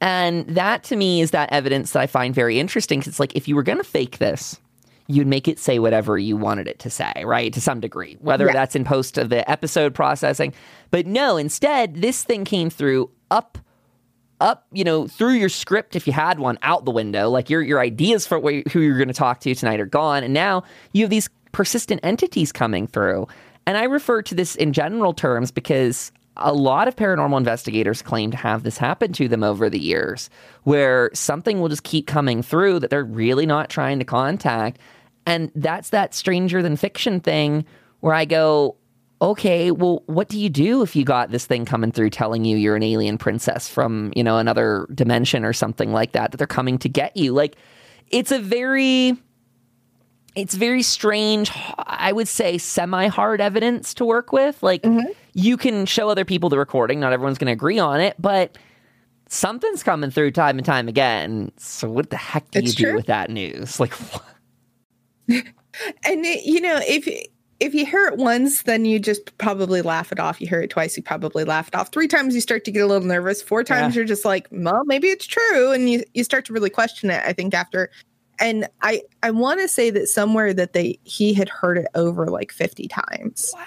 And 0.00 0.46
that 0.48 0.82
to 0.84 0.96
me 0.96 1.20
is 1.20 1.30
that 1.30 1.52
evidence 1.52 1.92
that 1.92 2.00
I 2.02 2.06
find 2.06 2.34
very 2.34 2.58
interesting. 2.58 3.00
Cause 3.00 3.08
it's 3.08 3.20
like 3.20 3.36
if 3.36 3.46
you 3.46 3.54
were 3.54 3.62
going 3.62 3.78
to 3.78 3.84
fake 3.84 4.18
this, 4.18 4.60
you'd 5.06 5.26
make 5.26 5.48
it 5.48 5.58
say 5.58 5.78
whatever 5.78 6.18
you 6.18 6.36
wanted 6.36 6.66
it 6.66 6.78
to 6.80 6.90
say, 6.90 7.12
right? 7.24 7.52
To 7.52 7.60
some 7.60 7.80
degree, 7.80 8.16
whether 8.20 8.46
yeah. 8.46 8.52
that's 8.52 8.74
in 8.74 8.84
post 8.84 9.18
of 9.18 9.28
the 9.28 9.48
episode 9.50 9.94
processing. 9.94 10.54
But 10.90 11.06
no, 11.06 11.36
instead, 11.36 11.96
this 11.96 12.24
thing 12.24 12.44
came 12.44 12.70
through 12.70 13.10
up 13.30 13.58
up, 14.42 14.66
you 14.72 14.84
know, 14.84 15.06
through 15.06 15.34
your 15.34 15.48
script 15.48 15.96
if 15.96 16.06
you 16.06 16.12
had 16.12 16.38
one 16.38 16.58
out 16.62 16.84
the 16.84 16.90
window. 16.90 17.30
Like 17.30 17.48
your 17.48 17.62
your 17.62 17.80
ideas 17.80 18.26
for 18.26 18.40
who 18.40 18.80
you're 18.80 18.98
going 18.98 19.08
to 19.08 19.14
talk 19.14 19.40
to 19.40 19.54
tonight 19.54 19.80
are 19.80 19.86
gone, 19.86 20.24
and 20.24 20.34
now 20.34 20.64
you 20.92 21.04
have 21.04 21.10
these 21.10 21.30
persistent 21.52 22.00
entities 22.02 22.52
coming 22.52 22.86
through. 22.86 23.26
And 23.66 23.76
I 23.76 23.84
refer 23.84 24.22
to 24.22 24.34
this 24.34 24.56
in 24.56 24.72
general 24.72 25.14
terms 25.14 25.50
because 25.50 26.10
a 26.36 26.52
lot 26.52 26.88
of 26.88 26.96
paranormal 26.96 27.36
investigators 27.36 28.02
claim 28.02 28.30
to 28.30 28.36
have 28.36 28.62
this 28.62 28.78
happen 28.78 29.12
to 29.12 29.28
them 29.28 29.44
over 29.44 29.70
the 29.70 29.78
years, 29.78 30.30
where 30.64 31.10
something 31.14 31.60
will 31.60 31.68
just 31.68 31.84
keep 31.84 32.06
coming 32.06 32.42
through 32.42 32.80
that 32.80 32.90
they're 32.90 33.04
really 33.04 33.46
not 33.46 33.70
trying 33.70 33.98
to 33.98 34.04
contact. 34.04 34.80
And 35.26 35.52
that's 35.54 35.90
that 35.90 36.14
stranger 36.14 36.62
than 36.62 36.76
fiction 36.76 37.20
thing 37.20 37.64
where 38.00 38.14
I 38.14 38.24
go, 38.24 38.76
okay, 39.22 39.70
well, 39.70 40.02
what 40.06 40.28
do 40.28 40.38
you 40.38 40.50
do 40.50 40.82
if 40.82 40.96
you 40.96 41.04
got 41.04 41.30
this 41.30 41.46
thing 41.46 41.64
coming 41.64 41.92
through 41.92 42.10
telling 42.10 42.44
you 42.44 42.56
you're 42.56 42.74
an 42.74 42.82
alien 42.82 43.16
princess 43.16 43.68
from, 43.68 44.12
you 44.16 44.24
know, 44.24 44.36
another 44.36 44.88
dimension 44.92 45.44
or 45.44 45.52
something 45.52 45.92
like 45.92 46.12
that, 46.12 46.32
that 46.32 46.38
they're 46.38 46.46
coming 46.46 46.76
to 46.78 46.88
get 46.88 47.16
you? 47.16 47.32
Like, 47.32 47.56
it's 48.10 48.32
a 48.32 48.40
very, 48.40 49.16
it's 50.34 50.54
very 50.54 50.82
strange, 50.82 51.52
I 51.78 52.12
would 52.12 52.26
say, 52.26 52.58
semi 52.58 53.06
hard 53.06 53.40
evidence 53.40 53.94
to 53.94 54.04
work 54.04 54.32
with. 54.32 54.60
Like, 54.60 54.82
mm-hmm. 54.82 55.12
you 55.34 55.56
can 55.56 55.86
show 55.86 56.08
other 56.08 56.24
people 56.24 56.48
the 56.48 56.58
recording, 56.58 56.98
not 56.98 57.12
everyone's 57.12 57.38
going 57.38 57.46
to 57.46 57.52
agree 57.52 57.78
on 57.78 58.00
it, 58.00 58.16
but 58.18 58.58
something's 59.28 59.84
coming 59.84 60.10
through 60.10 60.32
time 60.32 60.58
and 60.58 60.66
time 60.66 60.88
again. 60.88 61.52
So, 61.58 61.88
what 61.88 62.10
the 62.10 62.16
heck 62.16 62.50
do 62.50 62.58
it's 62.58 62.76
you 62.76 62.86
true. 62.86 62.92
do 62.92 62.96
with 62.96 63.06
that 63.06 63.30
news? 63.30 63.78
Like, 63.78 63.94
and 65.28 66.26
you 66.26 66.60
know, 66.60 66.80
if 66.82 67.06
if 67.62 67.74
you 67.74 67.86
hear 67.86 68.06
it 68.08 68.16
once, 68.16 68.62
then 68.62 68.84
you 68.84 68.98
just 68.98 69.38
probably 69.38 69.82
laugh 69.82 70.10
it 70.10 70.18
off. 70.18 70.40
You 70.40 70.48
hear 70.48 70.60
it 70.62 70.70
twice, 70.70 70.96
you 70.96 71.02
probably 71.02 71.44
laugh 71.44 71.68
it 71.68 71.76
off. 71.76 71.92
Three 71.92 72.08
times, 72.08 72.34
you 72.34 72.40
start 72.40 72.64
to 72.64 72.72
get 72.72 72.80
a 72.80 72.86
little 72.86 73.06
nervous. 73.06 73.40
Four 73.40 73.62
times, 73.62 73.94
yeah. 73.94 74.00
you're 74.00 74.06
just 74.06 74.24
like, 74.24 74.48
well, 74.50 74.84
maybe 74.84 75.06
it's 75.08 75.26
true, 75.26 75.70
and 75.70 75.88
you 75.88 76.02
you 76.12 76.24
start 76.24 76.44
to 76.46 76.52
really 76.52 76.70
question 76.70 77.08
it. 77.10 77.22
I 77.24 77.32
think 77.32 77.54
after, 77.54 77.88
and 78.40 78.68
I 78.82 79.02
I 79.22 79.30
want 79.30 79.60
to 79.60 79.68
say 79.68 79.90
that 79.90 80.08
somewhere 80.08 80.52
that 80.52 80.72
they 80.72 80.98
he 81.04 81.32
had 81.32 81.48
heard 81.48 81.78
it 81.78 81.86
over 81.94 82.26
like 82.26 82.50
fifty 82.50 82.88
times. 82.88 83.52
Wow. 83.54 83.64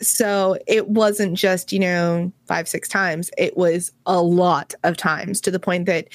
So 0.00 0.56
it 0.66 0.88
wasn't 0.88 1.36
just 1.36 1.72
you 1.72 1.80
know 1.80 2.32
five 2.46 2.68
six 2.68 2.88
times. 2.88 3.30
It 3.36 3.54
was 3.56 3.92
a 4.06 4.22
lot 4.22 4.74
of 4.82 4.96
times 4.96 5.42
to 5.42 5.50
the 5.50 5.60
point 5.60 5.84
that 5.86 6.08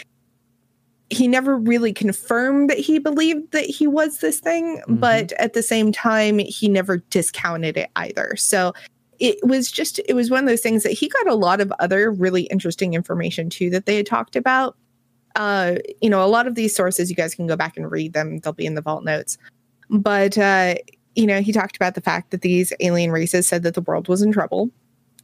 he 1.09 1.27
never 1.27 1.57
really 1.57 1.93
confirmed 1.93 2.69
that 2.69 2.79
he 2.79 2.99
believed 2.99 3.51
that 3.51 3.65
he 3.65 3.87
was 3.87 4.19
this 4.19 4.39
thing, 4.39 4.77
mm-hmm. 4.77 4.95
but 4.95 5.31
at 5.33 5.53
the 5.53 5.63
same 5.63 5.91
time, 5.91 6.39
he 6.39 6.67
never 6.67 6.97
discounted 7.09 7.77
it 7.77 7.91
either. 7.95 8.35
So 8.35 8.73
it 9.19 9.37
was 9.45 9.71
just, 9.71 9.99
it 10.07 10.13
was 10.13 10.29
one 10.29 10.43
of 10.43 10.49
those 10.49 10.61
things 10.61 10.83
that 10.83 10.91
he 10.91 11.07
got 11.07 11.27
a 11.27 11.35
lot 11.35 11.61
of 11.61 11.71
other 11.79 12.11
really 12.11 12.43
interesting 12.43 12.93
information 12.93 13.49
too 13.49 13.69
that 13.69 13.85
they 13.85 13.95
had 13.95 14.05
talked 14.05 14.35
about. 14.35 14.75
Uh, 15.35 15.75
you 16.01 16.09
know, 16.09 16.23
a 16.23 16.27
lot 16.27 16.47
of 16.47 16.55
these 16.55 16.75
sources, 16.75 17.09
you 17.09 17.15
guys 17.15 17.35
can 17.35 17.47
go 17.47 17.55
back 17.55 17.77
and 17.77 17.91
read 17.91 18.13
them, 18.13 18.39
they'll 18.39 18.53
be 18.53 18.65
in 18.65 18.75
the 18.75 18.81
vault 18.81 19.03
notes. 19.03 19.37
But, 19.89 20.37
uh, 20.37 20.75
you 21.15 21.27
know, 21.27 21.41
he 21.41 21.51
talked 21.51 21.75
about 21.75 21.95
the 21.95 22.01
fact 22.01 22.31
that 22.31 22.41
these 22.41 22.73
alien 22.79 23.11
races 23.11 23.47
said 23.47 23.63
that 23.63 23.75
the 23.75 23.81
world 23.81 24.07
was 24.07 24.21
in 24.21 24.31
trouble 24.31 24.71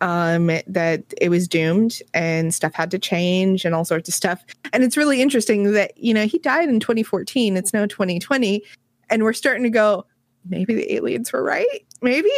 um, 0.01 0.47
that 0.67 1.03
it 1.19 1.29
was 1.29 1.47
doomed 1.47 2.01
and 2.13 2.53
stuff 2.53 2.73
had 2.73 2.91
to 2.91 2.99
change 2.99 3.65
and 3.65 3.75
all 3.75 3.85
sorts 3.85 4.07
of 4.07 4.15
stuff. 4.15 4.45
And 4.71 4.83
it's 4.83 4.97
really 4.97 5.21
interesting 5.21 5.71
that, 5.73 5.97
you 5.97 6.13
know, 6.13 6.25
he 6.25 6.39
died 6.39 6.69
in 6.69 6.79
2014. 6.79 7.57
It's 7.57 7.73
now 7.73 7.85
2020. 7.85 8.63
And 9.09 9.23
we're 9.23 9.33
starting 9.33 9.63
to 9.63 9.69
go, 9.69 10.05
maybe 10.47 10.73
the 10.73 10.93
aliens 10.93 11.33
were 11.33 11.43
right. 11.43 11.67
Maybe, 12.01 12.31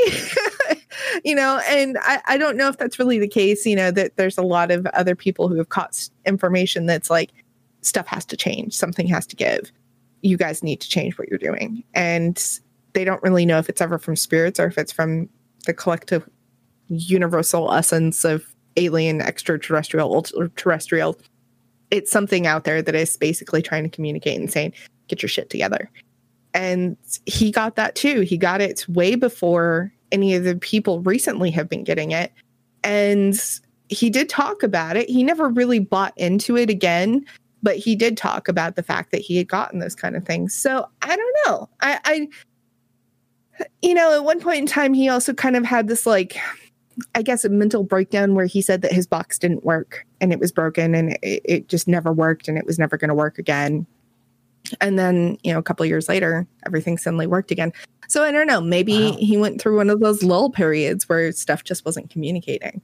you 1.23 1.35
know, 1.35 1.61
and 1.67 1.97
I, 2.01 2.21
I 2.25 2.37
don't 2.37 2.57
know 2.57 2.67
if 2.67 2.77
that's 2.77 2.97
really 2.97 3.19
the 3.19 3.27
case, 3.27 3.65
you 3.65 3.75
know, 3.75 3.91
that 3.91 4.17
there's 4.17 4.37
a 4.37 4.43
lot 4.43 4.71
of 4.71 4.87
other 4.87 5.15
people 5.15 5.47
who 5.47 5.55
have 5.57 5.69
caught 5.69 6.09
information 6.25 6.87
that's 6.87 7.11
like 7.11 7.31
stuff 7.81 8.07
has 8.07 8.25
to 8.25 8.37
change, 8.37 8.73
something 8.73 9.07
has 9.07 9.27
to 9.27 9.35
give. 9.35 9.71
you 10.23 10.37
guys 10.37 10.63
need 10.63 10.79
to 10.81 10.89
change 10.89 11.17
what 11.17 11.27
you're 11.29 11.37
doing. 11.37 11.83
And 11.93 12.59
they 12.93 13.03
don't 13.03 13.21
really 13.23 13.45
know 13.45 13.57
if 13.57 13.69
it's 13.69 13.81
ever 13.81 13.97
from 13.97 14.15
spirits 14.15 14.59
or 14.59 14.65
if 14.65 14.77
it's 14.77 14.91
from 14.91 15.29
the 15.65 15.73
collective 15.73 16.27
universal 16.91 17.73
essence 17.73 18.23
of 18.23 18.45
alien, 18.77 19.21
extraterrestrial, 19.21 20.13
ultra 20.13 20.49
terrestrial. 20.49 21.17
It's 21.89 22.11
something 22.11 22.47
out 22.47 22.63
there 22.63 22.81
that 22.81 22.95
is 22.95 23.17
basically 23.17 23.61
trying 23.61 23.83
to 23.83 23.89
communicate 23.89 24.39
and 24.39 24.51
saying, 24.51 24.73
get 25.07 25.21
your 25.21 25.29
shit 25.29 25.49
together. 25.49 25.89
And 26.53 26.97
he 27.25 27.51
got 27.51 27.75
that 27.75 27.95
too. 27.95 28.21
He 28.21 28.37
got 28.37 28.61
it 28.61 28.85
way 28.87 29.15
before 29.15 29.91
any 30.11 30.35
of 30.35 30.43
the 30.43 30.55
people 30.55 31.01
recently 31.01 31.49
have 31.51 31.69
been 31.69 31.83
getting 31.83 32.11
it. 32.11 32.31
And 32.83 33.39
he 33.89 34.09
did 34.09 34.29
talk 34.29 34.63
about 34.63 34.97
it. 34.97 35.09
He 35.09 35.23
never 35.23 35.49
really 35.49 35.79
bought 35.79 36.13
into 36.17 36.57
it 36.57 36.69
again, 36.69 37.25
but 37.63 37.77
he 37.77 37.95
did 37.95 38.17
talk 38.17 38.47
about 38.47 38.75
the 38.75 38.83
fact 38.83 39.11
that 39.11 39.21
he 39.21 39.37
had 39.37 39.47
gotten 39.47 39.79
those 39.79 39.95
kind 39.95 40.15
of 40.15 40.25
things. 40.25 40.53
So 40.55 40.87
I 41.01 41.15
don't 41.15 41.35
know. 41.45 41.69
I, 41.81 41.99
I 42.03 42.27
you 43.81 43.93
know, 43.93 44.13
at 44.13 44.23
one 44.23 44.39
point 44.39 44.59
in 44.59 44.65
time, 44.65 44.93
he 44.93 45.07
also 45.09 45.33
kind 45.33 45.55
of 45.55 45.63
had 45.63 45.87
this 45.87 46.05
like, 46.05 46.37
I 47.15 47.21
guess, 47.21 47.45
a 47.45 47.49
mental 47.49 47.83
breakdown 47.83 48.35
where 48.35 48.45
he 48.45 48.61
said 48.61 48.81
that 48.81 48.91
his 48.91 49.07
box 49.07 49.37
didn't 49.37 49.63
work 49.63 50.05
and 50.19 50.31
it 50.31 50.39
was 50.39 50.51
broken 50.51 50.95
and 50.95 51.17
it, 51.21 51.41
it 51.45 51.67
just 51.67 51.87
never 51.87 52.11
worked 52.11 52.47
and 52.47 52.57
it 52.57 52.65
was 52.65 52.79
never 52.79 52.97
going 52.97 53.09
to 53.09 53.15
work 53.15 53.37
again. 53.37 53.85
And 54.79 54.97
then, 54.97 55.37
you 55.43 55.51
know, 55.51 55.59
a 55.59 55.63
couple 55.63 55.85
years 55.85 56.07
later, 56.07 56.47
everything 56.65 56.97
suddenly 56.97 57.27
worked 57.27 57.51
again. 57.51 57.73
So 58.07 58.23
I 58.23 58.31
don't 58.31 58.47
know. 58.47 58.61
Maybe 58.61 59.11
wow. 59.11 59.17
he 59.17 59.37
went 59.37 59.59
through 59.59 59.77
one 59.77 59.89
of 59.89 59.99
those 59.99 60.23
lull 60.23 60.49
periods 60.49 61.09
where 61.09 61.31
stuff 61.31 61.63
just 61.63 61.85
wasn't 61.85 62.09
communicating. 62.09 62.81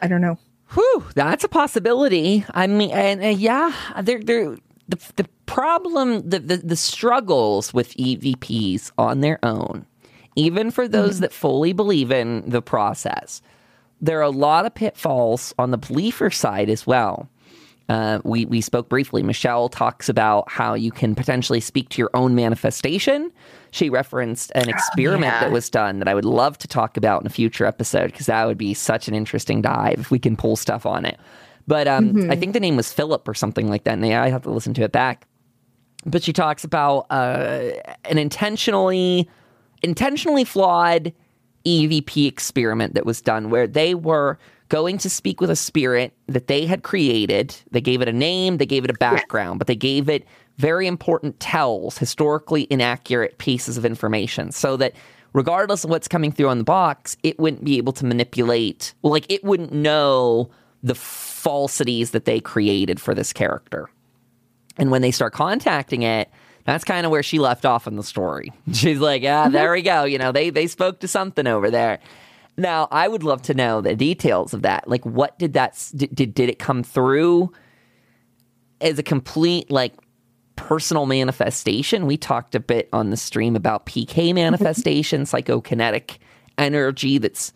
I 0.00 0.06
don't 0.06 0.20
know. 0.20 0.38
Whew, 0.74 1.04
that's 1.14 1.44
a 1.44 1.48
possibility. 1.48 2.44
I 2.52 2.66
mean, 2.66 2.90
and, 2.90 3.22
and 3.22 3.38
yeah, 3.38 3.74
they're, 4.02 4.22
they're, 4.22 4.56
the, 4.88 5.12
the 5.16 5.28
problem, 5.46 6.28
the, 6.28 6.38
the, 6.40 6.56
the 6.58 6.76
struggles 6.76 7.72
with 7.72 7.94
EVPs 7.94 8.92
on 8.98 9.20
their 9.20 9.38
own, 9.44 9.86
even 10.36 10.70
for 10.70 10.88
those 10.88 11.14
mm-hmm. 11.14 11.22
that 11.22 11.32
fully 11.32 11.72
believe 11.72 12.10
in 12.10 12.48
the 12.48 12.62
process, 12.62 13.42
there 14.00 14.18
are 14.18 14.22
a 14.22 14.30
lot 14.30 14.66
of 14.66 14.74
pitfalls 14.74 15.54
on 15.58 15.70
the 15.70 15.78
believer 15.78 16.30
side 16.30 16.68
as 16.68 16.86
well. 16.86 17.28
Uh, 17.88 18.18
we 18.24 18.46
we 18.46 18.62
spoke 18.62 18.88
briefly. 18.88 19.22
Michelle 19.22 19.68
talks 19.68 20.08
about 20.08 20.50
how 20.50 20.72
you 20.72 20.90
can 20.90 21.14
potentially 21.14 21.60
speak 21.60 21.90
to 21.90 22.00
your 22.00 22.10
own 22.14 22.34
manifestation. 22.34 23.30
She 23.72 23.90
referenced 23.90 24.50
an 24.54 24.64
oh, 24.68 24.70
experiment 24.70 25.32
oh, 25.32 25.36
yeah. 25.36 25.40
that 25.40 25.52
was 25.52 25.68
done 25.68 25.98
that 25.98 26.08
I 26.08 26.14
would 26.14 26.24
love 26.24 26.56
to 26.58 26.68
talk 26.68 26.96
about 26.96 27.20
in 27.20 27.26
a 27.26 27.30
future 27.30 27.66
episode 27.66 28.06
because 28.06 28.26
that 28.26 28.46
would 28.46 28.56
be 28.56 28.72
such 28.72 29.06
an 29.06 29.14
interesting 29.14 29.60
dive 29.60 29.98
if 29.98 30.10
we 30.10 30.18
can 30.18 30.34
pull 30.34 30.56
stuff 30.56 30.86
on 30.86 31.04
it. 31.04 31.18
But 31.66 31.86
um, 31.86 32.14
mm-hmm. 32.14 32.30
I 32.30 32.36
think 32.36 32.54
the 32.54 32.60
name 32.60 32.76
was 32.76 32.92
Philip 32.92 33.26
or 33.28 33.34
something 33.34 33.68
like 33.68 33.84
that. 33.84 33.94
And 33.94 34.04
I 34.04 34.28
have 34.28 34.42
to 34.42 34.50
listen 34.50 34.72
to 34.74 34.82
it 34.82 34.92
back. 34.92 35.26
But 36.06 36.22
she 36.22 36.32
talks 36.32 36.64
about 36.64 37.06
uh, 37.10 37.70
an 38.04 38.18
intentionally 38.18 39.28
intentionally 39.84 40.44
flawed 40.44 41.12
EVP 41.64 42.26
experiment 42.26 42.94
that 42.94 43.06
was 43.06 43.20
done 43.20 43.50
where 43.50 43.66
they 43.66 43.94
were 43.94 44.38
going 44.68 44.98
to 44.98 45.10
speak 45.10 45.40
with 45.40 45.50
a 45.50 45.56
spirit 45.56 46.12
that 46.26 46.46
they 46.46 46.66
had 46.66 46.82
created. 46.82 47.54
They 47.70 47.80
gave 47.80 48.00
it 48.02 48.08
a 48.08 48.12
name, 48.12 48.56
they 48.56 48.66
gave 48.66 48.84
it 48.84 48.90
a 48.90 48.94
background, 48.94 49.58
but 49.58 49.66
they 49.66 49.76
gave 49.76 50.08
it 50.08 50.26
very 50.56 50.86
important 50.86 51.38
tells, 51.40 51.98
historically 51.98 52.66
inaccurate 52.70 53.38
pieces 53.38 53.76
of 53.76 53.84
information, 53.84 54.52
so 54.52 54.76
that 54.76 54.94
regardless 55.32 55.84
of 55.84 55.90
what's 55.90 56.08
coming 56.08 56.32
through 56.32 56.48
on 56.48 56.58
the 56.58 56.64
box, 56.64 57.16
it 57.22 57.38
wouldn't 57.38 57.64
be 57.64 57.76
able 57.76 57.92
to 57.92 58.06
manipulate, 58.06 58.94
well, 59.02 59.12
like 59.12 59.30
it 59.30 59.42
wouldn't 59.44 59.72
know 59.72 60.48
the 60.82 60.94
falsities 60.94 62.12
that 62.12 62.24
they 62.24 62.40
created 62.40 63.00
for 63.00 63.14
this 63.14 63.32
character. 63.32 63.90
And 64.76 64.90
when 64.90 65.02
they 65.02 65.10
start 65.10 65.32
contacting 65.32 66.02
it, 66.02 66.30
that's 66.64 66.84
kind 66.84 67.04
of 67.04 67.12
where 67.12 67.22
she 67.22 67.38
left 67.38 67.64
off 67.64 67.86
in 67.86 67.96
the 67.96 68.02
story. 68.02 68.52
She's 68.72 68.98
like, 68.98 69.22
ah, 69.24 69.48
there 69.48 69.72
we 69.72 69.82
go. 69.82 70.04
You 70.04 70.18
know, 70.18 70.32
they 70.32 70.50
they 70.50 70.66
spoke 70.66 71.00
to 71.00 71.08
something 71.08 71.46
over 71.46 71.70
there. 71.70 72.00
Now, 72.56 72.88
I 72.90 73.08
would 73.08 73.24
love 73.24 73.42
to 73.42 73.54
know 73.54 73.80
the 73.80 73.96
details 73.96 74.54
of 74.54 74.62
that. 74.62 74.88
Like, 74.88 75.04
what 75.04 75.38
did 75.38 75.54
that 75.54 75.90
did 75.94 76.14
did, 76.14 76.34
did 76.34 76.48
it 76.48 76.58
come 76.58 76.82
through 76.82 77.52
as 78.80 78.98
a 78.98 79.02
complete 79.02 79.70
like 79.70 79.94
personal 80.56 81.06
manifestation? 81.06 82.06
We 82.06 82.16
talked 82.16 82.54
a 82.54 82.60
bit 82.60 82.88
on 82.92 83.10
the 83.10 83.16
stream 83.16 83.56
about 83.56 83.86
PK 83.86 84.34
manifestation, 84.34 85.22
psychokinetic 85.22 86.18
energy 86.56 87.18
that's 87.18 87.52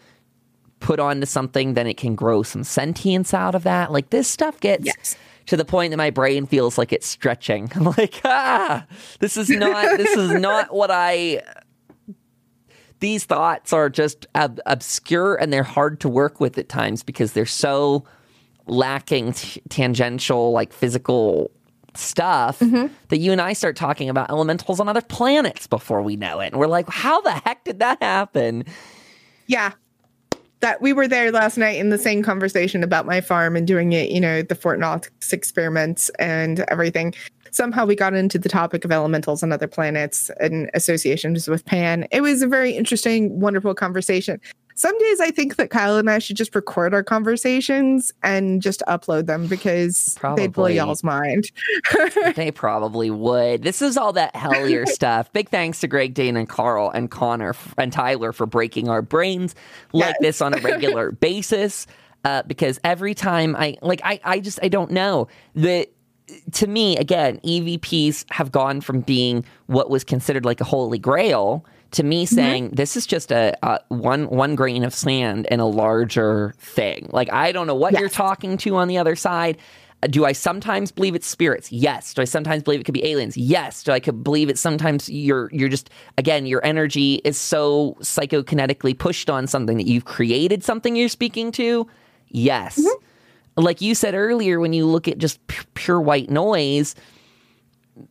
put 0.81 1.01
onto 1.01 1.27
something, 1.27 1.75
then 1.75 1.87
it 1.87 1.97
can 1.97 2.15
grow 2.15 2.43
some 2.43 2.65
sentience 2.65 3.35
out 3.35 3.55
of 3.55 3.65
that. 3.65 3.93
Like 3.93 4.11
this 4.11 4.29
stuff 4.29 4.61
gets 4.61 4.87
yes. 4.87 5.17
to 5.47 5.57
the 5.57 5.65
point 5.65 5.91
that 5.91 5.97
my 5.97 6.11
brain 6.11 6.47
feels 6.47 6.79
like 6.79 6.93
it's 6.93 7.07
stretching. 7.07 7.71
I'm 7.75 7.85
like, 7.85 8.21
ah, 8.25 8.87
this 9.21 9.37
is 9.37 9.49
not 9.51 9.97
this 9.97 10.17
is 10.17 10.33
not 10.41 10.75
what 10.75 10.91
I 10.91 11.43
these 13.01 13.25
thoughts 13.25 13.73
are 13.73 13.89
just 13.89 14.27
ob- 14.35 14.61
obscure 14.67 15.37
and 15.37 15.53
they're 15.53 15.63
hard 15.63 16.01
to 16.01 16.09
work 16.09 16.41
with 16.41 16.59
at 16.59 16.69
times 16.69 17.03
because 17.03 17.33
they're 17.33 17.47
so 17.47 18.05
lacking 18.67 19.33
t- 19.33 19.63
tangential, 19.69 20.53
like 20.53 20.73
physical 20.73 21.51
stuff 21.95 22.61
mm-hmm. 22.61 22.93
that 23.09 23.19
you 23.19 23.33
and 23.33 23.41
I 23.41 23.53
start 23.53 23.77
talking 23.77 24.09
about 24.09 24.31
elementals 24.31 24.81
on 24.81 24.89
other 24.89 25.01
planets 25.01 25.67
before 25.67 26.03
we 26.03 26.17
know 26.17 26.41
it. 26.41 26.49
And 26.49 26.57
we're 26.61 26.67
like, 26.67 26.89
how 26.89 27.21
the 27.21 27.33
heck 27.33 27.65
did 27.65 27.81
that 27.81 28.03
happen? 28.03 28.65
Yeah. 29.47 29.73
That 30.61 30.83
we 30.83 30.93
were 30.93 31.07
there 31.07 31.31
last 31.31 31.57
night 31.57 31.77
in 31.77 31.91
the 31.91 31.99
same 31.99 32.23
conversation 32.23 32.83
about 32.83 33.07
my 33.07 33.21
farm 33.21 33.55
and 33.55 33.67
doing 33.67 33.93
it, 33.93 34.11
you 34.11 34.21
know, 34.21 34.43
the 34.43 34.57
Fort 34.57 34.81
Knox 34.81 35.33
experiments 35.33 36.11
and 36.19 36.61
everything 36.69 37.15
somehow 37.51 37.87
we 37.87 37.95
got 37.95 38.15
into 38.15 38.39
the 38.39 38.49
topic 38.49 38.85
of 38.85 38.93
elementals 38.93 39.43
and 39.43 39.53
other 39.53 39.67
planets 39.67 40.31
and 40.41 40.71
associations 40.75 41.49
with 41.49 41.65
Pan. 41.65 42.07
It 42.11 42.21
was 42.21 42.43
a 42.43 42.47
very 42.47 42.73
interesting, 42.73 43.41
wonderful 43.41 43.75
conversation. 43.75 44.41
Some 44.79 44.97
days 44.97 45.21
I 45.21 45.33
think 45.33 45.57
that 45.57 45.71
Kyle 45.71 45.97
and 45.97 46.09
I 46.09 46.21
should 46.21 46.37
just 46.37 46.55
record 46.55 46.95
our 46.95 47.03
conversations 47.03 48.13
and 48.23 48.63
just 48.63 48.81
upload 48.87 49.27
them 49.27 49.49
because 49.49 50.15
probably. 50.21 50.45
they'd 50.45 50.53
blow 50.53 50.69
y'all's 50.69 51.03
mind. 51.03 51.51
they 52.37 52.53
probably 52.53 53.11
would. 53.11 53.65
This 53.65 53.83
is 53.83 53.97
all 53.97 54.13
that 54.13 54.33
hellier 54.35 54.87
stuff. 54.89 55.33
Big 55.33 55.49
thanks 55.49 55.81
to 55.81 55.89
Greg, 55.89 56.15
Dane, 56.15 56.37
and 56.37 56.49
Karl, 56.49 56.91
and 56.91 57.11
Connor, 57.11 57.57
and 57.77 57.93
Tyler 57.93 58.33
for 58.33 58.47
breaking 58.47 58.89
our 58.89 59.03
brains 59.03 59.57
like 59.93 60.11
yes. 60.11 60.17
this 60.21 60.41
on 60.41 60.55
a 60.55 60.59
regular 60.59 61.11
basis. 61.21 61.89
Uh, 62.25 62.45
because 62.45 62.79
every 62.85 63.15
time 63.15 63.57
I 63.57 63.79
like, 63.83 64.01
I, 64.05 64.21
I 64.23 64.39
just 64.39 64.61
I 64.63 64.69
don't 64.69 64.93
know 64.93 65.27
that 65.57 65.89
to 66.53 66.69
me, 66.69 66.97
again, 66.99 67.41
EVPs 67.41 68.31
have 68.31 68.53
gone 68.53 68.81
from 68.81 69.01
being 69.01 69.45
what 69.67 69.91
was 69.91 70.05
considered 70.05 70.45
like 70.45 70.61
a 70.61 70.65
holy 70.65 71.01
grail 71.01 71.65
to 71.93 72.03
me 72.03 72.25
mm-hmm. 72.25 72.35
saying 72.35 72.65
mm-hmm. 72.67 72.75
this 72.75 72.97
is 72.97 73.07
just 73.07 73.33
a, 73.33 73.57
a, 73.63 73.81
one 73.89 74.29
one 74.29 74.55
grain 74.55 74.85
of 74.85 74.95
sand 74.95 75.47
in 75.51 75.61
a 75.61 75.67
larger 75.67 76.55
thing. 76.59 77.09
Like 77.13 77.33
I 77.33 77.53
don't 77.53 77.67
know 77.67 77.75
what 77.75 77.93
yes. 77.93 78.01
you're 78.01 78.09
talking 78.09 78.57
to 78.59 78.77
on 78.77 78.89
the 78.89 78.99
other 78.99 79.17
side. 79.17 79.59
Uh, 80.03 80.07
do 80.07 80.25
I 80.25 80.33
sometimes 80.33 80.93
believe 80.93 81.15
it's 81.15 81.27
spirits? 81.27 81.73
Yes. 81.73 82.15
Do 82.15 82.23
I 82.23 82.25
sometimes 82.25 82.63
believe 82.63 82.81
it 82.81 82.85
could 82.85 82.95
be 82.95 83.05
aliens? 83.05 83.37
Yes. 83.37 83.83
Do 83.83 83.93
I 83.93 84.01
could 84.01 84.23
believe 84.23 84.49
it 84.49 84.59
sometimes 84.59 85.09
you're 85.09 85.51
you're 85.53 85.69
just 85.69 85.91
again 86.17 86.47
your 86.47 86.65
energy 86.65 87.21
is 87.25 87.39
so 87.39 87.97
psychokinetically 88.01 88.99
pushed 88.99 89.29
on 89.29 89.47
something 89.47 89.77
that 89.77 89.87
you've 89.87 90.05
created 90.05 90.63
something 90.63 90.95
you're 90.95 91.09
speaking 91.09 91.53
to? 91.53 91.89
Yes. 92.29 92.79
Mm-hmm 92.79 93.05
like 93.59 93.81
you 93.81 93.95
said 93.95 94.15
earlier, 94.15 94.61
when 94.61 94.73
you 94.73 94.87
look 94.87 95.09
at 95.09 95.19
just 95.19 95.41
pure 95.75 96.01
white 96.01 96.31
noise, 96.31 96.95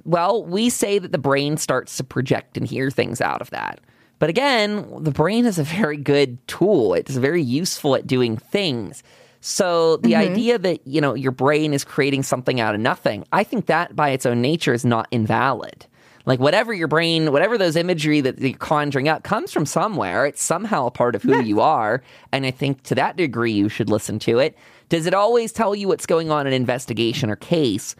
well, 0.03 0.43
we 0.43 0.69
say 0.69 0.99
that 0.99 1.11
the 1.11 1.17
brain 1.17 1.57
starts 1.57 1.97
to 1.97 2.03
project 2.03 2.57
and 2.57 2.67
hear 2.67 2.89
things 2.89 3.21
out 3.21 3.41
of 3.41 3.49
that. 3.51 3.79
But 4.19 4.29
again, 4.29 5.03
the 5.03 5.11
brain 5.11 5.45
is 5.45 5.59
a 5.59 5.63
very 5.63 5.97
good 5.97 6.45
tool. 6.47 6.93
It's 6.93 7.15
very 7.15 7.41
useful 7.41 7.95
at 7.95 8.07
doing 8.07 8.37
things. 8.37 9.03
So 9.41 9.97
the 9.97 10.13
mm-hmm. 10.13 10.31
idea 10.31 10.57
that, 10.57 10.85
you 10.87 10.99
know, 10.99 11.13
your 11.13 11.31
brain 11.31 11.73
is 11.73 11.83
creating 11.83 12.23
something 12.23 12.59
out 12.59 12.73
of 12.73 12.81
nothing, 12.81 13.23
I 13.31 13.43
think 13.43 13.67
that 13.67 13.95
by 13.95 14.09
its 14.09 14.25
own 14.25 14.41
nature 14.41 14.73
is 14.73 14.83
not 14.83 15.07
invalid. 15.11 15.85
Like 16.25 16.39
whatever 16.39 16.73
your 16.73 16.89
brain, 16.89 17.31
whatever 17.31 17.57
those 17.57 17.77
imagery 17.77 18.19
that 18.21 18.39
you're 18.39 18.57
conjuring 18.57 19.07
up 19.07 19.23
comes 19.23 19.53
from 19.53 19.65
somewhere. 19.65 20.25
It's 20.25 20.43
somehow 20.43 20.87
a 20.87 20.91
part 20.91 21.15
of 21.15 21.23
who 21.23 21.31
yeah. 21.31 21.41
you 21.41 21.61
are. 21.61 22.03
And 22.33 22.45
I 22.45 22.51
think 22.51 22.83
to 22.83 22.95
that 22.95 23.15
degree 23.15 23.53
you 23.53 23.69
should 23.69 23.89
listen 23.89 24.19
to 24.19 24.39
it. 24.39 24.57
Does 24.89 25.05
it 25.05 25.13
always 25.13 25.53
tell 25.53 25.73
you 25.73 25.87
what's 25.87 26.05
going 26.05 26.29
on 26.29 26.41
in 26.41 26.47
an 26.47 26.53
investigation 26.53 27.29
or 27.29 27.37
case? 27.37 27.95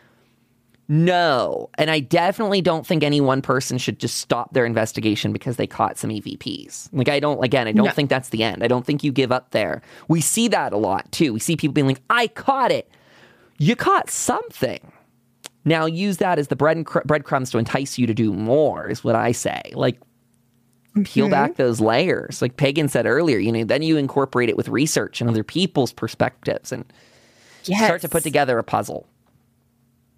No. 0.89 1.69
And 1.77 1.91
I 1.91 1.99
definitely 1.99 2.61
don't 2.61 2.87
think 2.87 3.03
any 3.03 3.19
one 3.19 3.41
person 3.41 3.77
should 3.77 3.99
just 3.99 4.19
stop 4.19 4.53
their 4.53 4.65
investigation 4.65 5.33
because 5.33 5.57
they 5.57 5.67
caught 5.67 5.97
some 5.97 6.09
EVPs. 6.09 6.89
Like, 6.93 7.09
I 7.09 7.19
don't, 7.19 7.43
again, 7.43 7.67
I 7.67 7.73
don't 7.73 7.87
no. 7.87 7.91
think 7.91 8.09
that's 8.09 8.29
the 8.29 8.43
end. 8.43 8.63
I 8.63 8.67
don't 8.67 8.85
think 8.85 9.03
you 9.03 9.11
give 9.11 9.31
up 9.31 9.51
there. 9.51 9.81
We 10.07 10.21
see 10.21 10.47
that 10.47 10.71
a 10.71 10.77
lot 10.77 11.11
too. 11.11 11.33
We 11.33 11.39
see 11.39 11.57
people 11.57 11.73
being 11.73 11.87
like, 11.87 12.01
I 12.09 12.27
caught 12.27 12.71
it. 12.71 12.89
You 13.57 13.75
caught 13.75 14.09
something. 14.09 14.91
Now 15.65 15.85
use 15.85 16.17
that 16.17 16.39
as 16.39 16.47
the 16.47 16.55
bread 16.55 16.77
and 16.77 16.85
cr- 16.85 17.01
breadcrumbs 17.05 17.51
to 17.51 17.57
entice 17.57 17.97
you 17.97 18.07
to 18.07 18.13
do 18.13 18.31
more, 18.31 18.87
is 18.87 19.03
what 19.03 19.15
I 19.15 19.33
say. 19.33 19.61
Like, 19.73 19.99
peel 21.03 21.25
mm-hmm. 21.25 21.31
back 21.31 21.55
those 21.55 21.81
layers. 21.81 22.41
Like 22.41 22.55
Pagan 22.55 22.87
said 22.87 23.05
earlier, 23.05 23.37
you 23.37 23.51
know, 23.51 23.65
then 23.65 23.81
you 23.81 23.97
incorporate 23.97 24.47
it 24.47 24.55
with 24.55 24.69
research 24.69 25.19
and 25.19 25.29
other 25.29 25.43
people's 25.43 25.91
perspectives 25.91 26.71
and 26.71 26.85
yes. 27.65 27.83
start 27.83 28.01
to 28.01 28.09
put 28.09 28.23
together 28.23 28.57
a 28.57 28.63
puzzle. 28.63 29.05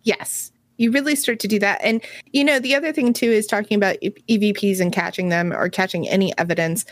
Yes. 0.03 0.51
You 0.79 0.91
really 0.91 1.15
start 1.15 1.39
to 1.41 1.47
do 1.47 1.59
that. 1.59 1.79
And, 1.83 2.01
you 2.31 2.43
know, 2.43 2.57
the 2.57 2.73
other 2.73 2.91
thing 2.91 3.13
too 3.13 3.29
is 3.29 3.45
talking 3.45 3.75
about 3.75 3.97
EVPs 4.01 4.79
and 4.79 4.91
catching 4.91 5.29
them 5.29 5.53
or 5.53 5.69
catching 5.69 6.07
any 6.07 6.35
evidence. 6.39 6.85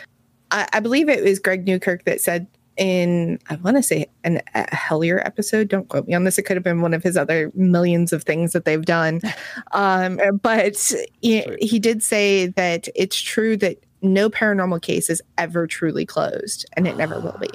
I, 0.52 0.68
I 0.74 0.80
believe 0.82 1.10
it 1.10 1.24
was 1.24 1.40
Greg 1.40 1.66
Newkirk 1.66 2.04
that 2.04 2.22
said 2.22 2.48
in, 2.76 3.40
I 3.50 3.56
want 3.56 3.78
to 3.78 3.82
say 3.82 4.06
an, 4.24 4.42
a 4.54 4.66
Hellier 4.66 5.26
episode, 5.26 5.70
don't 5.70 5.88
quote 5.88 6.06
me 6.06 6.14
on 6.14 6.26
this. 6.26 6.38
It 6.38 6.44
could 6.44 6.58
have 6.58 6.66
been 6.66 6.82
one 6.82 6.94
of 6.94 7.02
his 7.02 7.18
other 7.18 7.50
millions 7.56 8.14
of 8.14 8.24
things 8.24 8.52
that 8.52 8.66
they've 8.66 8.86
done. 8.86 9.22
Um, 9.74 10.20
but 10.42 10.94
he, 11.22 11.44
he 11.60 11.78
did 11.78 12.02
say 12.02 12.48
that 12.48 12.88
it's 12.96 13.20
true 13.20 13.58
that 13.58 13.78
no 14.02 14.30
paranormal 14.30 14.82
case 14.82 15.10
is 15.10 15.22
ever 15.38 15.68
truly 15.68 16.06
closed 16.06 16.66
and 16.74 16.88
it 16.88 16.98
never 16.98 17.20
will 17.20 17.38
be. 17.40 17.50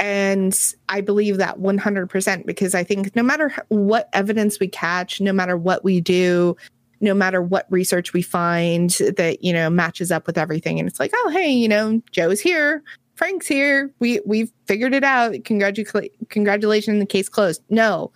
And 0.00 0.56
I 0.88 1.00
believe 1.00 1.38
that 1.38 1.58
100% 1.58 2.46
because 2.46 2.74
I 2.74 2.84
think 2.84 3.16
no 3.16 3.22
matter 3.22 3.52
what 3.68 4.08
evidence 4.12 4.60
we 4.60 4.68
catch, 4.68 5.20
no 5.20 5.32
matter 5.32 5.56
what 5.56 5.82
we 5.82 6.00
do, 6.00 6.56
no 7.00 7.14
matter 7.14 7.42
what 7.42 7.66
research 7.70 8.12
we 8.12 8.22
find 8.22 8.90
that, 9.16 9.42
you 9.42 9.52
know, 9.52 9.70
matches 9.70 10.12
up 10.12 10.26
with 10.26 10.38
everything. 10.38 10.78
And 10.78 10.88
it's 10.88 11.00
like, 11.00 11.12
oh, 11.14 11.30
hey, 11.30 11.50
you 11.50 11.68
know, 11.68 12.00
Joe's 12.12 12.40
here. 12.40 12.82
Frank's 13.16 13.48
here. 13.48 13.92
We 13.98 14.20
we've 14.24 14.52
figured 14.66 14.94
it 14.94 15.02
out. 15.02 15.34
Congratulations, 15.44 16.10
congratulations, 16.28 17.00
the 17.00 17.06
case 17.06 17.28
closed. 17.28 17.62
No, 17.68 18.12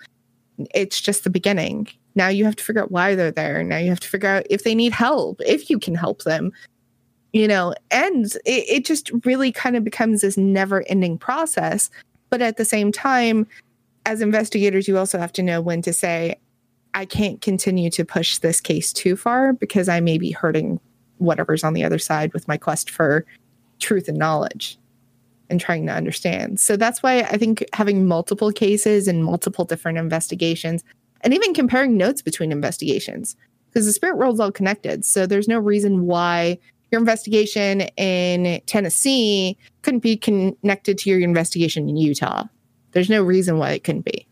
it's 0.74 1.00
just 1.00 1.24
the 1.24 1.30
beginning. 1.30 1.88
Now 2.14 2.28
you 2.28 2.44
have 2.44 2.56
to 2.56 2.62
figure 2.64 2.82
out 2.82 2.92
why 2.92 3.16
they're 3.16 3.32
there. 3.32 3.64
Now 3.64 3.78
you 3.78 3.88
have 3.88 4.00
to 4.00 4.08
figure 4.08 4.28
out 4.28 4.46
if 4.48 4.62
they 4.62 4.76
need 4.76 4.92
help, 4.92 5.40
if 5.44 5.70
you 5.70 5.78
can 5.80 5.96
help 5.96 6.22
them 6.22 6.52
you 7.32 7.48
know, 7.48 7.74
and 7.90 8.26
it, 8.44 8.68
it 8.68 8.84
just 8.84 9.10
really 9.24 9.52
kind 9.52 9.76
of 9.76 9.84
becomes 9.84 10.20
this 10.20 10.36
never 10.36 10.84
ending 10.88 11.18
process. 11.18 11.90
But 12.30 12.42
at 12.42 12.56
the 12.56 12.64
same 12.64 12.92
time, 12.92 13.46
as 14.06 14.20
investigators, 14.20 14.88
you 14.88 14.98
also 14.98 15.18
have 15.18 15.32
to 15.34 15.42
know 15.42 15.60
when 15.60 15.82
to 15.82 15.92
say, 15.92 16.36
I 16.94 17.04
can't 17.06 17.40
continue 17.40 17.88
to 17.90 18.04
push 18.04 18.38
this 18.38 18.60
case 18.60 18.92
too 18.92 19.16
far 19.16 19.52
because 19.52 19.88
I 19.88 20.00
may 20.00 20.18
be 20.18 20.30
hurting 20.30 20.78
whatever's 21.18 21.64
on 21.64 21.72
the 21.72 21.84
other 21.84 21.98
side 21.98 22.32
with 22.34 22.48
my 22.48 22.56
quest 22.56 22.90
for 22.90 23.24
truth 23.78 24.08
and 24.08 24.18
knowledge 24.18 24.78
and 25.48 25.60
trying 25.60 25.86
to 25.86 25.92
understand. 25.92 26.60
So 26.60 26.76
that's 26.76 27.02
why 27.02 27.20
I 27.20 27.36
think 27.36 27.64
having 27.72 28.06
multiple 28.06 28.52
cases 28.52 29.08
and 29.08 29.24
multiple 29.24 29.64
different 29.64 29.98
investigations 29.98 30.82
and 31.22 31.32
even 31.32 31.54
comparing 31.54 31.96
notes 31.96 32.22
between 32.22 32.52
investigations 32.52 33.36
because 33.68 33.86
the 33.86 33.92
spirit 33.92 34.18
world's 34.18 34.40
all 34.40 34.52
connected. 34.52 35.04
So 35.04 35.26
there's 35.26 35.48
no 35.48 35.58
reason 35.58 36.06
why 36.06 36.58
your 36.92 37.00
investigation 37.00 37.80
in 37.96 38.60
Tennessee 38.66 39.56
couldn't 39.80 40.00
be 40.00 40.16
connected 40.16 40.98
to 40.98 41.10
your 41.10 41.20
investigation 41.20 41.88
in 41.88 41.96
Utah. 41.96 42.44
There's 42.92 43.10
no 43.10 43.22
reason 43.22 43.58
why 43.58 43.72
it 43.72 43.82
couldn't 43.82 44.04
be. 44.04 44.26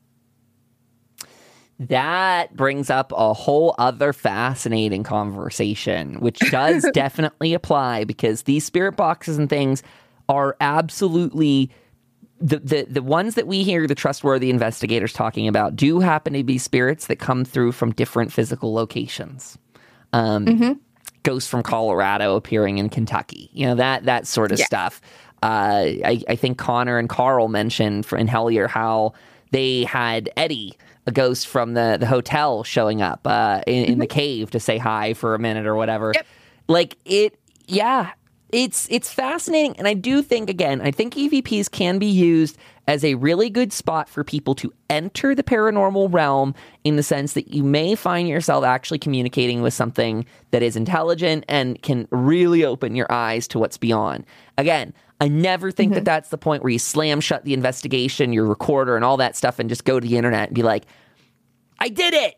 That 1.80 2.54
brings 2.54 2.90
up 2.90 3.10
a 3.16 3.32
whole 3.32 3.74
other 3.78 4.12
fascinating 4.12 5.02
conversation, 5.02 6.20
which 6.20 6.38
does 6.50 6.86
definitely 6.92 7.54
apply 7.54 8.04
because 8.04 8.42
these 8.42 8.66
spirit 8.66 8.96
boxes 8.96 9.38
and 9.38 9.48
things 9.48 9.82
are 10.28 10.56
absolutely 10.60 11.70
the, 12.42 12.58
the 12.58 12.86
the 12.88 13.02
ones 13.02 13.34
that 13.34 13.46
we 13.46 13.62
hear 13.62 13.86
the 13.86 13.94
trustworthy 13.94 14.48
investigators 14.48 15.12
talking 15.12 15.46
about 15.46 15.76
do 15.76 16.00
happen 16.00 16.32
to 16.32 16.42
be 16.42 16.56
spirits 16.56 17.06
that 17.06 17.16
come 17.16 17.44
through 17.44 17.72
from 17.72 17.92
different 17.92 18.32
physical 18.32 18.72
locations. 18.72 19.58
Um, 20.12 20.46
mm-hmm. 20.46 20.72
Ghost 21.22 21.48
from 21.48 21.62
Colorado 21.62 22.36
appearing 22.36 22.78
in 22.78 22.88
Kentucky, 22.88 23.50
you 23.52 23.66
know 23.66 23.74
that 23.74 24.04
that 24.04 24.26
sort 24.26 24.52
of 24.52 24.58
yeah. 24.58 24.66
stuff. 24.66 25.00
Uh, 25.42 26.04
I, 26.04 26.22
I, 26.28 26.36
think 26.36 26.58
Connor 26.58 26.98
and 26.98 27.08
Karl 27.08 27.48
mentioned 27.48 28.06
in 28.12 28.28
Hellier 28.28 28.68
how 28.68 29.14
they 29.52 29.84
had 29.84 30.28
Eddie, 30.36 30.74
a 31.06 31.12
ghost 31.12 31.46
from 31.46 31.72
the 31.72 31.96
the 31.98 32.06
hotel, 32.06 32.62
showing 32.62 33.00
up 33.00 33.20
uh, 33.26 33.62
in, 33.66 33.84
in, 33.84 33.98
the 33.98 34.06
mm-hmm. 34.06 34.18
cave 34.18 34.50
to 34.50 34.60
say 34.60 34.76
hi 34.76 35.14
for 35.14 35.34
a 35.34 35.38
minute 35.38 35.66
or 35.66 35.76
whatever. 35.76 36.12
Yep. 36.14 36.26
Like 36.68 36.96
it, 37.04 37.38
yeah. 37.66 38.12
It's 38.50 38.88
it's 38.90 39.12
fascinating, 39.12 39.76
and 39.78 39.86
I 39.86 39.94
do 39.94 40.22
think 40.22 40.50
again, 40.50 40.80
I 40.80 40.90
think 40.90 41.14
EVPs 41.14 41.70
can 41.70 42.00
be 42.00 42.06
used 42.06 42.58
as 42.86 43.04
a 43.04 43.14
really 43.14 43.50
good 43.50 43.72
spot 43.72 44.08
for 44.08 44.24
people 44.24 44.54
to 44.56 44.72
enter 44.88 45.34
the 45.34 45.42
paranormal 45.42 46.12
realm 46.12 46.54
in 46.84 46.96
the 46.96 47.02
sense 47.02 47.34
that 47.34 47.48
you 47.48 47.62
may 47.62 47.94
find 47.94 48.28
yourself 48.28 48.64
actually 48.64 48.98
communicating 48.98 49.62
with 49.62 49.74
something 49.74 50.24
that 50.50 50.62
is 50.62 50.76
intelligent 50.76 51.44
and 51.48 51.80
can 51.82 52.08
really 52.10 52.64
open 52.64 52.94
your 52.96 53.10
eyes 53.10 53.46
to 53.48 53.58
what's 53.58 53.76
beyond. 53.76 54.24
Again, 54.58 54.92
I 55.20 55.28
never 55.28 55.70
think 55.70 55.90
mm-hmm. 55.90 55.96
that 55.96 56.04
that's 56.04 56.30
the 56.30 56.38
point 56.38 56.62
where 56.62 56.70
you 56.70 56.78
slam 56.78 57.20
shut 57.20 57.44
the 57.44 57.52
investigation, 57.52 58.32
your 58.32 58.46
recorder, 58.46 58.96
and 58.96 59.04
all 59.04 59.18
that 59.18 59.36
stuff, 59.36 59.58
and 59.58 59.68
just 59.68 59.84
go 59.84 60.00
to 60.00 60.08
the 60.08 60.16
internet 60.16 60.48
and 60.48 60.54
be 60.54 60.62
like, 60.62 60.86
I 61.78 61.90
did 61.90 62.14
it. 62.14 62.36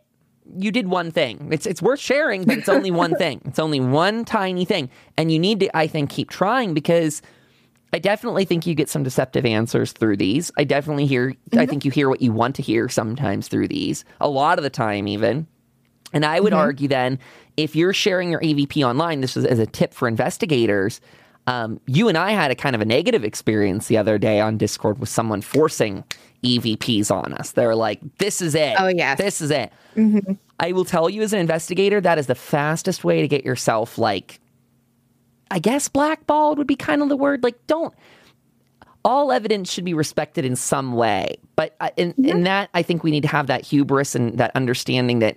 You 0.56 0.72
did 0.72 0.88
one 0.88 1.12
thing. 1.12 1.48
It's 1.52 1.66
it's 1.66 1.80
worth 1.80 2.00
sharing, 2.00 2.44
but 2.44 2.58
it's 2.58 2.68
only 2.68 2.90
one 2.90 3.14
thing. 3.18 3.40
It's 3.44 3.60
only 3.60 3.78
one 3.78 4.24
tiny 4.24 4.64
thing, 4.64 4.90
and 5.16 5.30
you 5.30 5.38
need 5.38 5.60
to, 5.60 5.76
I 5.76 5.86
think, 5.86 6.10
keep 6.10 6.30
trying 6.30 6.74
because 6.74 7.22
I 7.92 7.98
definitely 7.98 8.44
think 8.44 8.66
you 8.66 8.74
get 8.74 8.88
some 8.88 9.02
deceptive 9.02 9.44
answers 9.44 9.92
through 9.92 10.16
these. 10.16 10.50
I 10.56 10.64
definitely 10.64 11.06
hear, 11.06 11.30
mm-hmm. 11.30 11.58
I 11.58 11.66
think 11.66 11.84
you 11.84 11.90
hear 11.90 12.08
what 12.08 12.22
you 12.22 12.32
want 12.32 12.56
to 12.56 12.62
hear 12.62 12.88
sometimes 12.88 13.48
through 13.48 13.68
these, 13.68 14.04
a 14.20 14.28
lot 14.28 14.58
of 14.58 14.62
the 14.62 14.70
time, 14.70 15.06
even. 15.06 15.46
And 16.12 16.24
I 16.24 16.40
would 16.40 16.52
mm-hmm. 16.52 16.60
argue 16.60 16.88
then, 16.88 17.18
if 17.56 17.76
you're 17.76 17.92
sharing 17.92 18.30
your 18.30 18.40
EVP 18.40 18.86
online, 18.86 19.20
this 19.20 19.36
is 19.36 19.44
as 19.44 19.58
a 19.58 19.66
tip 19.66 19.92
for 19.92 20.08
investigators. 20.08 21.00
Um, 21.46 21.80
you 21.86 22.08
and 22.08 22.16
I 22.16 22.30
had 22.30 22.50
a 22.50 22.54
kind 22.54 22.74
of 22.74 22.80
a 22.80 22.84
negative 22.84 23.24
experience 23.24 23.88
the 23.88 23.98
other 23.98 24.16
day 24.16 24.40
on 24.40 24.56
Discord 24.56 24.98
with 24.98 25.08
someone 25.08 25.42
forcing 25.42 26.04
EVPs 26.42 27.10
on 27.10 27.34
us. 27.34 27.52
They're 27.52 27.74
like, 27.74 28.00
this 28.18 28.40
is 28.40 28.54
it. 28.54 28.76
Oh, 28.78 28.88
yeah. 28.88 29.14
This 29.16 29.40
is 29.40 29.50
it. 29.50 29.72
Mm-hmm. 29.96 30.32
I 30.60 30.72
will 30.72 30.84
tell 30.84 31.10
you 31.10 31.22
as 31.22 31.32
an 31.32 31.40
investigator, 31.40 32.00
that 32.00 32.18
is 32.18 32.26
the 32.26 32.34
fastest 32.34 33.04
way 33.04 33.20
to 33.20 33.28
get 33.28 33.44
yourself 33.44 33.98
like 33.98 34.40
I 35.52 35.58
guess 35.58 35.86
blackballed 35.86 36.56
would 36.56 36.66
be 36.66 36.76
kind 36.76 37.02
of 37.02 37.10
the 37.10 37.16
word. 37.16 37.44
Like, 37.44 37.66
don't. 37.66 37.94
All 39.04 39.32
evidence 39.32 39.70
should 39.70 39.84
be 39.84 39.92
respected 39.92 40.44
in 40.46 40.56
some 40.56 40.94
way, 40.94 41.36
but 41.56 41.76
uh, 41.80 41.90
in, 41.96 42.12
mm-hmm. 42.12 42.24
in 42.24 42.42
that, 42.44 42.70
I 42.72 42.82
think 42.82 43.04
we 43.04 43.10
need 43.10 43.22
to 43.22 43.28
have 43.28 43.48
that 43.48 43.62
hubris 43.62 44.14
and 44.14 44.38
that 44.38 44.52
understanding 44.54 45.18
that 45.18 45.36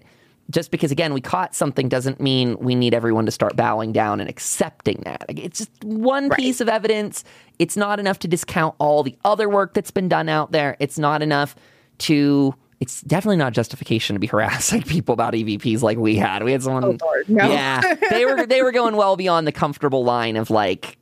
just 0.51 0.70
because 0.70 0.91
again 0.91 1.11
we 1.13 1.20
caught 1.22 1.55
something 1.55 1.89
doesn't 1.89 2.22
mean 2.22 2.55
we 2.59 2.76
need 2.76 2.93
everyone 2.93 3.26
to 3.26 3.32
start 3.32 3.55
bowing 3.55 3.91
down 3.91 4.20
and 4.20 4.30
accepting 4.30 5.01
that 5.03 5.26
it's 5.28 5.57
just 5.57 5.84
one 5.84 6.30
right. 6.30 6.39
piece 6.39 6.61
of 6.61 6.70
evidence 6.70 7.24
it's 7.57 7.76
not 7.76 7.99
enough 7.99 8.20
to 8.20 8.28
discount 8.28 8.76
all 8.78 9.01
the 9.01 9.18
other 9.26 9.49
work 9.49 9.74
that's 9.74 9.89
been 9.89 10.07
done 10.07 10.30
out 10.30 10.51
there 10.51 10.78
it's 10.80 10.99
not 10.99 11.24
enough 11.24 11.55
to 11.97 12.53
it's 12.80 13.01
definitely 13.01 13.38
not 13.38 13.53
justification 13.53 14.15
to 14.15 14.19
be 14.19 14.28
harassing 14.36 14.84
people 14.84 15.13
about 15.13 15.34
EVPs 15.34 15.82
like 15.82 15.97
we 15.97 16.15
had. 16.15 16.43
We 16.43 16.51
had 16.51 16.63
someone, 16.63 16.84
oh, 16.84 16.97
Lord, 17.01 17.30
no. 17.30 17.49
yeah, 17.49 17.95
they 18.09 18.26
were 18.26 18.45
they 18.45 18.61
were 18.61 18.71
going 18.71 18.95
well 18.95 19.15
beyond 19.15 19.47
the 19.47 19.51
comfortable 19.51 20.03
line 20.03 20.36
of 20.36 20.49
like, 20.49 20.97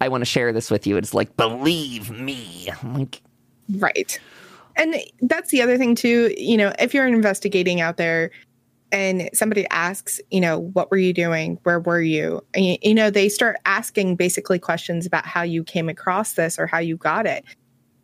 I 0.00 0.08
want 0.08 0.22
to 0.22 0.26
share 0.26 0.52
this 0.52 0.70
with 0.70 0.86
you. 0.86 0.96
It's 0.96 1.14
like, 1.14 1.36
believe 1.36 2.10
me, 2.10 2.68
I'm 2.82 2.94
like, 2.94 3.22
right. 3.78 4.18
And 4.76 4.96
that's 5.22 5.50
the 5.50 5.62
other 5.62 5.78
thing 5.78 5.94
too. 5.94 6.34
You 6.36 6.56
know, 6.56 6.72
if 6.78 6.94
you're 6.94 7.06
investigating 7.06 7.80
out 7.80 7.96
there, 7.96 8.30
and 8.94 9.28
somebody 9.34 9.66
asks, 9.70 10.20
you 10.30 10.40
know, 10.40 10.60
what 10.60 10.88
were 10.90 10.96
you 10.96 11.12
doing? 11.12 11.58
Where 11.64 11.80
were 11.80 12.00
you? 12.00 12.40
And, 12.54 12.78
you 12.80 12.94
know, 12.94 13.10
they 13.10 13.28
start 13.28 13.56
asking 13.64 14.14
basically 14.14 14.60
questions 14.60 15.04
about 15.04 15.26
how 15.26 15.42
you 15.42 15.64
came 15.64 15.88
across 15.88 16.34
this 16.34 16.60
or 16.60 16.68
how 16.68 16.78
you 16.78 16.96
got 16.96 17.26
it. 17.26 17.44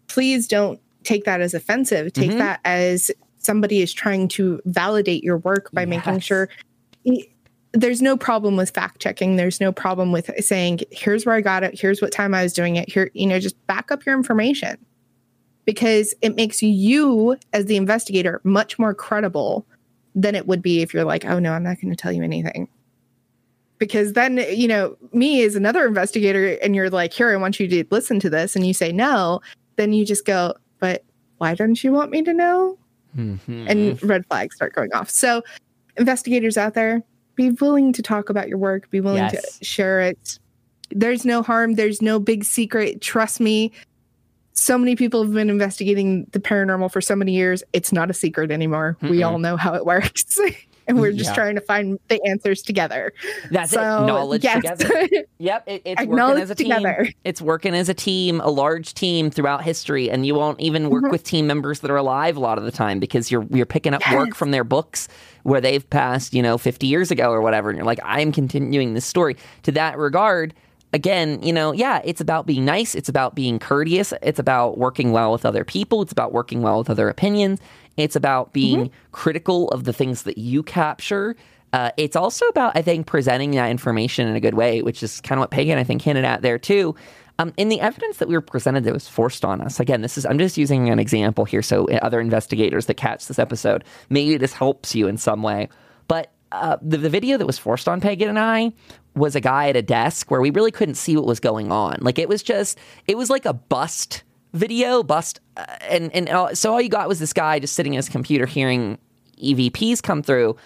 Please 0.09 0.49
don't 0.49 0.81
take 1.05 1.25
that 1.25 1.41
as 1.41 1.55
offensive. 1.55 2.13
Take 2.13 2.31
mm-hmm. 2.31 2.39
that 2.39 2.61
as 2.65 3.11
somebody 3.39 3.81
is 3.81 3.93
trying 3.93 4.29
to 4.29 4.61
validate 4.67 5.25
your 5.25 5.39
work 5.39 5.71
by 5.73 5.83
yes. 5.83 5.89
making 5.89 6.21
sure 6.21 6.49
there's 7.73 8.03
no 8.03 8.17
problem 8.17 8.57
with 8.57 8.71
fact 8.71 9.01
checking. 9.01 9.37
There's 9.37 9.61
no 9.61 9.73
problem 9.73 10.13
with 10.13 10.31
saying, 10.45 10.81
here's 10.91 11.25
where 11.25 11.35
I 11.35 11.41
got 11.41 11.63
it. 11.63 11.79
Here's 11.79 12.03
what 12.03 12.13
time 12.13 12.35
I 12.35 12.43
was 12.43 12.53
doing 12.53 12.77
it. 12.77 12.91
Here, 12.91 13.11
you 13.15 13.27
know, 13.27 13.39
just 13.39 13.65
back 13.67 13.91
up 13.91 14.05
your 14.05 14.17
information 14.17 14.77
because 15.65 16.15
it 16.21 16.35
makes 16.35 16.63
you, 16.63 17.37
as 17.53 17.67
the 17.67 17.77
investigator, 17.77 18.41
much 18.45 18.79
more 18.79 18.93
credible 18.93 19.67
than 20.15 20.35
it 20.35 20.49
would 20.49 20.63
be 20.63 20.83
if 20.83 20.93
you're 20.93 21.05
like, 21.05 21.25
oh 21.25 21.39
no, 21.39 21.53
I'm 21.53 21.63
not 21.63 21.81
going 21.81 21.91
to 21.91 21.97
tell 21.97 22.13
you 22.13 22.25
anything. 22.25 22.69
Because 23.79 24.15
then, 24.15 24.45
you 24.53 24.69
know, 24.69 24.97
me 25.13 25.43
as 25.45 25.55
another 25.55 25.87
investigator, 25.87 26.59
and 26.63 26.75
you're 26.75 26.91
like, 26.91 27.13
here, 27.13 27.31
I 27.31 27.37
want 27.37 27.61
you 27.61 27.69
to 27.69 27.85
listen 27.91 28.21
to 28.21 28.29
this, 28.29 28.57
and 28.57 28.67
you 28.67 28.75
say 28.75 28.93
no, 28.93 29.41
then 29.77 29.93
you 29.93 30.05
just 30.05 30.27
go, 30.27 30.55
why 31.41 31.55
don't 31.55 31.83
you 31.83 31.91
want 31.91 32.11
me 32.11 32.23
to 32.23 32.35
know? 32.35 32.79
Mm-hmm. 33.17 33.67
And 33.67 34.03
red 34.03 34.27
flags 34.27 34.55
start 34.55 34.75
going 34.75 34.93
off. 34.93 35.09
So, 35.09 35.43
investigators 35.97 36.59
out 36.59 36.75
there, 36.75 37.03
be 37.35 37.51
willing 37.51 37.95
to 37.95 38.03
talk 38.03 38.29
about 38.29 38.47
your 38.47 38.59
work, 38.59 38.91
be 38.91 39.01
willing 39.01 39.23
yes. 39.23 39.59
to 39.59 39.65
share 39.65 40.01
it. 40.01 40.39
There's 40.91 41.25
no 41.25 41.43
harm, 41.43 41.75
there's 41.75 42.03
no 42.03 42.21
big 42.21 42.45
secret. 42.45 43.01
Trust 43.01 43.41
me. 43.41 43.73
So 44.53 44.77
many 44.77 44.97
people 44.97 45.23
have 45.23 45.33
been 45.33 45.49
investigating 45.49 46.27
the 46.33 46.41
paranormal 46.41 46.93
for 46.93 47.01
so 47.01 47.17
many 47.17 47.33
years. 47.33 47.63
It's 47.73 47.93
not 47.93 48.11
a 48.11 48.15
secret 48.15 48.51
anymore. 48.51 48.99
Mm-mm. 49.01 49.11
We 49.11 49.23
all 49.23 49.39
know 49.39 49.57
how 49.57 49.75
it 49.75 49.87
works. 49.87 50.39
and 50.91 51.01
we're 51.01 51.13
just 51.13 51.31
Yeah. 51.31 51.35
trying 51.35 51.55
to 51.55 51.61
find 51.61 51.99
the 52.09 52.21
answers 52.27 52.63
together. 52.63 53.13
That's 53.51 53.71
so, 53.73 53.81
it. 54.03 54.07
Knowledge 54.07 54.45
yes. 54.45 54.57
together. 54.79 55.09
Yep, 55.39 55.65
it, 55.69 55.83
it's 55.87 56.05
working 56.05 56.43
as 56.43 56.51
a 56.51 56.55
team. 56.55 56.69
together. 56.69 57.09
It's 57.25 57.41
working 57.41 57.75
as 57.75 57.89
a 57.89 57.95
team, 57.95 58.41
a 58.43 58.51
large 58.51 58.93
team 58.93 59.31
throughout 59.31 59.63
history, 59.65 60.11
and 60.11 60.27
you 60.27 60.35
won't 60.35 60.61
even 60.61 60.91
work 60.91 61.05
Mhm. 61.05 61.11
with 61.11 61.25
team 61.25 61.47
members 61.47 61.81
that 61.81 61.91
are 61.91 61.97
alive 61.97 62.37
a 62.37 62.41
lot 62.41 62.59
of 62.59 62.65
the 62.65 62.71
time 62.71 63.01
because 63.01 63.31
you're 63.31 63.47
you're 63.51 63.65
picking 63.65 63.95
up 63.95 64.03
work 64.13 64.35
from 64.35 64.51
their 64.51 64.65
books 64.65 65.09
where 65.45 65.61
they've 65.63 65.89
passed, 65.89 66.35
you 66.35 66.43
know, 66.43 66.59
50 66.59 66.87
years 66.87 67.11
ago 67.11 67.31
or 67.31 67.41
whatever, 67.41 67.71
and 67.71 67.79
you're 67.79 67.87
like, 67.87 68.01
I'm 68.05 68.33
continuing 68.33 68.93
this 68.93 69.07
story. 69.07 69.37
To 69.63 69.73
that 69.73 69.97
regard, 69.97 70.53
again, 70.93 71.43
you 71.43 71.53
know, 71.53 71.73
yeah, 71.73 72.01
it's 72.05 72.21
about 72.21 72.47
being 72.47 72.65
nice, 72.65 72.95
it's 72.95 73.09
about 73.09 73.35
being 73.35 73.59
courteous, 73.59 74.13
it's 74.23 74.39
about 74.39 74.79
working 74.79 75.13
well 75.13 75.33
with 75.33 75.45
other 75.45 75.65
people, 75.65 76.03
it's 76.03 76.13
about 76.13 76.33
working 76.33 76.63
well 76.63 76.79
with 76.79 76.91
other 76.91 77.09
opinions, 77.09 77.61
it's 77.97 78.17
about 78.17 78.53
being 78.53 78.91
critical 79.13 79.69
of 79.69 79.85
the 79.85 79.93
things 79.93 80.23
that 80.25 80.39
you 80.39 80.63
capture. 80.63 81.37
Uh, 81.73 81.91
it's 81.97 82.17
also 82.17 82.47
about, 82.47 82.77
I 82.77 82.83
think, 82.83 83.07
presenting 83.07 83.53
that 83.53 83.71
information 83.71 84.27
in 84.27 84.35
a 84.35 84.41
good 84.41 84.55
way, 84.55 84.83
which 84.83 85.03
is 85.03 85.21
kind 85.21 85.39
of 85.39 85.43
what 85.43 85.51
Pagan, 85.51 85.79
I 85.79 85.85
think, 85.85 86.03
hinted 86.03 86.25
at 86.25 86.43
there 86.43 86.59
too. 86.59 86.97
Um, 87.39 87.55
in 87.57 87.69
the 87.69 87.81
evidence 87.81 88.19
that 88.19 88.29
we 88.29 88.35
were 88.35 88.43
presented 88.43 88.85
that 88.85 88.93
was 88.93 89.09
forced 89.09 89.45
on 89.45 89.61
us, 89.61 89.81
again, 89.81 90.03
this 90.03 90.19
is 90.19 90.27
I'm 90.27 90.39
just 90.39 90.59
using 90.59 90.91
an 90.91 90.99
example 90.99 91.45
here, 91.45 91.63
so 91.63 91.87
other 92.03 92.21
investigators 92.21 92.87
that 92.87 92.95
catch 92.95 93.29
this 93.29 93.39
episode, 93.39 93.85
maybe 94.11 94.37
this 94.37 94.53
helps 94.53 94.95
you 94.95 95.07
in 95.07 95.17
some 95.17 95.43
way. 95.43 95.69
But 96.07 96.33
uh, 96.53 96.77
the, 96.83 96.99
the 96.99 97.09
video 97.09 97.39
that 97.39 97.47
was 97.47 97.59
forced 97.59 97.89
on 97.89 98.01
Pagan 98.01 98.29
and 98.29 98.39
I 98.39 98.73
was 99.15 99.35
a 99.35 99.41
guy 99.41 99.69
at 99.69 99.77
a 99.77 99.83
desk 99.83 100.31
where 100.31 100.41
we 100.41 100.51
really 100.51 100.71
couldn't 100.71 100.95
see 100.95 101.17
what 101.17 101.27
was 101.27 101.41
going 101.41 101.73
on. 101.73 101.99
Like 102.01 102.19
it 102.19 102.29
was 102.29 102.43
just, 102.43 102.79
it 103.07 103.17
was 103.17 103.31
like 103.31 103.45
a 103.45 103.53
bust 103.53 104.23
video, 104.53 105.03
bust, 105.03 105.41
uh, 105.57 105.65
and 105.83 106.15
and 106.15 106.29
uh, 106.29 106.55
so 106.55 106.73
all 106.73 106.81
you 106.81 106.89
got 106.89 107.09
was 107.09 107.19
this 107.19 107.33
guy 107.33 107.59
just 107.59 107.75
sitting 107.75 107.95
at 107.95 107.99
his 107.99 108.09
computer 108.09 108.47
hearing 108.47 108.99
EVPs 109.43 110.03
come 110.03 110.23
through. 110.23 110.57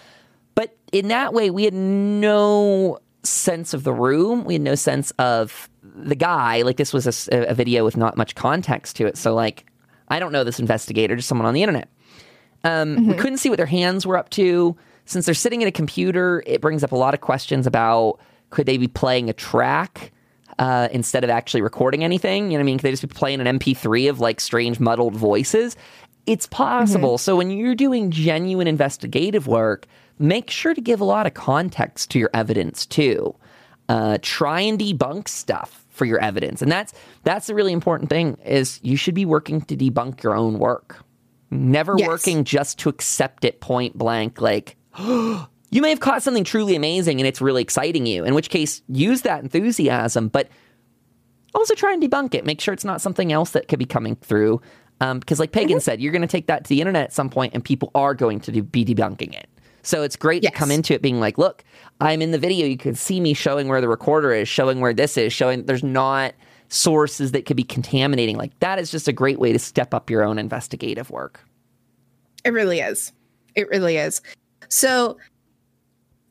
But 0.54 0.76
in 0.92 1.08
that 1.08 1.34
way, 1.34 1.50
we 1.50 1.64
had 1.64 1.74
no 1.74 2.98
sense 3.22 3.74
of 3.74 3.84
the 3.84 3.92
room. 3.92 4.44
We 4.44 4.54
had 4.54 4.62
no 4.62 4.74
sense 4.74 5.10
of 5.12 5.68
the 5.82 6.14
guy. 6.14 6.62
Like 6.62 6.76
this 6.76 6.92
was 6.92 7.28
a 7.32 7.54
video 7.54 7.84
with 7.84 7.96
not 7.96 8.16
much 8.16 8.34
context 8.34 8.96
to 8.96 9.06
it. 9.06 9.16
So 9.16 9.34
like, 9.34 9.66
I 10.08 10.18
don't 10.18 10.32
know 10.32 10.44
this 10.44 10.60
investigator, 10.60 11.16
just 11.16 11.28
someone 11.28 11.46
on 11.46 11.54
the 11.54 11.62
internet. 11.62 11.88
Um, 12.62 13.08
We 13.08 13.14
couldn't 13.14 13.38
see 13.38 13.50
what 13.50 13.56
their 13.56 13.66
hands 13.66 14.06
were 14.06 14.16
up 14.16 14.30
to. 14.30 14.76
Since 15.06 15.26
they're 15.26 15.34
sitting 15.34 15.62
at 15.62 15.68
a 15.68 15.72
computer, 15.72 16.42
it 16.46 16.60
brings 16.60 16.82
up 16.82 16.92
a 16.92 16.96
lot 16.96 17.12
of 17.12 17.20
questions 17.20 17.66
about 17.66 18.18
could 18.54 18.66
they 18.66 18.76
be 18.78 18.86
playing 18.88 19.28
a 19.28 19.32
track 19.32 20.12
uh, 20.60 20.88
instead 20.92 21.24
of 21.24 21.30
actually 21.30 21.60
recording 21.60 22.04
anything? 22.04 22.44
You 22.44 22.50
know 22.50 22.54
what 22.58 22.60
I 22.60 22.64
mean? 22.64 22.78
Could 22.78 22.84
they 22.84 22.90
just 22.92 23.02
be 23.06 23.12
playing 23.12 23.40
an 23.40 23.58
MP3 23.58 24.08
of 24.08 24.20
like 24.20 24.40
strange 24.40 24.78
muddled 24.78 25.16
voices? 25.16 25.76
It's 26.26 26.46
possible. 26.46 27.18
So 27.18 27.36
when 27.36 27.50
you're 27.50 27.74
doing 27.74 28.12
genuine 28.12 28.66
investigative 28.66 29.46
work, 29.48 29.86
make 30.18 30.50
sure 30.50 30.72
to 30.72 30.80
give 30.80 31.00
a 31.00 31.04
lot 31.04 31.26
of 31.26 31.34
context 31.34 32.10
to 32.12 32.18
your 32.18 32.30
evidence 32.32 32.86
too. 32.86 33.34
Uh, 33.88 34.18
try 34.22 34.60
and 34.60 34.78
debunk 34.78 35.28
stuff 35.28 35.84
for 35.90 36.04
your 36.06 36.18
evidence, 36.20 36.62
and 36.62 36.72
that's 36.72 36.94
that's 37.24 37.50
a 37.50 37.54
really 37.54 37.72
important 37.72 38.08
thing. 38.08 38.38
Is 38.44 38.80
you 38.82 38.96
should 38.96 39.14
be 39.14 39.26
working 39.26 39.60
to 39.62 39.76
debunk 39.76 40.22
your 40.22 40.34
own 40.34 40.58
work 40.58 41.04
never 41.50 41.94
Yes. 41.98 42.08
working 42.08 42.44
just 42.44 42.78
to 42.80 42.88
accept 42.88 43.44
it 43.44 43.60
point 43.60 43.96
blank 43.96 44.40
like 44.40 44.76
you 45.74 45.82
may 45.82 45.90
have 45.90 45.98
caught 45.98 46.22
something 46.22 46.44
truly 46.44 46.76
amazing 46.76 47.20
and 47.20 47.26
it's 47.26 47.40
really 47.40 47.60
exciting 47.60 48.06
you 48.06 48.24
in 48.24 48.32
which 48.32 48.48
case 48.48 48.80
use 48.88 49.22
that 49.22 49.42
enthusiasm 49.42 50.28
but 50.28 50.48
also 51.54 51.74
try 51.74 51.92
and 51.92 52.00
debunk 52.02 52.32
it 52.34 52.46
make 52.46 52.60
sure 52.60 52.72
it's 52.72 52.84
not 52.84 53.00
something 53.00 53.32
else 53.32 53.50
that 53.50 53.66
could 53.66 53.78
be 53.80 53.84
coming 53.84 54.14
through 54.16 54.60
um, 55.00 55.18
because 55.18 55.40
like 55.40 55.50
pagan 55.52 55.80
said 55.80 56.00
you're 56.00 56.12
going 56.12 56.22
to 56.22 56.28
take 56.28 56.46
that 56.46 56.64
to 56.64 56.68
the 56.68 56.80
internet 56.80 57.02
at 57.04 57.12
some 57.12 57.28
point 57.28 57.52
and 57.54 57.64
people 57.64 57.90
are 57.94 58.14
going 58.14 58.38
to 58.38 58.52
do, 58.52 58.62
be 58.62 58.84
debunking 58.84 59.34
it 59.34 59.48
so 59.82 60.02
it's 60.02 60.14
great 60.16 60.42
Yes. 60.44 60.52
to 60.52 60.58
come 60.58 60.70
into 60.70 60.94
it 60.94 61.02
being 61.02 61.18
like 61.18 61.38
look 61.38 61.64
i'm 62.00 62.22
in 62.22 62.30
the 62.30 62.38
video 62.38 62.66
you 62.66 62.76
can 62.76 62.94
see 62.94 63.20
me 63.20 63.34
showing 63.34 63.66
where 63.66 63.80
the 63.80 63.88
recorder 63.88 64.32
is 64.32 64.48
showing 64.48 64.80
where 64.80 64.94
this 64.94 65.16
is 65.16 65.32
showing 65.32 65.66
there's 65.66 65.82
not 65.82 66.34
sources 66.68 67.32
that 67.32 67.46
could 67.46 67.56
be 67.56 67.64
contaminating 67.64 68.36
like 68.36 68.56
that 68.60 68.78
is 68.78 68.90
just 68.92 69.08
a 69.08 69.12
great 69.12 69.38
way 69.40 69.52
to 69.52 69.58
step 69.58 69.92
up 69.92 70.08
your 70.08 70.22
own 70.24 70.38
investigative 70.38 71.10
work 71.10 71.40
It 72.44 72.50
really 72.52 72.80
is. 72.80 73.12
It 73.54 73.68
really 73.68 73.96
is. 73.96 74.20
So, 74.68 75.18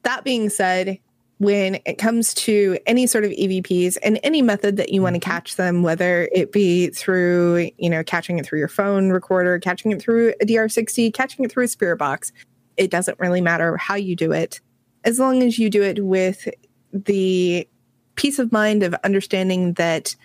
that 0.03 0.23
being 0.23 0.49
said, 0.49 0.99
when 1.39 1.79
it 1.85 1.97
comes 1.97 2.33
to 2.33 2.77
any 2.85 3.05
sort 3.05 3.25
of 3.25 3.31
EVPs 3.31 3.97
and 4.01 4.19
any 4.23 4.41
method 4.41 4.77
that 4.77 4.89
you 4.89 5.01
want 5.01 5.15
to 5.15 5.19
mm-hmm. 5.19 5.29
catch 5.29 5.55
them, 5.55 5.83
whether 5.83 6.29
it 6.31 6.51
be 6.51 6.87
through, 6.89 7.69
you 7.77 7.89
know, 7.89 8.03
catching 8.03 8.39
it 8.39 8.45
through 8.45 8.59
your 8.59 8.67
phone 8.67 9.09
recorder, 9.09 9.59
catching 9.59 9.91
it 9.91 10.01
through 10.01 10.33
a 10.41 10.45
DR60, 10.45 11.13
catching 11.13 11.43
it 11.43 11.51
through 11.51 11.65
a 11.65 11.67
spirit 11.67 11.97
box, 11.97 12.31
it 12.77 12.89
doesn't 12.89 13.19
really 13.19 13.41
matter 13.41 13.75
how 13.77 13.95
you 13.95 14.15
do 14.15 14.31
it, 14.31 14.61
as 15.03 15.19
long 15.19 15.43
as 15.43 15.59
you 15.59 15.69
do 15.69 15.83
it 15.83 16.03
with 16.03 16.47
the 16.93 17.67
peace 18.15 18.39
of 18.39 18.51
mind 18.51 18.83
of 18.83 18.95
understanding 19.03 19.73
that 19.73 20.15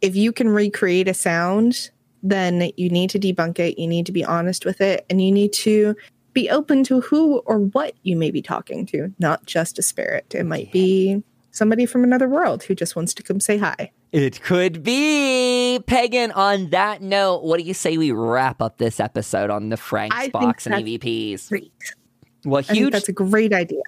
if 0.00 0.14
you 0.14 0.32
can 0.32 0.48
recreate 0.48 1.08
a 1.08 1.14
sound 1.14 1.90
then 2.22 2.70
you 2.76 2.88
need 2.88 3.10
to 3.10 3.18
debunk 3.18 3.58
it. 3.58 3.78
You 3.78 3.86
need 3.86 4.06
to 4.06 4.12
be 4.12 4.24
honest 4.24 4.64
with 4.64 4.80
it, 4.80 5.04
and 5.08 5.22
you 5.22 5.32
need 5.32 5.52
to 5.54 5.94
be 6.38 6.48
open 6.50 6.84
to 6.84 7.00
who 7.00 7.38
or 7.46 7.58
what 7.58 7.94
you 8.04 8.14
may 8.14 8.30
be 8.30 8.40
talking 8.40 8.86
to, 8.86 9.12
not 9.18 9.44
just 9.44 9.76
a 9.76 9.82
spirit. 9.82 10.36
It 10.36 10.46
might 10.46 10.70
be 10.70 11.20
somebody 11.50 11.84
from 11.84 12.04
another 12.04 12.28
world 12.28 12.62
who 12.62 12.76
just 12.76 12.94
wants 12.94 13.12
to 13.14 13.24
come 13.24 13.40
say 13.40 13.58
hi. 13.58 13.90
It 14.12 14.40
could 14.40 14.84
be. 14.84 15.80
Pagan, 15.88 16.30
on 16.30 16.70
that 16.70 17.02
note, 17.02 17.42
what 17.42 17.58
do 17.58 17.64
you 17.64 17.74
say 17.74 17.98
we 17.98 18.12
wrap 18.12 18.62
up 18.62 18.78
this 18.78 19.00
episode 19.00 19.50
on 19.50 19.70
the 19.70 19.76
Frank's 19.76 20.14
I 20.16 20.28
box 20.28 20.64
and 20.66 20.76
EVPs? 20.76 21.48
Great. 21.48 21.72
Well, 22.44 22.60
I 22.60 22.62
think 22.62 22.78
huge, 22.78 22.92
that's 22.92 23.08
a 23.08 23.12
great 23.12 23.52
idea. 23.52 23.82